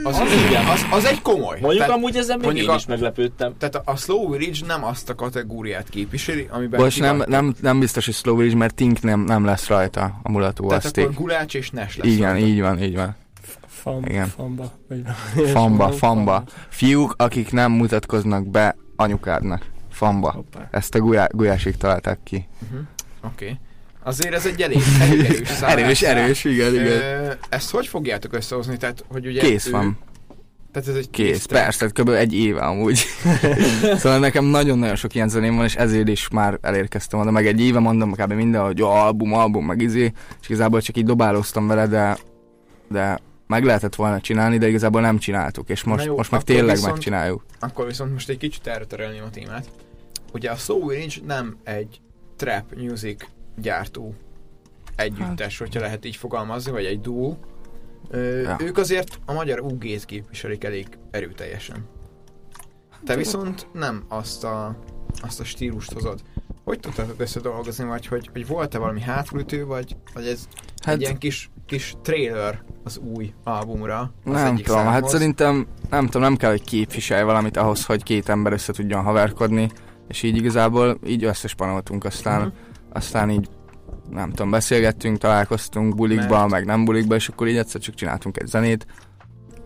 Az, 0.04 0.18
az, 0.18 0.28
igen, 0.48 0.66
az, 0.66 0.86
az 0.90 1.04
egy 1.04 1.22
komoly. 1.22 1.58
Mondjuk 1.60 1.72
Tehát- 1.82 1.90
amúgy 1.96 2.16
ezen 2.16 2.36
még 2.36 2.44
mondjuk 2.44 2.66
én 2.66 2.72
a- 2.72 2.76
is 2.76 2.86
meglepődtem. 2.86 3.54
Tehát 3.58 3.74
a, 3.74 3.82
a 3.84 3.96
Slow 3.96 4.30
Village 4.36 4.66
nem 4.66 4.84
azt 4.84 5.10
a 5.10 5.14
kategóriát 5.14 5.88
képviseli, 5.88 6.46
amiben 6.50 6.80
Most 6.80 7.00
nem, 7.00 7.22
nem, 7.26 7.54
nem 7.60 7.78
biztos, 7.78 8.04
hogy 8.04 8.14
Slow 8.14 8.36
Village, 8.36 8.56
mert 8.56 8.74
Tink 8.74 9.00
nem, 9.02 9.20
nem 9.20 9.44
lesz 9.44 9.66
rajta 9.66 10.20
a 10.22 10.30
mulató 10.30 10.68
Tehát 10.68 10.84
aszték. 10.84 11.04
akkor 11.04 11.16
Gulács 11.16 11.54
és 11.54 11.70
Nes 11.70 11.96
lesz 11.96 12.06
Igen, 12.12 12.30
rajta. 12.32 12.46
így 12.46 12.60
van, 12.60 12.82
így 12.82 12.94
van. 12.96 13.16
Fam, 13.66 14.04
Igen. 14.04 14.26
Famba. 14.26 14.72
Famba, 15.52 15.92
famba. 16.02 16.44
Fiúk, 16.68 17.14
akik 17.16 17.52
nem 17.52 17.72
mutatkoznak 17.72 18.46
be 18.46 18.76
anyukádnak. 18.96 19.66
Famba. 19.90 20.30
Hoppá. 20.30 20.68
Ezt 20.70 20.94
a 20.94 20.98
gulyá, 21.00 21.26
gulyásig 21.30 21.76
találták 21.76 22.18
ki. 22.24 22.48
Oké. 23.24 23.44
Okay. 23.44 23.58
Azért 24.06 24.34
ez 24.34 24.46
egy 24.46 24.62
elég, 24.62 24.78
elég 25.00 25.20
erős 25.24 25.48
szám. 25.48 25.70
Erős, 25.78 26.02
erős, 26.02 26.44
igen, 26.44 26.74
igen. 26.74 27.38
Ezt 27.48 27.70
hogy 27.70 27.86
fogjátok 27.86 28.32
összehozni? 28.34 28.76
Tehát, 28.76 29.04
hogy 29.08 29.26
ugye 29.26 29.40
Kész 29.40 29.66
ő- 29.66 29.70
van. 29.70 29.98
Tehát 30.72 30.88
ez 30.88 30.94
egy 30.94 31.10
Kész, 31.10 31.44
persze, 31.44 31.78
tehát 31.78 31.92
kb. 31.92 32.08
egy 32.08 32.34
éve 32.34 32.60
amúgy. 32.60 32.96
szóval 34.00 34.18
nekem 34.18 34.44
nagyon-nagyon 34.44 34.96
sok 34.96 35.14
ilyen 35.14 35.28
zeném 35.28 35.56
van, 35.56 35.64
és 35.64 35.74
ezért 35.74 36.08
is 36.08 36.28
már 36.28 36.58
elérkeztem 36.62 37.20
oda, 37.20 37.30
meg 37.30 37.46
egy 37.46 37.60
éve 37.60 37.78
mondom 37.78 38.12
kb. 38.12 38.32
minden, 38.32 38.64
hogy 38.64 38.78
jó, 38.78 38.88
album, 38.88 39.32
album, 39.34 39.66
meg 39.66 39.80
izé, 39.80 40.12
és 40.40 40.48
igazából 40.48 40.80
csak 40.80 40.96
így 40.96 41.04
dobálóztam 41.04 41.66
vele, 41.66 41.86
de, 41.86 42.18
de 42.88 43.18
meg 43.46 43.64
lehetett 43.64 43.94
volna 43.94 44.20
csinálni, 44.20 44.58
de 44.58 44.68
igazából 44.68 45.00
nem 45.00 45.18
csináltuk, 45.18 45.68
és 45.68 45.84
most, 45.84 46.04
jó, 46.04 46.16
most 46.16 46.30
meg 46.30 46.42
tényleg 46.42 46.74
viszont- 46.74 46.92
megcsináljuk. 46.92 47.44
Akkor 47.60 47.86
viszont 47.86 48.12
most 48.12 48.28
egy 48.28 48.38
kicsit 48.38 48.66
erre 48.66 48.84
terelném 48.84 49.22
a 49.22 49.30
témát. 49.30 49.66
Ugye 50.32 50.50
a 50.50 50.54
Slow 50.56 50.88
Village 50.88 51.14
nem 51.26 51.56
egy 51.64 52.00
trap 52.36 52.64
music 52.76 53.24
gyártó 53.56 54.14
együttes, 54.96 55.58
hogyha 55.58 55.80
lehet 55.80 56.04
így 56.04 56.16
fogalmazni, 56.16 56.70
vagy 56.70 56.84
egy 56.84 57.00
duó. 57.00 57.38
Ö, 58.10 58.40
Ja. 58.40 58.56
Ők 58.60 58.78
azért 58.78 59.18
a 59.26 59.32
magyar 59.32 59.60
UG-t 59.60 60.04
képviselik 60.04 60.64
elég 60.64 60.86
erőteljesen. 61.10 61.84
Te 63.04 63.16
viszont 63.16 63.66
nem 63.72 64.04
azt 64.08 64.44
a, 64.44 64.76
azt 65.22 65.40
a 65.40 65.44
stílust 65.44 65.92
hozod. 65.92 66.20
Hogy 66.64 66.80
tudtátok 66.80 67.20
összedolgozni, 67.20 67.84
vagy 67.84 68.06
hogy, 68.06 68.28
hogy 68.32 68.46
volt-e 68.46 68.78
valami 68.78 69.00
hátulütő, 69.00 69.64
vagy, 69.64 69.96
vagy 70.14 70.26
ez 70.26 70.44
hát, 70.54 70.84
Hát- 70.84 70.94
egy 70.94 71.00
ilyen 71.00 71.18
kis, 71.18 71.50
kis 71.66 71.94
trailer 72.02 72.62
az 72.84 72.98
új 72.98 73.32
albumra? 73.44 73.98
Az 74.24 74.32
Nem 74.32 74.46
egyik 74.52 74.64
tudom, 74.66 74.80
hát 74.82 74.92
számhoz? 74.92 75.10
szerintem 75.10 75.66
nem 75.90 76.04
tudom, 76.04 76.22
nem 76.22 76.36
kell, 76.36 76.50
hogy 76.50 76.64
képviselj 76.64 77.22
valamit 77.22 77.56
ahhoz, 77.56 77.84
hogy 77.84 78.02
két 78.02 78.28
ember 78.28 78.52
össze 78.52 78.72
tudjon 78.72 79.02
haverkodni, 79.02 79.70
és 80.08 80.22
így 80.22 80.36
igazából 80.36 80.98
így 81.06 81.24
összespanoltunk, 81.24 82.04
aztán, 82.04 82.40
Mhm. 82.40 82.50
Aztán 82.92 83.30
így 83.30 83.48
nem 84.10 84.30
tudom, 84.30 84.50
beszélgettünk, 84.50 85.18
találkoztunk 85.18 85.94
bulikba, 85.94 86.38
Mert- 86.38 86.50
meg 86.50 86.64
nem 86.64 86.84
bulikba, 86.84 87.14
és 87.14 87.28
akkor 87.28 87.48
így 87.48 87.56
egyszer 87.56 87.80
csak 87.80 87.94
csináltunk 87.94 88.38
egy 88.38 88.46
zenét. 88.46 88.86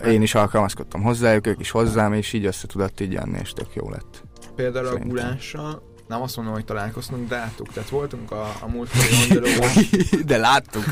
Én 0.06 0.22
is 0.22 0.34
alkalmazkodtam 0.34 1.02
hozzájuk, 1.02 1.46
ők 1.46 1.60
is 1.60 1.70
hozzám, 1.70 2.12
és 2.12 2.32
így 2.32 2.44
össze 2.44 2.66
tudott 2.66 3.00
így 3.00 3.12
jönni, 3.12 3.38
és 3.42 3.52
tök 3.52 3.74
jó 3.74 3.90
lett. 3.90 4.22
Például 4.54 4.86
Szerintem. 4.86 5.08
a 5.08 5.12
gulással, 5.12 5.82
nem 6.08 6.22
azt 6.22 6.36
mondom, 6.36 6.54
hogy 6.54 6.64
találkoztunk, 6.64 7.28
de 7.28 7.36
láttuk. 7.36 7.68
Tehát 7.72 7.88
voltunk 7.88 8.30
a, 8.30 8.42
a 8.60 8.68
múltkori 8.68 9.06
ondolóvos, 9.30 9.90
De 10.26 10.36
láttuk. 10.36 10.84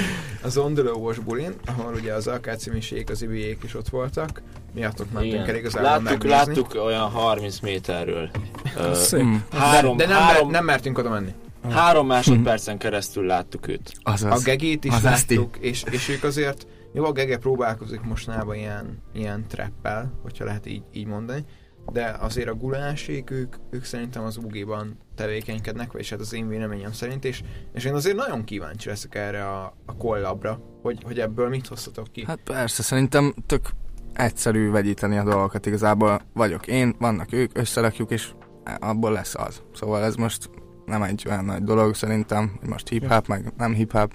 az 0.42 0.56
ondolóvos 0.56 1.18
bulin, 1.18 1.52
ahol 1.66 1.94
ugye 1.94 2.12
az 2.12 2.26
Alkáci 2.26 2.70
Misék, 2.70 3.10
az 3.10 3.22
Ibiék 3.22 3.62
is 3.64 3.74
ott 3.74 3.88
voltak. 3.88 4.42
Miattok 4.74 5.12
mentünk 5.12 5.48
el 5.48 5.54
igazából 5.56 5.88
Láttuk, 5.90 6.04
megnézni. 6.08 6.30
láttuk 6.36 6.74
olyan 6.84 7.10
30 7.10 7.60
méterről. 7.60 8.30
Ö, 8.76 8.94
három, 9.50 9.96
De 9.96 10.06
nem, 10.06 10.16
három, 10.16 10.42
mer- 10.42 10.52
nem 10.56 10.64
mertünk 10.64 10.98
oda 10.98 11.10
menni. 11.10 11.34
Három 11.70 12.06
másodpercen 12.06 12.78
keresztül 12.78 13.24
láttuk 13.26 13.68
őt. 13.68 13.92
azaz. 14.02 14.40
A 14.40 14.44
gegét 14.44 14.84
is 14.84 14.92
az 14.94 15.02
láttuk, 15.02 15.56
és, 15.56 15.84
és 15.90 16.08
ők 16.08 16.22
azért, 16.22 16.66
jó, 16.92 17.04
a 17.04 17.12
gege 17.12 17.38
próbálkozik 17.38 18.00
mostanában 18.00 18.54
ilyen, 18.54 19.02
ilyen 19.12 19.44
trappel, 19.48 20.18
hogyha 20.22 20.44
lehet 20.44 20.66
így, 20.66 20.82
így 20.92 21.06
mondani, 21.06 21.44
de 21.92 22.16
azért 22.20 22.48
a 22.48 22.54
gulásék, 22.54 23.30
ők, 23.30 23.56
ők 23.70 23.84
szerintem 23.84 24.24
az 24.24 24.36
UG-ban 24.36 24.98
tevékenykednek, 25.14 25.92
vagyis 25.92 26.10
hát 26.10 26.20
az 26.20 26.34
én 26.34 26.48
véleményem 26.48 26.92
szerint, 26.92 27.24
és, 27.24 27.42
és 27.74 27.84
én 27.84 27.94
azért 27.94 28.16
nagyon 28.16 28.44
kíváncsi 28.44 28.88
leszek 28.88 29.14
erre 29.14 29.48
a, 29.48 29.76
a 29.86 29.96
kollabra, 29.96 30.60
hogy, 30.82 31.02
hogy 31.04 31.20
ebből 31.20 31.48
mit 31.48 31.66
hoztatok 31.66 32.06
ki. 32.12 32.24
Hát 32.26 32.40
persze, 32.44 32.82
szerintem 32.82 33.34
tök 33.46 33.70
egyszerű 34.12 34.70
vegyíteni 34.70 35.18
a 35.18 35.24
dolgokat 35.24 35.66
igazából. 35.66 36.20
Vagyok 36.34 36.66
én, 36.66 36.94
vannak 36.98 37.32
ők, 37.32 37.58
összerakjuk, 37.58 38.10
és 38.10 38.30
abból 38.80 39.12
lesz 39.12 39.34
az. 39.34 39.62
Szóval 39.74 40.04
ez 40.04 40.14
most 40.14 40.50
nem 40.86 41.02
egy 41.02 41.24
olyan 41.28 41.44
nagy 41.44 41.62
dolog 41.62 41.94
szerintem, 41.94 42.52
hogy 42.60 42.68
most 42.68 42.88
hip-hop, 42.88 43.26
meg 43.26 43.52
nem 43.58 43.72
hip-hop. 43.72 44.12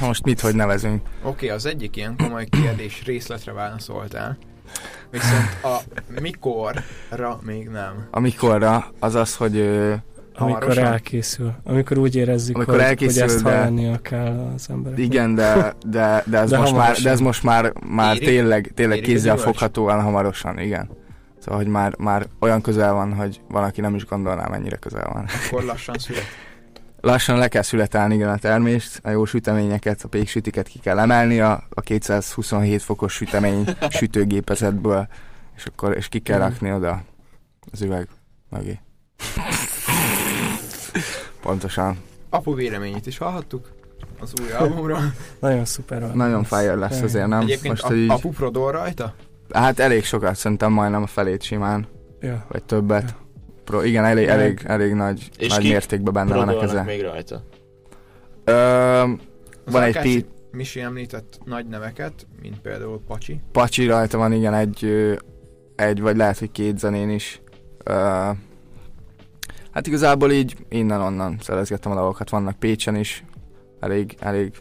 Most 0.00 0.24
mit, 0.24 0.40
hogy 0.40 0.54
nevezünk? 0.54 1.00
Oké, 1.22 1.28
okay, 1.28 1.48
az 1.48 1.66
egyik 1.66 1.96
ilyen 1.96 2.16
komoly 2.16 2.44
kérdés 2.44 3.02
részletre 3.04 3.52
válaszoltál, 3.52 4.38
viszont 5.10 5.62
a 5.62 5.76
mikorra 6.20 7.40
még 7.42 7.68
nem. 7.68 8.06
Amikorra 8.10 8.92
az 9.00 9.14
az, 9.14 9.36
hogy 9.36 9.56
ö, 9.56 9.94
Amikor 10.38 10.60
Hamarosan? 10.60 10.84
elkészül. 10.84 11.52
Amikor 11.64 11.98
úgy 11.98 12.16
érezzük, 12.16 12.56
Amikor 12.56 12.74
hogy, 12.74 12.82
elkészül, 12.84 13.22
hogy 13.22 13.30
ezt 13.30 13.42
de- 13.44 13.50
hallania 13.50 13.98
kell 13.98 14.52
az 14.54 14.66
embereknek. 14.70 15.06
igen, 15.06 15.34
de, 15.34 15.74
de, 15.86 16.22
de, 16.26 16.38
ez, 16.38 16.50
De 16.50 16.58
most 16.58 16.74
már, 16.76 16.96
de 17.02 17.10
ez 17.10 17.20
most 17.20 17.42
már, 17.42 17.72
már 17.86 18.16
tényleg, 18.18 18.72
tényleg 18.74 18.98
a 18.98 19.02
kézzel 19.02 19.36
foghatóan 19.36 20.02
hamarosan, 20.02 20.58
igen. 20.58 20.90
Szóval, 21.46 21.62
hogy 21.62 21.70
már, 21.72 21.94
már 21.98 22.26
olyan 22.40 22.60
közel 22.60 22.92
van, 22.92 23.14
hogy 23.14 23.40
valaki 23.48 23.80
nem 23.80 23.94
is 23.94 24.06
gondolná, 24.06 24.48
mennyire 24.48 24.76
közel 24.76 25.10
van. 25.12 25.26
Akkor 25.46 25.62
lassan 25.62 25.94
szület. 25.98 26.22
Lassan 27.00 27.38
le 27.38 27.48
kell 27.48 27.62
születelni 27.62 28.14
igen 28.14 28.28
a 28.28 28.36
termést, 28.36 29.00
a 29.02 29.10
jó 29.10 29.24
süteményeket, 29.24 30.02
a 30.02 30.08
péksütiket 30.08 30.68
ki 30.68 30.78
kell 30.78 30.98
emelni 30.98 31.40
a, 31.40 31.64
a 31.68 31.80
227 31.80 32.82
fokos 32.82 33.12
sütemény 33.12 33.64
sütőgépezetből, 33.98 35.08
és 35.56 35.64
akkor 35.64 35.96
és 35.96 36.08
ki 36.08 36.18
kell 36.18 36.38
rakni 36.38 36.72
oda 36.72 37.02
az 37.72 37.82
üveg 37.82 38.08
mögé. 38.48 38.80
Pontosan. 41.42 41.98
Apu 42.30 42.54
véleményét 42.54 43.06
is 43.06 43.18
hallhattuk 43.18 43.72
az 44.20 44.32
új 44.42 44.52
albumról. 44.52 45.12
Nagyon 45.40 45.64
szuper 45.64 46.00
van. 46.00 46.16
Nagyon 46.16 46.44
fire 46.44 46.74
lesz 46.74 47.00
azért, 47.00 47.26
nem? 47.26 47.40
Egyébként 47.40 47.82
Most, 47.82 47.84
a, 47.84 47.94
így, 47.94 48.10
apu 48.10 48.30
prodol 48.30 48.72
rajta? 48.72 49.14
Hát 49.58 49.78
elég 49.78 50.04
sokat, 50.04 50.34
szerintem 50.36 50.72
majdnem 50.72 51.02
a 51.02 51.06
felét 51.06 51.42
simán, 51.42 51.86
Ja. 52.20 52.44
vagy 52.48 52.64
többet. 52.64 53.14
Pro, 53.64 53.82
igen, 53.82 54.04
elég, 54.04 54.26
elég, 54.26 54.60
elég 54.66 54.92
nagy, 54.92 55.30
És 55.38 55.48
nagy 55.48 55.62
mértékben 55.62 56.12
benne 56.12 56.34
vannak 56.34 56.46
Prodolnak 56.58 56.70
ezzel. 56.70 56.84
még 56.84 57.02
rajta. 57.02 57.42
Ö, 58.44 58.52
van 59.70 59.82
egy 59.82 59.98
pi, 59.98 60.24
Misi 60.50 60.80
említett 60.80 61.38
nagy 61.44 61.66
neveket, 61.66 62.26
mint 62.42 62.60
például 62.60 63.00
Pacsi. 63.06 63.40
Pacsi 63.52 63.86
rajta 63.86 64.18
van, 64.18 64.32
igen, 64.32 64.54
egy, 64.54 65.06
egy 65.76 66.00
vagy 66.00 66.16
lehet, 66.16 66.38
hogy 66.38 66.50
két 66.52 66.78
zenén 66.78 67.10
is. 67.10 67.40
Ö, 67.84 67.92
hát 69.70 69.86
igazából 69.86 70.32
így 70.32 70.56
innen-onnan 70.68 71.36
szerezgettem 71.40 71.92
a 71.92 71.94
dolgokat, 71.94 72.30
vannak 72.30 72.58
Pécsen 72.58 72.96
is, 72.96 73.24
elég, 73.80 74.16
elég 74.20 74.52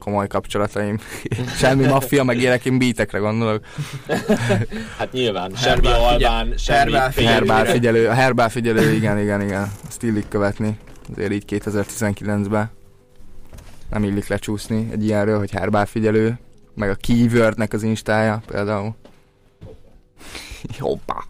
komoly 0.00 0.26
kapcsolataim. 0.26 0.98
Semmi 1.60 1.86
maffia, 1.86 2.24
meg 2.24 2.38
ilyenek, 2.38 2.64
én 2.64 2.78
beatekre 2.78 3.18
gondolok. 3.18 3.64
Hát 4.98 5.12
nyilván, 5.12 5.54
semmi 5.54 5.86
albán, 5.86 6.54
semmi 6.56 6.92
Herbál 7.24 7.64
figyelő, 7.64 8.08
a 8.08 8.12
Herbál 8.12 8.48
figyelő, 8.48 8.92
igen, 8.92 9.18
igen, 9.18 9.42
igen. 9.42 9.72
Azt 9.88 10.02
illik 10.02 10.28
követni. 10.28 10.78
Azért 11.12 11.32
így 11.32 11.44
2019-ben. 11.48 12.70
Nem 13.90 14.04
illik 14.04 14.28
lecsúszni 14.28 14.88
egy 14.92 15.04
ilyenről, 15.04 15.38
hogy 15.38 15.50
Herbál 15.50 15.86
figyelő. 15.86 16.38
Meg 16.74 16.90
a 16.90 16.94
Keywordnek 16.94 17.72
az 17.72 17.82
instája 17.82 18.42
például. 18.46 18.96
Hoppá. 20.78 21.24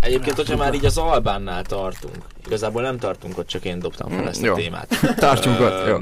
Egyébként, 0.00 0.36
hogyha 0.36 0.56
már 0.56 0.74
így 0.74 0.84
az 0.84 0.98
Albánnál 0.98 1.62
tartunk, 1.62 2.16
igazából 2.46 2.82
nem 2.82 2.98
tartunk 2.98 3.38
ott, 3.38 3.46
csak 3.46 3.64
én 3.64 3.78
dobtam 3.78 4.10
fel 4.10 4.28
ezt 4.28 4.42
a 4.42 4.46
Jó. 4.46 4.54
témát. 4.54 5.14
Tartsunk 5.16 5.60
ott, 5.60 5.86
jó. 5.86 5.96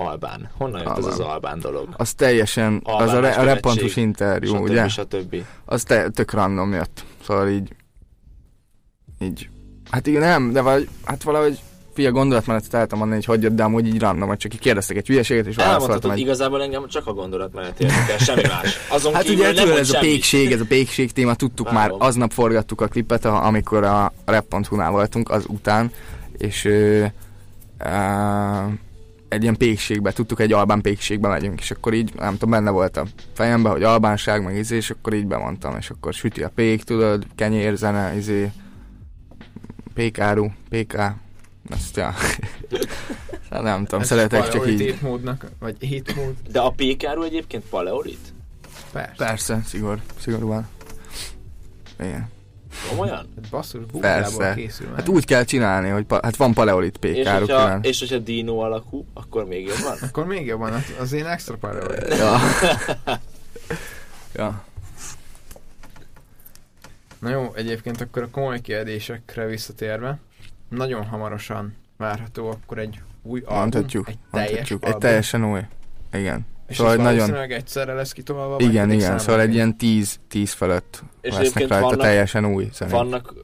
Albán. 0.00 0.50
Honnan 0.58 0.82
jött 0.82 0.98
ez 0.98 1.06
az 1.06 1.20
Albán 1.20 1.60
dolog? 1.60 1.88
Az 1.96 2.14
teljesen, 2.14 2.80
az 2.84 2.92
a, 2.92 3.14
Albán 3.14 3.20
re, 3.20 3.30
a 3.30 3.44
repontus 3.44 3.96
interjú, 3.96 4.54
stb. 4.54 4.62
ugye? 4.62 4.88
stb. 4.88 5.36
Az 5.64 5.82
te, 5.82 6.08
tök 6.08 6.32
random 6.32 6.72
jött. 6.72 7.04
Szóval 7.24 7.48
így, 7.48 7.74
így, 9.18 9.48
hát 9.90 10.06
igen, 10.06 10.20
nem, 10.20 10.52
de 10.52 10.60
valahogy, 10.60 10.88
hát 11.04 11.22
valahogy 11.22 11.58
fia 11.94 12.10
gondolatmenetet 12.10 12.82
tudom 12.82 12.98
mondani, 12.98 13.14
hogy 13.14 13.24
hogy 13.24 13.42
jött, 13.42 13.54
de 13.54 13.62
amúgy 13.62 13.86
így 13.86 14.00
random, 14.00 14.28
hogy 14.28 14.38
csak 14.38 14.52
kérdeztek 14.52 14.96
egy 14.96 15.06
hülyeséget, 15.06 15.46
és 15.46 15.56
válaszoltam 15.56 16.10
egy... 16.10 16.18
igazából 16.18 16.62
engem 16.62 16.88
csak 16.88 17.06
a 17.06 17.12
gondolatmenet 17.12 17.80
érdekel, 17.80 18.18
semmi 18.18 18.42
más. 18.48 18.76
Azon 18.88 19.14
Hát 19.14 19.22
kívül 19.22 19.48
ugye 19.48 19.62
tudod, 19.62 19.78
ez 19.78 19.90
a 19.90 19.98
pékség, 19.98 20.52
ez 20.52 20.60
a 20.60 20.66
pékség 20.68 21.12
téma, 21.12 21.34
tudtuk 21.34 21.70
Várom. 21.70 21.98
már, 21.98 22.08
aznap 22.08 22.32
forgattuk 22.32 22.80
a 22.80 22.86
klipet, 22.86 23.24
amikor 23.24 23.84
a 23.84 24.12
rap.hu-nál 24.24 24.90
voltunk, 24.90 25.30
az 25.30 25.44
után, 25.48 25.92
és 26.38 26.64
ö, 26.64 27.04
ö, 27.78 27.88
egy 29.30 29.42
ilyen 29.42 29.56
pékségbe, 29.56 30.12
tudtuk, 30.12 30.40
egy 30.40 30.52
albán 30.52 30.80
pékségbe 30.80 31.28
megyünk, 31.28 31.60
és 31.60 31.70
akkor 31.70 31.94
így, 31.94 32.14
nem 32.14 32.32
tudom, 32.32 32.50
benne 32.50 32.70
volt 32.70 32.96
a 32.96 33.06
fejembe, 33.32 33.68
hogy 33.68 33.82
albánság, 33.82 34.44
meg 34.44 34.56
izé, 34.56 34.76
és 34.76 34.90
akkor 34.90 35.14
így 35.14 35.26
bemondtam, 35.26 35.76
és 35.76 35.90
akkor 35.90 36.14
süti 36.14 36.42
a 36.42 36.50
pék, 36.54 36.82
tudod, 36.82 37.26
kenyér, 37.34 37.76
zene, 37.76 38.16
izé, 38.16 38.50
pékáru, 39.94 40.48
PK, 40.68 40.94
azt 41.70 41.96
ja. 41.96 42.14
Hát 43.50 43.62
nem 43.62 43.84
tudom, 43.84 44.00
Ez 44.00 44.06
szeretek 44.06 44.48
csak 44.48 44.66
így. 44.68 44.80
étmódnak, 44.80 45.46
vagy 45.58 45.76
étmód. 45.78 46.34
De 46.50 46.60
a 46.60 46.70
pékáról 46.70 47.24
egyébként 47.24 47.64
paleolit? 47.64 48.32
Persze. 48.92 49.14
Persze, 49.16 49.62
szigor, 49.64 50.00
szigorúan. 50.18 50.68
Igen. 52.00 52.28
Komolyan? 52.88 53.16
Hát 53.16 53.50
basszus, 53.50 53.80
Persze. 54.00 54.54
készül 54.54 54.86
már. 54.88 54.96
Hát 54.96 55.08
úgy 55.08 55.24
kell 55.24 55.44
csinálni, 55.44 55.88
hogy 55.88 56.04
pa- 56.04 56.24
hát 56.24 56.36
van 56.36 56.54
paleolit 56.54 56.94
És 57.04 57.10
pékáruk 57.14 57.48
hogyha, 57.48 57.64
külön. 57.64 57.80
és 57.82 57.98
hogyha 57.98 58.18
dino 58.18 58.56
alakú, 58.58 59.06
akkor 59.14 59.44
még 59.46 59.66
jobban? 59.66 59.98
Akkor 60.00 60.26
még 60.26 60.46
jobban, 60.46 60.72
az, 60.72 60.82
az 61.00 61.12
én 61.12 61.26
extra 61.26 61.56
paleolit. 61.56 62.14
Ja. 62.18 62.38
ja. 64.34 64.62
Na 67.18 67.28
jó, 67.30 67.52
egyébként 67.54 68.00
akkor 68.00 68.22
a 68.22 68.28
komoly 68.30 68.60
kérdésekre 68.60 69.46
visszatérve, 69.46 70.18
nagyon 70.68 71.04
hamarosan 71.06 71.74
várható 71.96 72.50
akkor 72.50 72.78
egy 72.78 73.00
új 73.22 73.40
album, 73.40 73.58
Mondhatjuk, 73.58 74.08
egy 74.08 74.18
teljes 74.30 74.48
mondhatjuk. 74.50 74.80
Egy 74.82 74.86
album. 74.86 75.00
teljesen 75.00 75.44
új. 75.52 75.60
Igen. 76.12 76.46
És 76.70 76.76
szóval 76.76 76.92
ez 76.92 76.98
nagyon... 76.98 77.34
egyszerre 77.36 77.92
lesz 77.92 78.12
kitolva, 78.12 78.56
Igen, 78.58 78.90
igen, 78.90 79.18
szóval 79.18 79.40
egy 79.40 79.54
ilyen 79.54 79.76
10, 79.76 80.18
10 80.28 80.52
fölött 80.52 81.02
És 81.20 81.34
lesznek 81.34 81.68
rajta 81.68 81.84
vannak- 81.84 82.00
teljesen 82.00 82.44
új 82.44 82.68
zenék. 82.72 82.92
Vannak, 82.94 83.34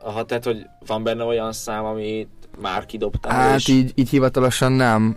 ha 0.00 0.24
tehát, 0.24 0.44
hogy 0.44 0.66
van 0.86 1.02
benne 1.02 1.24
olyan 1.24 1.52
szám, 1.52 1.84
amit 1.84 2.28
már 2.60 2.86
kidobtál, 2.86 3.32
Hát 3.32 3.56
és 3.58 3.68
így, 3.68 3.92
így 3.94 4.08
hivatalosan 4.08 4.72
nem, 4.72 5.16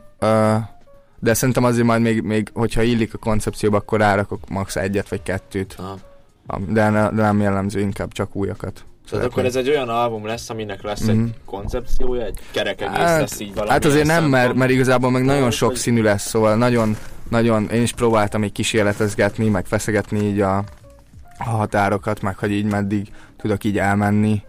de 1.19 1.33
szerintem 1.33 1.63
azért 1.63 1.85
majd 1.85 2.01
még, 2.01 2.21
még, 2.21 2.49
hogyha 2.53 2.81
illik 2.81 3.13
a 3.13 3.17
koncepcióba, 3.17 3.77
akkor 3.77 3.99
rárakok 3.99 4.49
max. 4.49 4.75
egyet 4.75 5.09
vagy 5.09 5.23
kettőt. 5.23 5.75
Aha. 5.77 5.97
De, 6.67 6.89
ne, 6.89 7.09
de 7.09 7.21
nem 7.21 7.41
jellemző, 7.41 7.79
inkább 7.79 8.11
csak 8.11 8.35
újakat. 8.35 8.85
Tehát 9.09 9.25
akkor 9.25 9.45
ez 9.45 9.55
egy 9.55 9.69
olyan 9.69 9.89
album 9.89 10.25
lesz, 10.25 10.49
aminek 10.49 10.81
lesz 10.83 11.01
Mhm. 11.01 11.09
egy 11.23 11.33
koncepciója, 11.45 12.25
egy 12.25 12.39
kerek 12.51 12.81
egész 12.81 12.97
Hát- 12.97 13.19
lesz 13.19 13.39
így 13.39 13.53
valami. 13.53 13.71
Hát 13.71 13.85
azért 13.85 14.05
nem, 14.05 14.25
mert, 14.25 14.53
mert 14.53 14.71
igazából 14.71 15.11
meg 15.11 15.23
nagyon 15.23 15.51
sok 15.51 15.75
színű 15.75 16.01
lesz, 16.01 16.27
szóval 16.27 16.55
nagyon, 16.55 16.97
nagyon, 17.29 17.69
én 17.69 17.81
is 17.81 17.91
próbáltam 17.91 18.43
így 18.43 18.51
kísérletezgetni, 18.51 19.49
meg 19.49 19.65
feszegetni 19.65 20.19
így 20.19 20.41
a, 20.41 20.57
a 21.37 21.43
határokat, 21.43 22.21
meg 22.21 22.37
hogy 22.37 22.51
így 22.51 22.65
meddig 22.65 23.11
tudok 23.37 23.63
így 23.63 23.77
elmenni. 23.77 24.41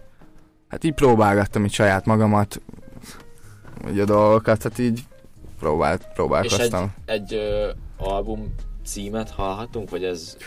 Hát 0.67 0.83
így 0.83 0.93
próbálgattam 0.93 1.65
így 1.65 1.73
saját 1.73 2.05
magamat, 2.05 2.61
így 3.91 3.99
a 3.99 4.05
dolgokat, 4.05 4.63
hát 4.63 4.79
így 4.79 5.03
próbált, 5.59 5.99
És 6.01 6.07
egy, 6.07 6.13
próbálkoztam. 6.13 6.93
egy 7.05 7.33
ö, 7.33 7.69
album 7.97 8.55
címet 8.85 9.29
hallhatunk, 9.29 9.89
vagy 9.89 10.03
ez 10.03 10.37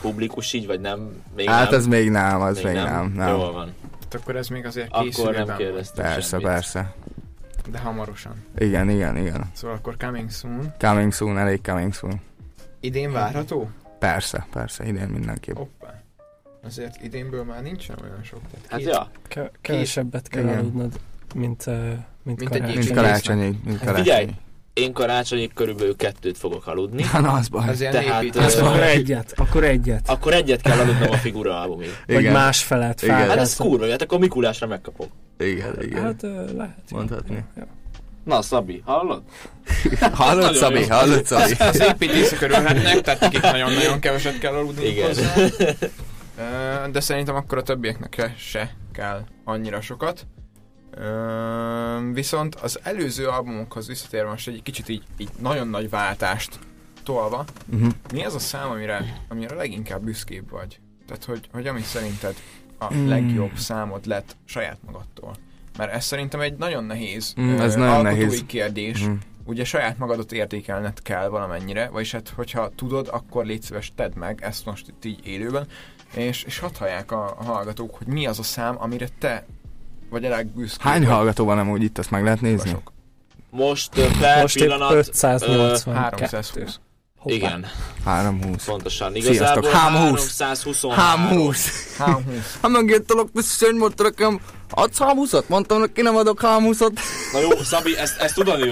publikus 0.00 0.52
így, 0.52 0.66
vagy 0.66 0.80
nem? 0.80 1.22
Még 1.36 1.48
hát 1.48 1.70
nem? 1.70 1.78
ez 1.78 1.86
még 1.86 2.10
nem, 2.10 2.40
az 2.40 2.62
még, 2.62 2.74
nem. 2.74 3.12
nem. 3.16 3.28
Jól 3.28 3.52
van. 3.52 3.74
Hát 4.02 4.14
akkor 4.14 4.36
ez 4.36 4.48
még 4.48 4.66
azért 4.66 4.88
Akkor 4.90 5.34
nem 5.34 5.56
kérdeztem 5.56 6.04
Persze, 6.04 6.28
semmit. 6.28 6.46
persze. 6.46 6.94
De 7.70 7.78
hamarosan. 7.78 8.44
Igen, 8.58 8.90
igen, 8.90 9.16
igen. 9.16 9.50
Szóval 9.54 9.76
akkor 9.76 9.96
coming 9.96 10.30
soon. 10.30 10.72
Coming 10.78 11.12
soon, 11.12 11.38
elég 11.38 11.60
coming 11.62 11.92
soon. 11.94 12.20
Idén 12.80 13.12
várható? 13.12 13.70
Persze, 13.98 14.46
persze, 14.52 14.86
idén 14.86 15.08
mindenképp. 15.08 15.56
Hoppá. 15.56 16.02
Azért 16.64 17.02
idénből 17.02 17.44
már 17.44 17.62
nincsen 17.62 17.96
olyan 18.02 18.22
sok. 18.22 18.40
Tehát 18.50 18.66
Hát 18.70 18.78
két- 18.78 18.88
ja. 18.88 19.10
Ke- 19.28 19.52
kevesebbet 19.60 20.28
kell 20.28 20.48
aludnod, 20.48 21.00
mint, 21.34 21.66
uh, 21.66 21.74
mint, 22.22 22.38
Mint 22.38 22.54
egy 22.54 22.60
karácsony. 22.60 22.76
Mint 22.84 22.94
karácsonyig, 22.94 23.56
mint 23.64 23.78
Hát 23.78 23.86
karácsonyig. 23.86 24.02
figyelj, 24.12 24.34
én 24.78 24.92
karácsonyig 24.92 25.52
körülbelül 25.54 25.96
kettőt 25.96 26.38
fogok 26.38 26.66
aludni. 26.66 27.04
Na, 27.20 27.32
az 27.32 27.48
baj. 27.48 27.68
Az 27.68 27.80
ilyen 27.80 27.92
Tehát, 27.92 28.36
ö, 28.36 28.64
Akkor 28.64 28.82
egyet, 28.82 29.32
akkor 29.36 29.64
egyet. 29.64 30.08
Akkor 30.08 30.32
egyet 30.34 30.60
kell 30.60 30.78
aludnom 30.78 31.10
a 31.10 31.16
figura 31.16 31.60
albumig. 31.60 31.96
Vagy 32.06 32.20
Igen. 32.20 32.32
más 32.32 32.62
felet 32.62 33.02
Igen. 33.02 33.28
Hát 33.28 33.36
ez 33.36 33.56
kurva, 33.56 33.90
hát 33.90 34.02
akkor 34.02 34.18
Mikulásra 34.18 34.66
megkapom. 34.66 35.08
Igen, 35.38 35.82
igen. 35.82 36.02
Hát 36.02 36.22
lehet. 36.56 36.78
Mondhatni. 36.90 37.44
Ja. 37.56 37.66
Na 38.24 38.42
Szabi, 38.42 38.82
hallod? 38.84 39.22
Hallod, 40.12 40.54
Szabi? 40.54 40.86
Hallod, 40.86 41.26
Szabi? 41.26 41.52
Az 41.58 41.80
építészek 41.80 42.40
örülhetnek, 42.40 43.00
tehát 43.00 43.20
nekik 43.20 43.40
nagyon-nagyon 43.40 44.00
keveset 44.00 44.38
kell 44.38 44.54
aludni 44.54 44.84
Igen. 44.86 45.06
hozzá. 45.06 45.34
De 46.92 47.00
szerintem 47.00 47.34
akkor 47.34 47.58
a 47.58 47.62
többieknek 47.62 48.32
se 48.36 48.74
kell 48.92 49.24
annyira 49.44 49.80
sokat. 49.80 50.26
Ö, 50.98 52.10
Viszont 52.12 52.54
az 52.54 52.78
előző 52.82 53.26
albumokhoz 53.26 53.86
visszatérve 53.86 54.30
most 54.30 54.48
egy 54.48 54.62
kicsit 54.62 54.88
így, 54.88 55.02
így 55.16 55.30
nagyon 55.40 55.68
nagy 55.68 55.90
váltást 55.90 56.58
tolva, 57.02 57.44
Uh-huh. 57.72 57.90
mi 58.12 58.24
az 58.24 58.34
a 58.34 58.38
szám, 58.38 58.70
amire, 58.70 59.22
amire 59.28 59.54
leginkább 59.54 60.02
büszkébb 60.02 60.50
vagy? 60.50 60.80
Tehát, 61.06 61.24
hogy, 61.24 61.48
hogy 61.52 61.66
ami 61.66 61.80
szerinted 61.80 62.34
a 62.78 62.94
Mm. 62.94 63.08
legjobb 63.08 63.56
számod 63.56 64.06
lett 64.06 64.36
saját 64.44 64.78
magadtól? 64.86 65.34
Mert 65.76 65.92
ez 65.92 66.04
szerintem 66.04 66.40
egy 66.40 66.56
nagyon 66.56 66.84
nehéz, 66.84 67.34
Mm, 67.40 67.48
ö, 67.48 67.62
ez 67.62 67.74
nagyon 67.74 67.94
alkotói 68.06 68.24
nehéz. 68.24 68.42
kérdés. 68.46 69.02
Mhm. 69.04 69.12
Ugye 69.44 69.64
saját 69.64 69.98
magadot 69.98 70.32
értékelned 70.32 71.02
kell 71.02 71.28
valamennyire, 71.28 71.88
vagyis 71.88 72.12
hát, 72.12 72.28
hogyha 72.28 72.68
tudod, 72.74 73.08
akkor 73.12 73.44
légy 73.44 73.62
szíves, 73.62 73.92
tedd 73.96 74.12
meg 74.18 74.42
ezt 74.42 74.64
most 74.64 74.88
itt 74.88 75.04
így 75.04 75.26
élőben, 75.26 75.66
és, 76.14 76.42
és 76.42 76.58
hadd 76.58 76.78
hallják 76.78 77.12
a, 77.12 77.34
a 77.38 77.44
hallgatók, 77.44 77.94
hogy 77.96 78.06
mi 78.06 78.26
az 78.26 78.38
a 78.38 78.42
szám, 78.42 78.76
amire 78.82 79.08
te 79.18 79.46
vagy 80.10 80.24
a 80.24 80.28
legbüszkébb. 80.28 80.86
Hány 80.86 81.00
vagy. 81.00 81.10
hallgató 81.10 81.44
van 81.44 81.58
amúgy 81.58 81.82
itt, 81.82 81.98
azt 81.98 82.10
meg 82.10 82.22
lehet 82.22 82.40
nézni? 82.40 82.70
Sok. 82.70 82.92
Most 83.50 83.90
per 84.20 84.40
Most 84.40 84.58
pillanat... 84.58 84.92
582. 84.92 85.94
320. 85.94 86.80
ö, 87.24 87.32
igen, 87.32 87.66
320. 88.04 88.64
pontosan. 88.64 89.12
Sziasztok, 89.12 89.34
Igazából 89.34 89.70
hám 89.70 90.10
20. 90.10 90.38
323. 90.38 90.96
Hám 90.96 91.28
20. 91.28 91.96
320. 91.98 92.58
Ha 92.60 92.68
megjöttelek 92.68 93.26
vissza, 93.32 93.66
hogy 93.66 93.74
mondta 93.74 94.02
nekem, 94.02 94.40
adsz 94.70 94.98
hám 94.98 95.16
20 95.16 95.34
Mondtam 95.46 95.80
neki, 95.80 96.02
nem 96.02 96.16
adok 96.16 96.40
hám 96.40 96.62
20 96.62 96.78
Na 97.32 97.40
jó, 97.40 97.48
Szabi, 97.62 97.96
ezt, 97.96 98.20
ezt 98.20 98.34
tudod, 98.34 98.60
mi 98.60 98.70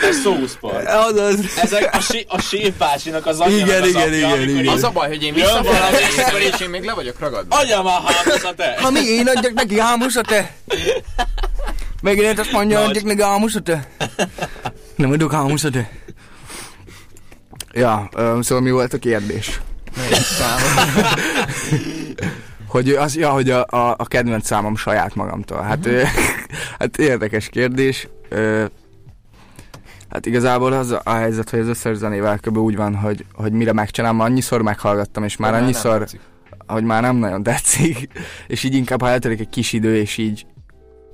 van? 0.00 0.08
Ez 0.10 0.16
szószpart. 0.20 0.88
Azaz. 0.88 1.38
Ezek 1.62 1.94
a, 1.94 2.00
sí, 2.00 2.24
a 2.28 2.40
séfbácsinak 2.40 3.26
az 3.26 3.40
anyjának 3.40 3.66
Igen, 3.68 3.82
az 3.82 3.88
igen, 3.88 4.02
apja, 4.02 4.16
igen, 4.16 4.42
igen. 4.48 4.58
így- 4.64 4.66
Az 4.66 4.82
a 4.84 4.90
baj, 4.90 5.08
hogy 5.08 5.22
én 5.22 5.34
valami- 5.34 5.68
és 6.54 6.60
én 6.60 6.68
még 6.70 6.84
le 6.84 6.92
vagyok 6.94 7.18
ragadva. 7.18 7.56
Adja 7.56 7.82
már 7.82 8.00
hámosza 8.04 8.54
te! 8.54 8.76
Ha 8.80 8.90
mi 8.90 9.00
én 9.00 9.28
adjak 9.28 9.52
neki 9.52 9.80
hám 9.80 10.00
20 10.00 10.14
te? 10.22 10.54
Megint 12.02 12.38
azt 12.38 12.52
mondja, 12.52 12.78
Nagy. 12.78 12.88
adjak 12.88 13.04
neki 13.04 13.22
hám 13.22 13.40
20 13.40 13.54
te? 13.64 13.88
Nem 14.96 15.10
adok 15.10 15.32
hám 15.32 15.48
20 15.48 15.62
te? 15.72 15.90
Ja, 17.72 18.08
ö, 18.14 18.38
szóval 18.42 18.64
mi 18.64 18.70
volt 18.70 18.92
a 18.92 18.98
kérdés? 18.98 19.60
hogy 22.66 22.90
az, 22.90 23.16
ja, 23.16 23.30
hogy 23.30 23.50
a, 23.50 23.66
a, 23.68 23.94
a 23.98 24.04
kedvenc 24.06 24.46
számom 24.46 24.76
saját 24.76 25.14
magamtól. 25.14 25.60
Hát, 25.62 25.86
ö, 25.86 26.02
hát 26.78 26.96
érdekes 26.98 27.48
kérdés. 27.48 28.08
Ö, 28.28 28.64
hát 30.12 30.26
igazából 30.26 30.72
az 30.72 30.96
a 31.04 31.10
helyzet, 31.10 31.50
hogy 31.50 31.58
az 31.58 31.66
összes 31.66 31.96
zenével 31.96 32.38
kb. 32.38 32.56
úgy 32.56 32.76
van, 32.76 32.94
hogy, 32.94 33.24
hogy 33.32 33.52
mire 33.52 33.72
megcsinálom, 33.72 34.20
annyiszor 34.20 34.62
meghallgattam, 34.62 35.24
és 35.24 35.36
már 35.36 35.52
De 35.52 35.58
annyiszor, 35.58 36.06
hogy 36.66 36.84
már 36.84 37.02
nem 37.02 37.16
nagyon 37.16 37.42
tetszik, 37.42 38.08
és 38.46 38.62
így 38.62 38.74
inkább 38.74 39.00
ha 39.00 39.08
eltelik 39.08 39.40
egy 39.40 39.48
kis 39.48 39.72
idő, 39.72 39.96
és 39.96 40.16
így 40.16 40.46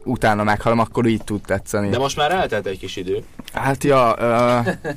utána 0.04 0.42
meghalom, 0.42 0.78
akkor 0.78 1.06
így 1.06 1.24
tud 1.24 1.40
tetszeni. 1.40 1.88
De 1.88 1.98
most 1.98 2.16
már 2.16 2.30
eltelt 2.30 2.66
egy 2.66 2.78
kis 2.78 2.96
idő. 2.96 3.24
Hát 3.52 3.84
ja, 3.84 4.14
uh, 4.18 4.74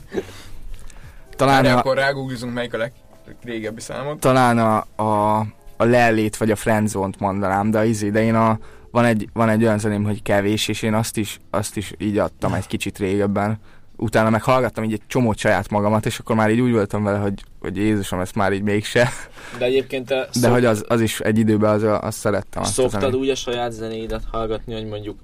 talán, 1.35 1.63
De 1.63 1.73
a, 1.73 1.77
akkor 1.77 1.95
rágooglizunk 1.95 2.53
melyik 2.53 2.73
a 2.73 2.91
legrégebbi 3.25 3.81
számot. 3.81 4.19
talán 4.19 4.57
a, 4.57 4.85
a, 5.03 5.39
a 5.77 5.83
lellét 5.83 6.37
vagy 6.37 6.51
a 6.51 6.55
friendzone-t 6.55 7.19
mondanám, 7.19 7.71
de, 7.71 7.85
izé, 7.85 8.09
de 8.09 8.23
én 8.23 8.35
a, 8.35 8.59
van 8.91 9.05
egy, 9.05 9.29
van 9.33 9.49
egy 9.49 9.63
olyan 9.63 9.79
zeném, 9.79 10.03
hogy 10.03 10.21
kevés, 10.21 10.67
és 10.67 10.81
én 10.81 10.93
azt 10.93 11.17
is, 11.17 11.39
azt 11.49 11.77
is 11.77 11.93
így 11.97 12.17
adtam 12.17 12.53
egy 12.53 12.67
kicsit 12.67 12.97
régebben. 12.97 13.59
Utána 14.03 14.29
meg 14.29 14.41
hallgattam 14.41 14.83
így 14.83 14.93
egy 14.93 15.01
csomót 15.07 15.37
saját 15.37 15.69
magamat, 15.69 16.05
és 16.05 16.19
akkor 16.19 16.35
már 16.35 16.51
így 16.51 16.59
úgy 16.59 16.71
voltam 16.71 17.03
vele, 17.03 17.17
hogy, 17.17 17.43
hogy 17.59 17.77
Jézusom, 17.77 18.19
ezt 18.19 18.35
már 18.35 18.53
így 18.53 18.61
mégse. 18.61 19.09
De 19.57 19.65
egyébként 19.65 20.05
te 20.05 20.29
De 20.41 20.49
hogy 20.49 20.65
az, 20.65 20.85
az 20.87 21.01
is 21.01 21.19
egy 21.19 21.37
időben 21.37 21.69
az, 21.73 21.83
azt 22.01 22.17
szerettem. 22.17 22.61
Azt 22.61 22.73
szoktad 22.73 23.01
zenét. 23.01 23.15
úgy 23.15 23.29
a 23.29 23.35
saját 23.35 23.71
zenéidet 23.71 24.23
hallgatni, 24.31 24.73
hogy 24.73 24.85
mondjuk 24.85 25.15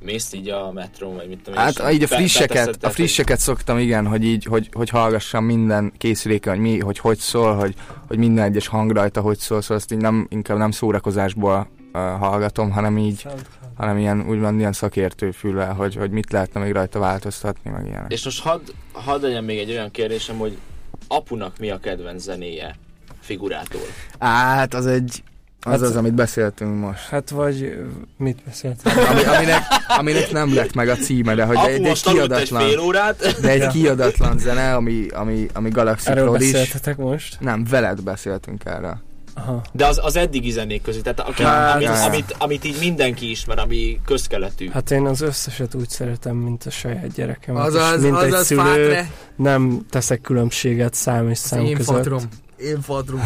mész 0.00 0.32
így 0.32 0.48
a 0.48 0.72
metrón, 0.72 1.14
vagy 1.14 1.28
mit 1.28 1.42
tudom 1.42 1.60
Hát 1.60 1.92
így 1.92 2.02
a 2.02 2.06
frisseket, 2.06 2.84
a 2.84 2.90
frisseket 2.90 3.38
szoktam, 3.38 3.78
igen, 3.78 4.06
hogy 4.06 4.24
így, 4.24 4.44
hogy, 4.44 4.68
hogy 4.72 4.88
hallgassam 4.88 5.44
minden 5.44 5.92
készüléken, 5.98 6.52
hogy 6.52 6.62
mi, 6.62 6.78
hogy 6.78 6.98
hogy 6.98 7.18
szól, 7.18 7.54
hogy, 7.54 7.74
hogy 8.06 8.18
minden 8.18 8.44
egyes 8.44 8.66
hang 8.66 8.90
rajta 8.90 9.20
hogy 9.20 9.38
szól, 9.38 9.60
szóval 9.60 9.76
azt 9.76 9.92
így 9.92 9.98
nem, 9.98 10.26
inkább 10.30 10.58
nem 10.58 10.70
szórakozásból 10.70 11.68
uh, 11.92 12.00
hallgatom, 12.00 12.70
hanem 12.70 12.98
így, 12.98 13.26
hanem 13.76 13.98
ilyen, 13.98 14.28
úgymond 14.28 14.58
ilyen 14.58 14.72
szakértő 14.72 15.30
füllel, 15.30 15.72
hogy, 15.72 15.94
hogy 15.96 16.10
mit 16.10 16.32
lehetne 16.32 16.60
még 16.60 16.72
rajta 16.72 16.98
változtatni, 16.98 17.70
meg 17.70 17.86
ilyen. 17.86 18.04
És 18.08 18.24
most 18.24 18.42
hadd 18.42 18.60
had 18.92 19.22
legyen 19.22 19.44
még 19.44 19.58
egy 19.58 19.70
olyan 19.70 19.90
kérdésem, 19.90 20.36
hogy 20.36 20.58
apunak 21.08 21.58
mi 21.58 21.70
a 21.70 21.78
kedvenc 21.78 22.22
zenéje 22.22 22.76
figurától? 23.20 23.80
Hát 24.18 24.74
az 24.74 24.86
egy, 24.86 25.22
az 25.60 25.72
Hát- 25.72 25.80
az, 25.80 25.96
amit 25.96 26.14
beszéltünk 26.14 26.78
most. 26.80 27.08
Hát 27.08 27.30
vagy 27.30 27.78
mit 28.16 28.42
beszéltem? 28.44 28.98
Ami, 29.10 29.22
aminek, 29.24 29.62
aminek 29.98 30.30
nem 30.30 30.54
lett 30.54 30.74
meg 30.74 30.88
a 30.88 30.94
címe, 30.96 31.34
de 31.34 31.44
hogy 31.44 31.56
Apu 31.56 31.66
egy, 31.66 31.84
egy 31.84 32.00
aludt 32.04 32.32
egy 32.32 32.48
fél 32.48 32.58
kiadatlan, 32.58 32.78
órát, 32.78 33.40
de 33.40 33.48
egy 33.50 33.60
Ja. 33.60 33.68
kiadatlan 33.68 34.38
zene, 34.38 34.74
ami, 34.74 35.08
ami, 35.08 35.46
ami 35.52 35.70
Galaxy 35.70 36.10
Erről 36.10 36.40
is. 36.40 36.50
beszéltetek 36.52 36.96
most? 36.96 37.40
Nem, 37.40 37.64
veled 37.70 38.02
beszéltünk 38.02 38.64
erre. 38.64 39.00
Aha. 39.38 39.62
de 39.72 39.86
az, 39.86 40.00
az 40.02 40.16
eddigi 40.16 40.50
zenék 40.50 40.82
közé, 40.82 41.00
tehát 41.00 41.20
aki, 41.20 41.42
Hát, 41.42 41.74
amit, 41.74 41.88
amit, 41.88 42.34
amit 42.38 42.64
így 42.64 42.76
mindenki 42.80 43.30
ismer, 43.30 43.58
ami 43.58 44.00
közkeletű. 44.04 44.68
Hát 44.70 44.90
én 44.90 45.04
az 45.06 45.20
összeset 45.20 45.74
úgy 45.74 45.88
szeretem, 45.88 46.36
mint 46.36 46.64
a 46.64 46.70
saját 46.70 47.12
gyerekem. 47.14 47.56
Azaz, 47.56 48.02
mint 48.02 48.20
egy 48.20 48.32
azaz, 48.32 48.46
szülő, 48.46 48.60
fátre. 48.60 49.10
nem 49.36 49.86
teszek 49.90 50.20
különbséget 50.20 50.94
szám 50.94 51.24
és 51.28 51.38
Az 51.38 51.38
szám 51.38 51.64
én 51.64 51.76
között. 51.76 51.94
fatrom. 51.94 52.22
Én 52.58 52.80
fatrum. 52.80 53.20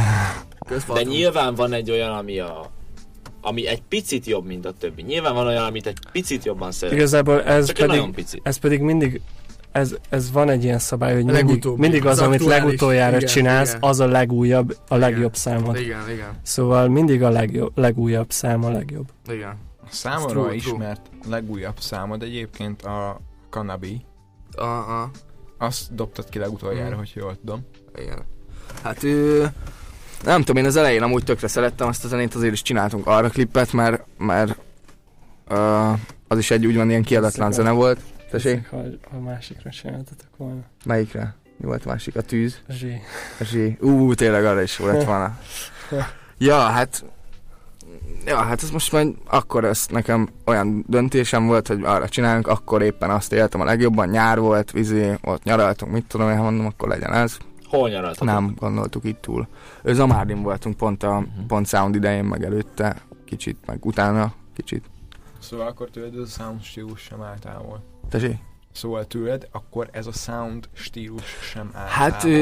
De 0.95 1.03
nyilván 1.03 1.55
van 1.55 1.73
egy 1.73 1.91
olyan, 1.91 2.11
ami 2.17 2.39
a 2.39 2.71
ami 3.43 3.67
egy 3.67 3.83
picit 3.89 4.27
jobb, 4.27 4.47
mint 4.47 4.67
a 4.67 4.73
többi. 4.73 5.03
Nyilván 5.03 5.35
van 5.35 5.47
olyan, 5.47 5.65
amit 5.65 5.87
egy 5.87 5.99
picit 6.13 6.45
jobban 6.45 6.73
szeret. 6.73 6.95
Igazából 6.95 7.43
ez 7.43 7.67
Csak 7.67 7.87
pedig, 7.87 8.25
ez 8.43 8.57
pedig 8.57 8.81
mindig 8.81 9.21
ez, 9.73 9.95
ez 10.09 10.33
van 10.33 10.49
egy 10.51 10.65
ilyen 10.65 10.79
szabály, 10.79 11.15
hogy 11.15 11.25
mindig, 11.25 11.65
mindig 11.77 12.07
az, 12.07 12.19
Az 12.19 12.27
amit 12.27 12.45
legutoljára 12.45 13.17
Igen, 13.17 13.29
csinálsz, 13.29 13.69
igen. 13.69 13.83
az 13.83 14.01
a 14.01 14.07
legújabb, 14.07 14.77
a 14.89 14.97
legjobb 14.97 15.19
Igen. 15.19 15.33
számod. 15.33 15.77
Igen, 15.77 16.11
igen. 16.11 16.39
Szóval 16.43 16.89
mindig 16.89 17.23
a 17.23 17.29
legjobb, 17.29 17.79
legújabb 17.79 18.31
szám 18.33 18.65
a 18.65 18.71
legjobb. 18.71 19.07
Igen. 19.29 19.57
Számomra 19.91 20.29
True, 20.33 20.43
true. 20.45 20.55
ismert 20.55 21.01
legújabb 21.29 21.81
számod 21.81 22.23
egyébként 22.23 22.83
a 22.83 23.21
Kanabi. 23.51 24.05
Aha, 24.57 25.11
Azt 25.59 25.95
dobtad 25.95 26.29
ki 26.29 26.39
legutoljára, 26.39 26.95
Mm. 26.95 26.99
hogy 26.99 27.13
jól 27.15 27.37
tudom. 27.37 27.67
igen. 27.99 28.19
Hát 28.83 29.03
ő... 29.05 29.49
Nem 30.25 30.39
tudom, 30.43 30.57
én 30.63 30.69
az 30.69 30.77
elején 30.77 31.03
amúgy 31.03 31.25
tökre 31.25 31.49
szerettem 31.49 31.89
azt 31.89 32.05
a 32.05 32.09
zenét, 32.09 32.35
azért 32.35 32.53
is 32.53 32.63
csináltunk 32.63 33.07
arra 33.07 33.29
klippet, 33.29 33.73
mert, 33.73 34.05
mert 34.19 34.57
uh, 35.51 35.99
az 36.29 36.39
is 36.39 36.51
egy 36.51 36.67
úgymond 36.67 36.91
ilyen 36.91 37.03
kiadatlan 37.03 37.53
zene 37.53 37.71
volt. 37.71 38.01
Tessék? 38.31 38.69
Ha, 38.69 38.83
ha 39.11 39.19
másikra 39.21 39.71
csináltatok 39.71 40.37
volna. 40.37 40.61
Melyikre? 40.85 41.35
Mi 41.57 41.67
volt 41.67 41.85
a 41.85 41.89
másik? 41.89 42.17
A 42.17 42.21
tűz? 42.21 42.61
A 42.69 42.73
zsé. 42.73 43.01
A 43.41 43.45
zsé. 43.45 43.77
Ú, 43.81 44.15
tényleg 44.15 44.45
arra 44.45 44.63
is 44.63 44.77
volt 44.77 45.05
volna. 45.05 45.39
Ja, 46.43 46.59
hát... 46.59 47.05
Ja, 48.25 48.37
hát 48.37 48.63
ez 48.63 48.71
most 48.71 48.93
majd 48.93 49.15
akkor 49.27 49.65
ez 49.65 49.87
nekem 49.91 50.29
olyan 50.47 50.85
döntésem 50.89 51.47
volt, 51.47 51.67
hogy 51.67 51.85
arra 51.85 52.09
csinálunk, 52.09 52.47
akkor 52.47 52.83
éppen 52.83 53.11
azt 53.11 53.33
éltem 53.33 53.61
a 53.61 53.65
legjobban, 53.65 54.09
nyár 54.09 54.39
volt, 54.39 54.71
vízi, 54.71 55.19
ott 55.23 55.43
nyaraltunk, 55.43 55.93
mit 55.93 56.07
tudom 56.07 56.31
én, 56.31 56.37
ha 56.37 56.43
mondom, 56.43 56.67
akkor 56.67 56.89
legyen 56.89 57.13
ez. 57.13 57.37
Hol 57.65 57.89
nyaraltatok? 57.89 58.27
Nem, 58.27 58.55
gondoltuk 58.59 59.05
itt 59.05 59.21
túl. 59.21 59.49
Ő 59.83 59.95
Zamárdin 59.95 60.43
voltunk 60.43 60.77
pont 60.77 61.03
a 61.03 61.25
pont 61.47 61.69
sound 61.69 61.95
idején, 61.95 62.25
meg 62.25 62.45
előtte, 62.45 62.97
kicsit, 63.25 63.57
meg 63.67 63.85
utána, 63.85 64.33
kicsit. 64.55 64.85
Szóval 65.41 65.67
akkor 65.67 65.89
tőled 65.91 66.15
ez 66.15 66.21
a 66.21 66.27
sound 66.27 66.63
stílus 66.63 67.01
sem 67.01 67.23
áll 67.23 67.39
távol. 67.39 67.83
Tessék? 68.11 68.37
Szóval 68.73 69.05
tőled 69.05 69.49
akkor 69.53 69.89
ez 69.93 70.07
a 70.07 70.13
sound 70.13 70.69
stílus 70.73 71.37
sem 71.43 71.71
áll 71.75 71.87
Hát 71.87 72.21
távol. 72.23 72.37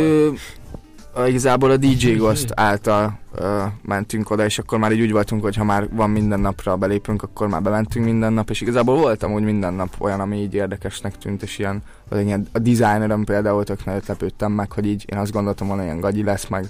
ö, 1.15 1.27
igazából 1.27 1.71
a 1.71 1.77
DJ 1.77 2.11
Ghost 2.13 2.53
által 2.55 3.19
ö, 3.35 3.63
mentünk 3.83 4.31
oda, 4.31 4.45
és 4.45 4.59
akkor 4.59 4.79
már 4.79 4.93
így 4.93 5.01
úgy 5.01 5.13
voltunk, 5.13 5.43
hogy 5.43 5.57
ha 5.57 5.65
már 5.65 5.89
van 5.91 6.11
minden 6.11 6.41
napra 6.41 6.77
belépünk, 6.77 7.23
akkor 7.23 7.49
már 7.49 7.63
bementünk 7.63 8.05
minden 8.05 8.33
nap, 8.33 8.51
és 8.51 8.61
igazából 8.61 8.97
voltam 8.97 9.33
úgy 9.33 9.43
minden 9.43 9.75
nap 9.75 9.95
olyan, 9.99 10.21
ami 10.21 10.37
így 10.37 10.55
érdekesnek 10.55 11.19
tűnt, 11.19 11.43
és 11.43 11.59
ilyen, 11.59 11.83
vagy 12.09 12.27
ilyen 12.27 12.47
a 12.53 12.59
designerem 12.59 13.25
például 13.25 13.65
tök 13.65 13.85
nagyot 13.85 14.07
lepődtem 14.07 14.53
meg, 14.53 14.73
hogy 14.73 14.87
így 14.87 15.05
én 15.13 15.19
azt 15.19 15.33
gondoltam 15.33 15.67
volna, 15.67 15.83
ilyen 15.83 16.01
gagyi 16.01 16.23
lesz, 16.23 16.47
meg, 16.49 16.69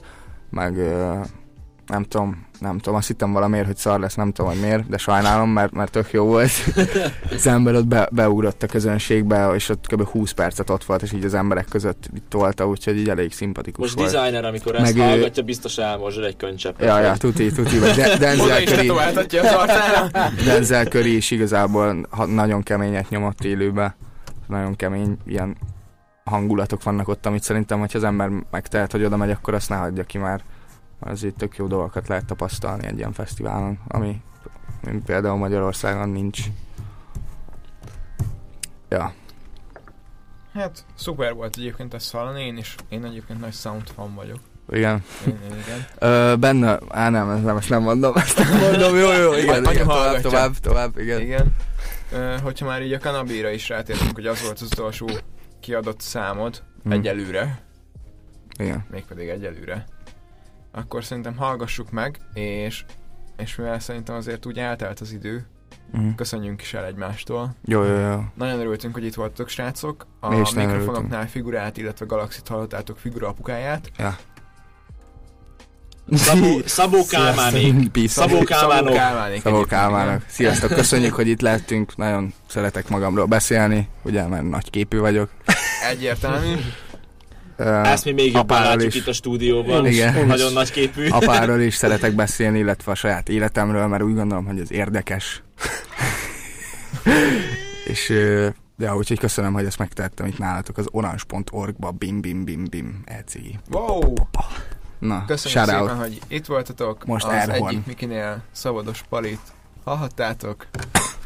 meg 0.51 0.77
ö, 0.77 1.15
nem 1.89 2.03
tudom, 2.03 2.47
nem 2.61 2.79
tudom, 2.79 2.95
azt 2.99 3.07
hittem 3.07 3.33
valamiért, 3.33 3.67
hogy 3.67 3.77
szar 3.77 4.01
lesz, 4.01 4.15
nem 4.15 4.33
tudom, 4.33 4.51
hogy 4.51 4.61
miért, 4.61 4.89
de 4.89 4.97
sajnálom, 4.97 5.51
mert, 5.51 5.73
mert 5.73 5.91
tök 5.91 6.11
jó 6.13 6.25
volt. 6.25 6.51
az 7.31 7.47
ember 7.47 7.75
ott 7.75 7.87
be, 7.87 8.09
beugrott 8.13 8.63
a 8.63 8.67
közönségbe, 8.67 9.51
és 9.55 9.69
ott 9.69 9.87
kb. 9.87 10.03
20 10.09 10.31
percet 10.33 10.71
ott 10.71 10.85
volt, 10.85 11.03
és 11.03 11.13
így 11.13 11.25
az 11.25 11.35
emberek 11.35 11.65
között 11.69 12.11
tolta, 12.29 12.67
úgyhogy 12.69 12.97
így 12.99 13.09
elég 13.09 13.33
szimpatikus 13.33 13.81
Most 13.81 13.95
volt. 13.99 14.11
designer, 14.13 14.45
amikor 14.45 14.75
ezt 14.75 14.95
Meg 14.95 14.97
ő- 14.97 15.09
hallgatja, 15.09 15.43
biztos 15.43 15.79
elmozsol 15.79 16.27
egy 16.27 16.37
könycseppet. 16.37 16.87
Ja, 16.87 16.99
ja, 16.99 17.17
tuti, 17.17 17.53
tuti, 17.53 17.79
vagy 17.79 17.95
De- 17.95 18.17
Denzel 18.17 18.63
Curry. 18.65 18.91
Denzel 20.45 20.85
Curry 20.85 21.17
is 21.17 21.31
igazából 21.31 22.07
nagyon 22.27 22.63
keményet 22.63 23.09
nyomott 23.11 23.45
élőbe. 23.45 23.97
Nagyon 24.47 24.77
kemény 24.77 25.17
ilyen 25.27 25.57
hangulatok 26.25 26.83
vannak 26.83 27.09
ott, 27.09 27.27
amit 27.27 27.43
szerintem, 27.43 27.79
hogyha 27.79 27.99
az 27.99 28.05
ember 28.05 28.31
megtehet, 28.51 28.93
hogy 28.93 29.05
oda 29.05 29.17
megy, 29.17 29.31
akkor 29.31 29.55
azt 29.55 29.69
ne 29.69 29.77
hagyja 29.77 30.05
ki 30.05 30.19
már. 30.19 30.41
Azért 31.01 31.37
tök 31.37 31.57
jó 31.57 31.67
dolgokat 31.67 32.09
lehet 32.09 32.25
tapasztalni 32.25 32.87
egy 32.87 32.97
ilyen 32.99 33.13
fesztiválon, 33.13 33.79
ami, 33.89 34.21
ami 34.87 35.01
például 35.07 35.37
Magyarországon 35.37 36.09
nincs. 36.09 36.41
Ja, 38.89 39.13
Hát 40.55 40.85
szuper 40.95 41.35
volt 41.35 41.57
egyébként 41.57 41.95
ezt 41.95 42.13
hallani, 42.13 42.43
én 42.43 42.57
is, 42.57 42.75
én 42.89 43.05
egyébként 43.05 43.41
nagy 43.41 43.53
sound 43.53 43.89
fan 43.95 44.15
vagyok. 44.15 44.39
igen. 44.71 45.03
Én, 45.27 45.39
én 45.51 45.59
igen. 45.59 45.87
Ö, 46.11 46.35
benne, 46.37 46.79
á 46.89 47.09
nem, 47.09 47.31
ezt 47.31 47.45
nem, 47.45 47.57
ezt 47.57 47.69
nem 47.69 47.83
mondom, 47.83 48.17
ezt 48.17 48.39
nem 48.39 48.61
mondom, 48.61 48.97
jó, 48.97 49.13
jó, 49.13 49.33
igen, 49.35 49.65
igen 49.65 49.87
tovább, 49.87 50.21
tovább, 50.21 50.53
tovább, 50.57 50.99
igen. 50.99 51.21
Igen. 51.21 51.55
Ö, 52.13 52.37
hogyha 52.43 52.67
már 52.67 52.83
így 52.83 52.93
a 52.93 52.99
kanabira 52.99 53.51
is 53.51 53.69
rátértünk, 53.69 54.15
hogy 54.15 54.27
az 54.27 54.43
volt 54.43 54.61
az 54.61 54.69
utolsó 54.73 55.09
kiadott 55.61 56.01
számod 56.01 56.63
Mm. 56.89 56.91
egyelőre, 56.93 57.63
Igen. 58.59 58.85
mégpedig 58.91 59.29
egyelőre, 59.29 59.85
akkor 60.73 61.05
szerintem 61.05 61.37
hallgassuk 61.37 61.91
meg, 61.91 62.19
és, 62.35 62.85
és 63.37 63.57
mivel 63.57 63.81
szerintem 63.81 64.15
azért 64.15 64.47
úgy 64.47 64.59
eltelt 64.59 65.01
az 65.01 65.13
idő, 65.13 65.47
Mhm. 65.93 66.09
köszönjünk 66.17 66.63
is 66.63 66.75
el 66.75 66.85
egymástól. 66.85 67.55
Jó, 67.65 67.85
jó, 67.85 67.99
jó. 67.99 68.25
Nagyon 68.35 68.61
örültünk, 68.61 68.95
hogy 68.95 69.05
itt 69.05 69.15
voltatok, 69.15 69.49
srácok. 69.49 70.07
A 70.21 70.29
Mi 70.29 70.41
is 70.41 70.51
mikrofonoknál 70.55 71.29
figurát, 71.29 71.77
illetve 71.77 72.07
Galaxit 72.07 72.49
hallottátok 72.49 72.99
figura 72.99 73.29
apukáját. 73.29 73.91
Ja. 73.99 74.17
Szabó, 76.13 76.61
Szabó 76.67 77.05
Kálmánék. 77.11 78.09
Szabó 78.09 78.45
Kálmánok. 78.45 80.21
Szabó. 80.21 80.25
Sziasztok, 80.29 80.71
köszönjük, 80.71 81.15
hogy 81.15 81.29
itt 81.29 81.41
lehetünk. 81.41 81.97
Nagyon 81.97 82.33
szeretek 82.47 82.89
magamról 82.89 83.27
beszélni, 83.27 83.89
ugye, 84.03 84.27
mert 84.27 84.49
nagy 84.49 84.71
képű 84.71 84.99
vagyok. 84.99 85.31
Egyértelmű. 85.91 86.55
Ezt 87.67 88.05
mi 88.05 88.13
még 88.13 88.33
jobban 88.33 88.63
látjuk 88.63 88.95
is. 88.95 89.01
itt 89.01 89.07
a 89.07 89.13
stúdióban. 89.13 89.87
Én 89.87 89.93
is. 89.93 90.25
Nagyon 90.27 90.53
nagy 90.53 90.71
képű. 90.71 91.09
Apáról 91.09 91.61
is 91.61 91.75
szeretek 91.75 92.13
beszélni, 92.13 92.59
illetve 92.59 92.93
a 92.93 92.95
saját 92.95 93.29
életemről, 93.29 93.87
mert 93.87 94.03
úgy 94.03 94.15
gondolom, 94.15 94.47
hogy 94.47 94.61
ez 94.61 94.73
érdekes. 94.73 95.43
És 97.87 98.11
ö, 98.11 98.49
ja, 98.79 98.97
úgyhogy 98.97 99.19
köszönöm, 99.19 99.53
hogy 99.53 99.65
ezt 99.65 99.79
megtettem 99.79 100.27
itt 100.27 100.39
nálatok 100.39 100.79
az 100.79 100.87
orange.org-ba, 100.91 101.91
bim 101.91 102.21
bim 102.21 102.45
bim 102.45 102.65
bim, 102.71 103.03
eci. 103.05 103.59
Wow! 103.71 104.13
Na, 104.99 105.25
Köszönjük 105.27 105.61
shout 105.61 105.69
szépen, 105.69 105.97
out. 105.97 106.07
hogy 106.07 106.19
itt 106.29 106.47
voltatok. 106.47 107.05
Most 107.05 107.25
az 107.25 107.33
Airhorn. 107.33 107.67
egyik 107.67 107.87
Mikinél 107.87 108.43
szabados 108.53 109.03
palit 109.09 109.41
hallhattátok. 109.85 110.67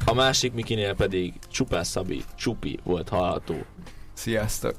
A 0.05 0.15
másik 0.15 0.53
Mikinél 0.53 0.95
pedig 0.95 1.33
Csupás 1.51 1.87
Szabi, 1.87 2.25
Csupi 2.37 2.79
volt 2.85 3.09
hallható. 3.09 3.57
Sziasztok! 4.15 4.75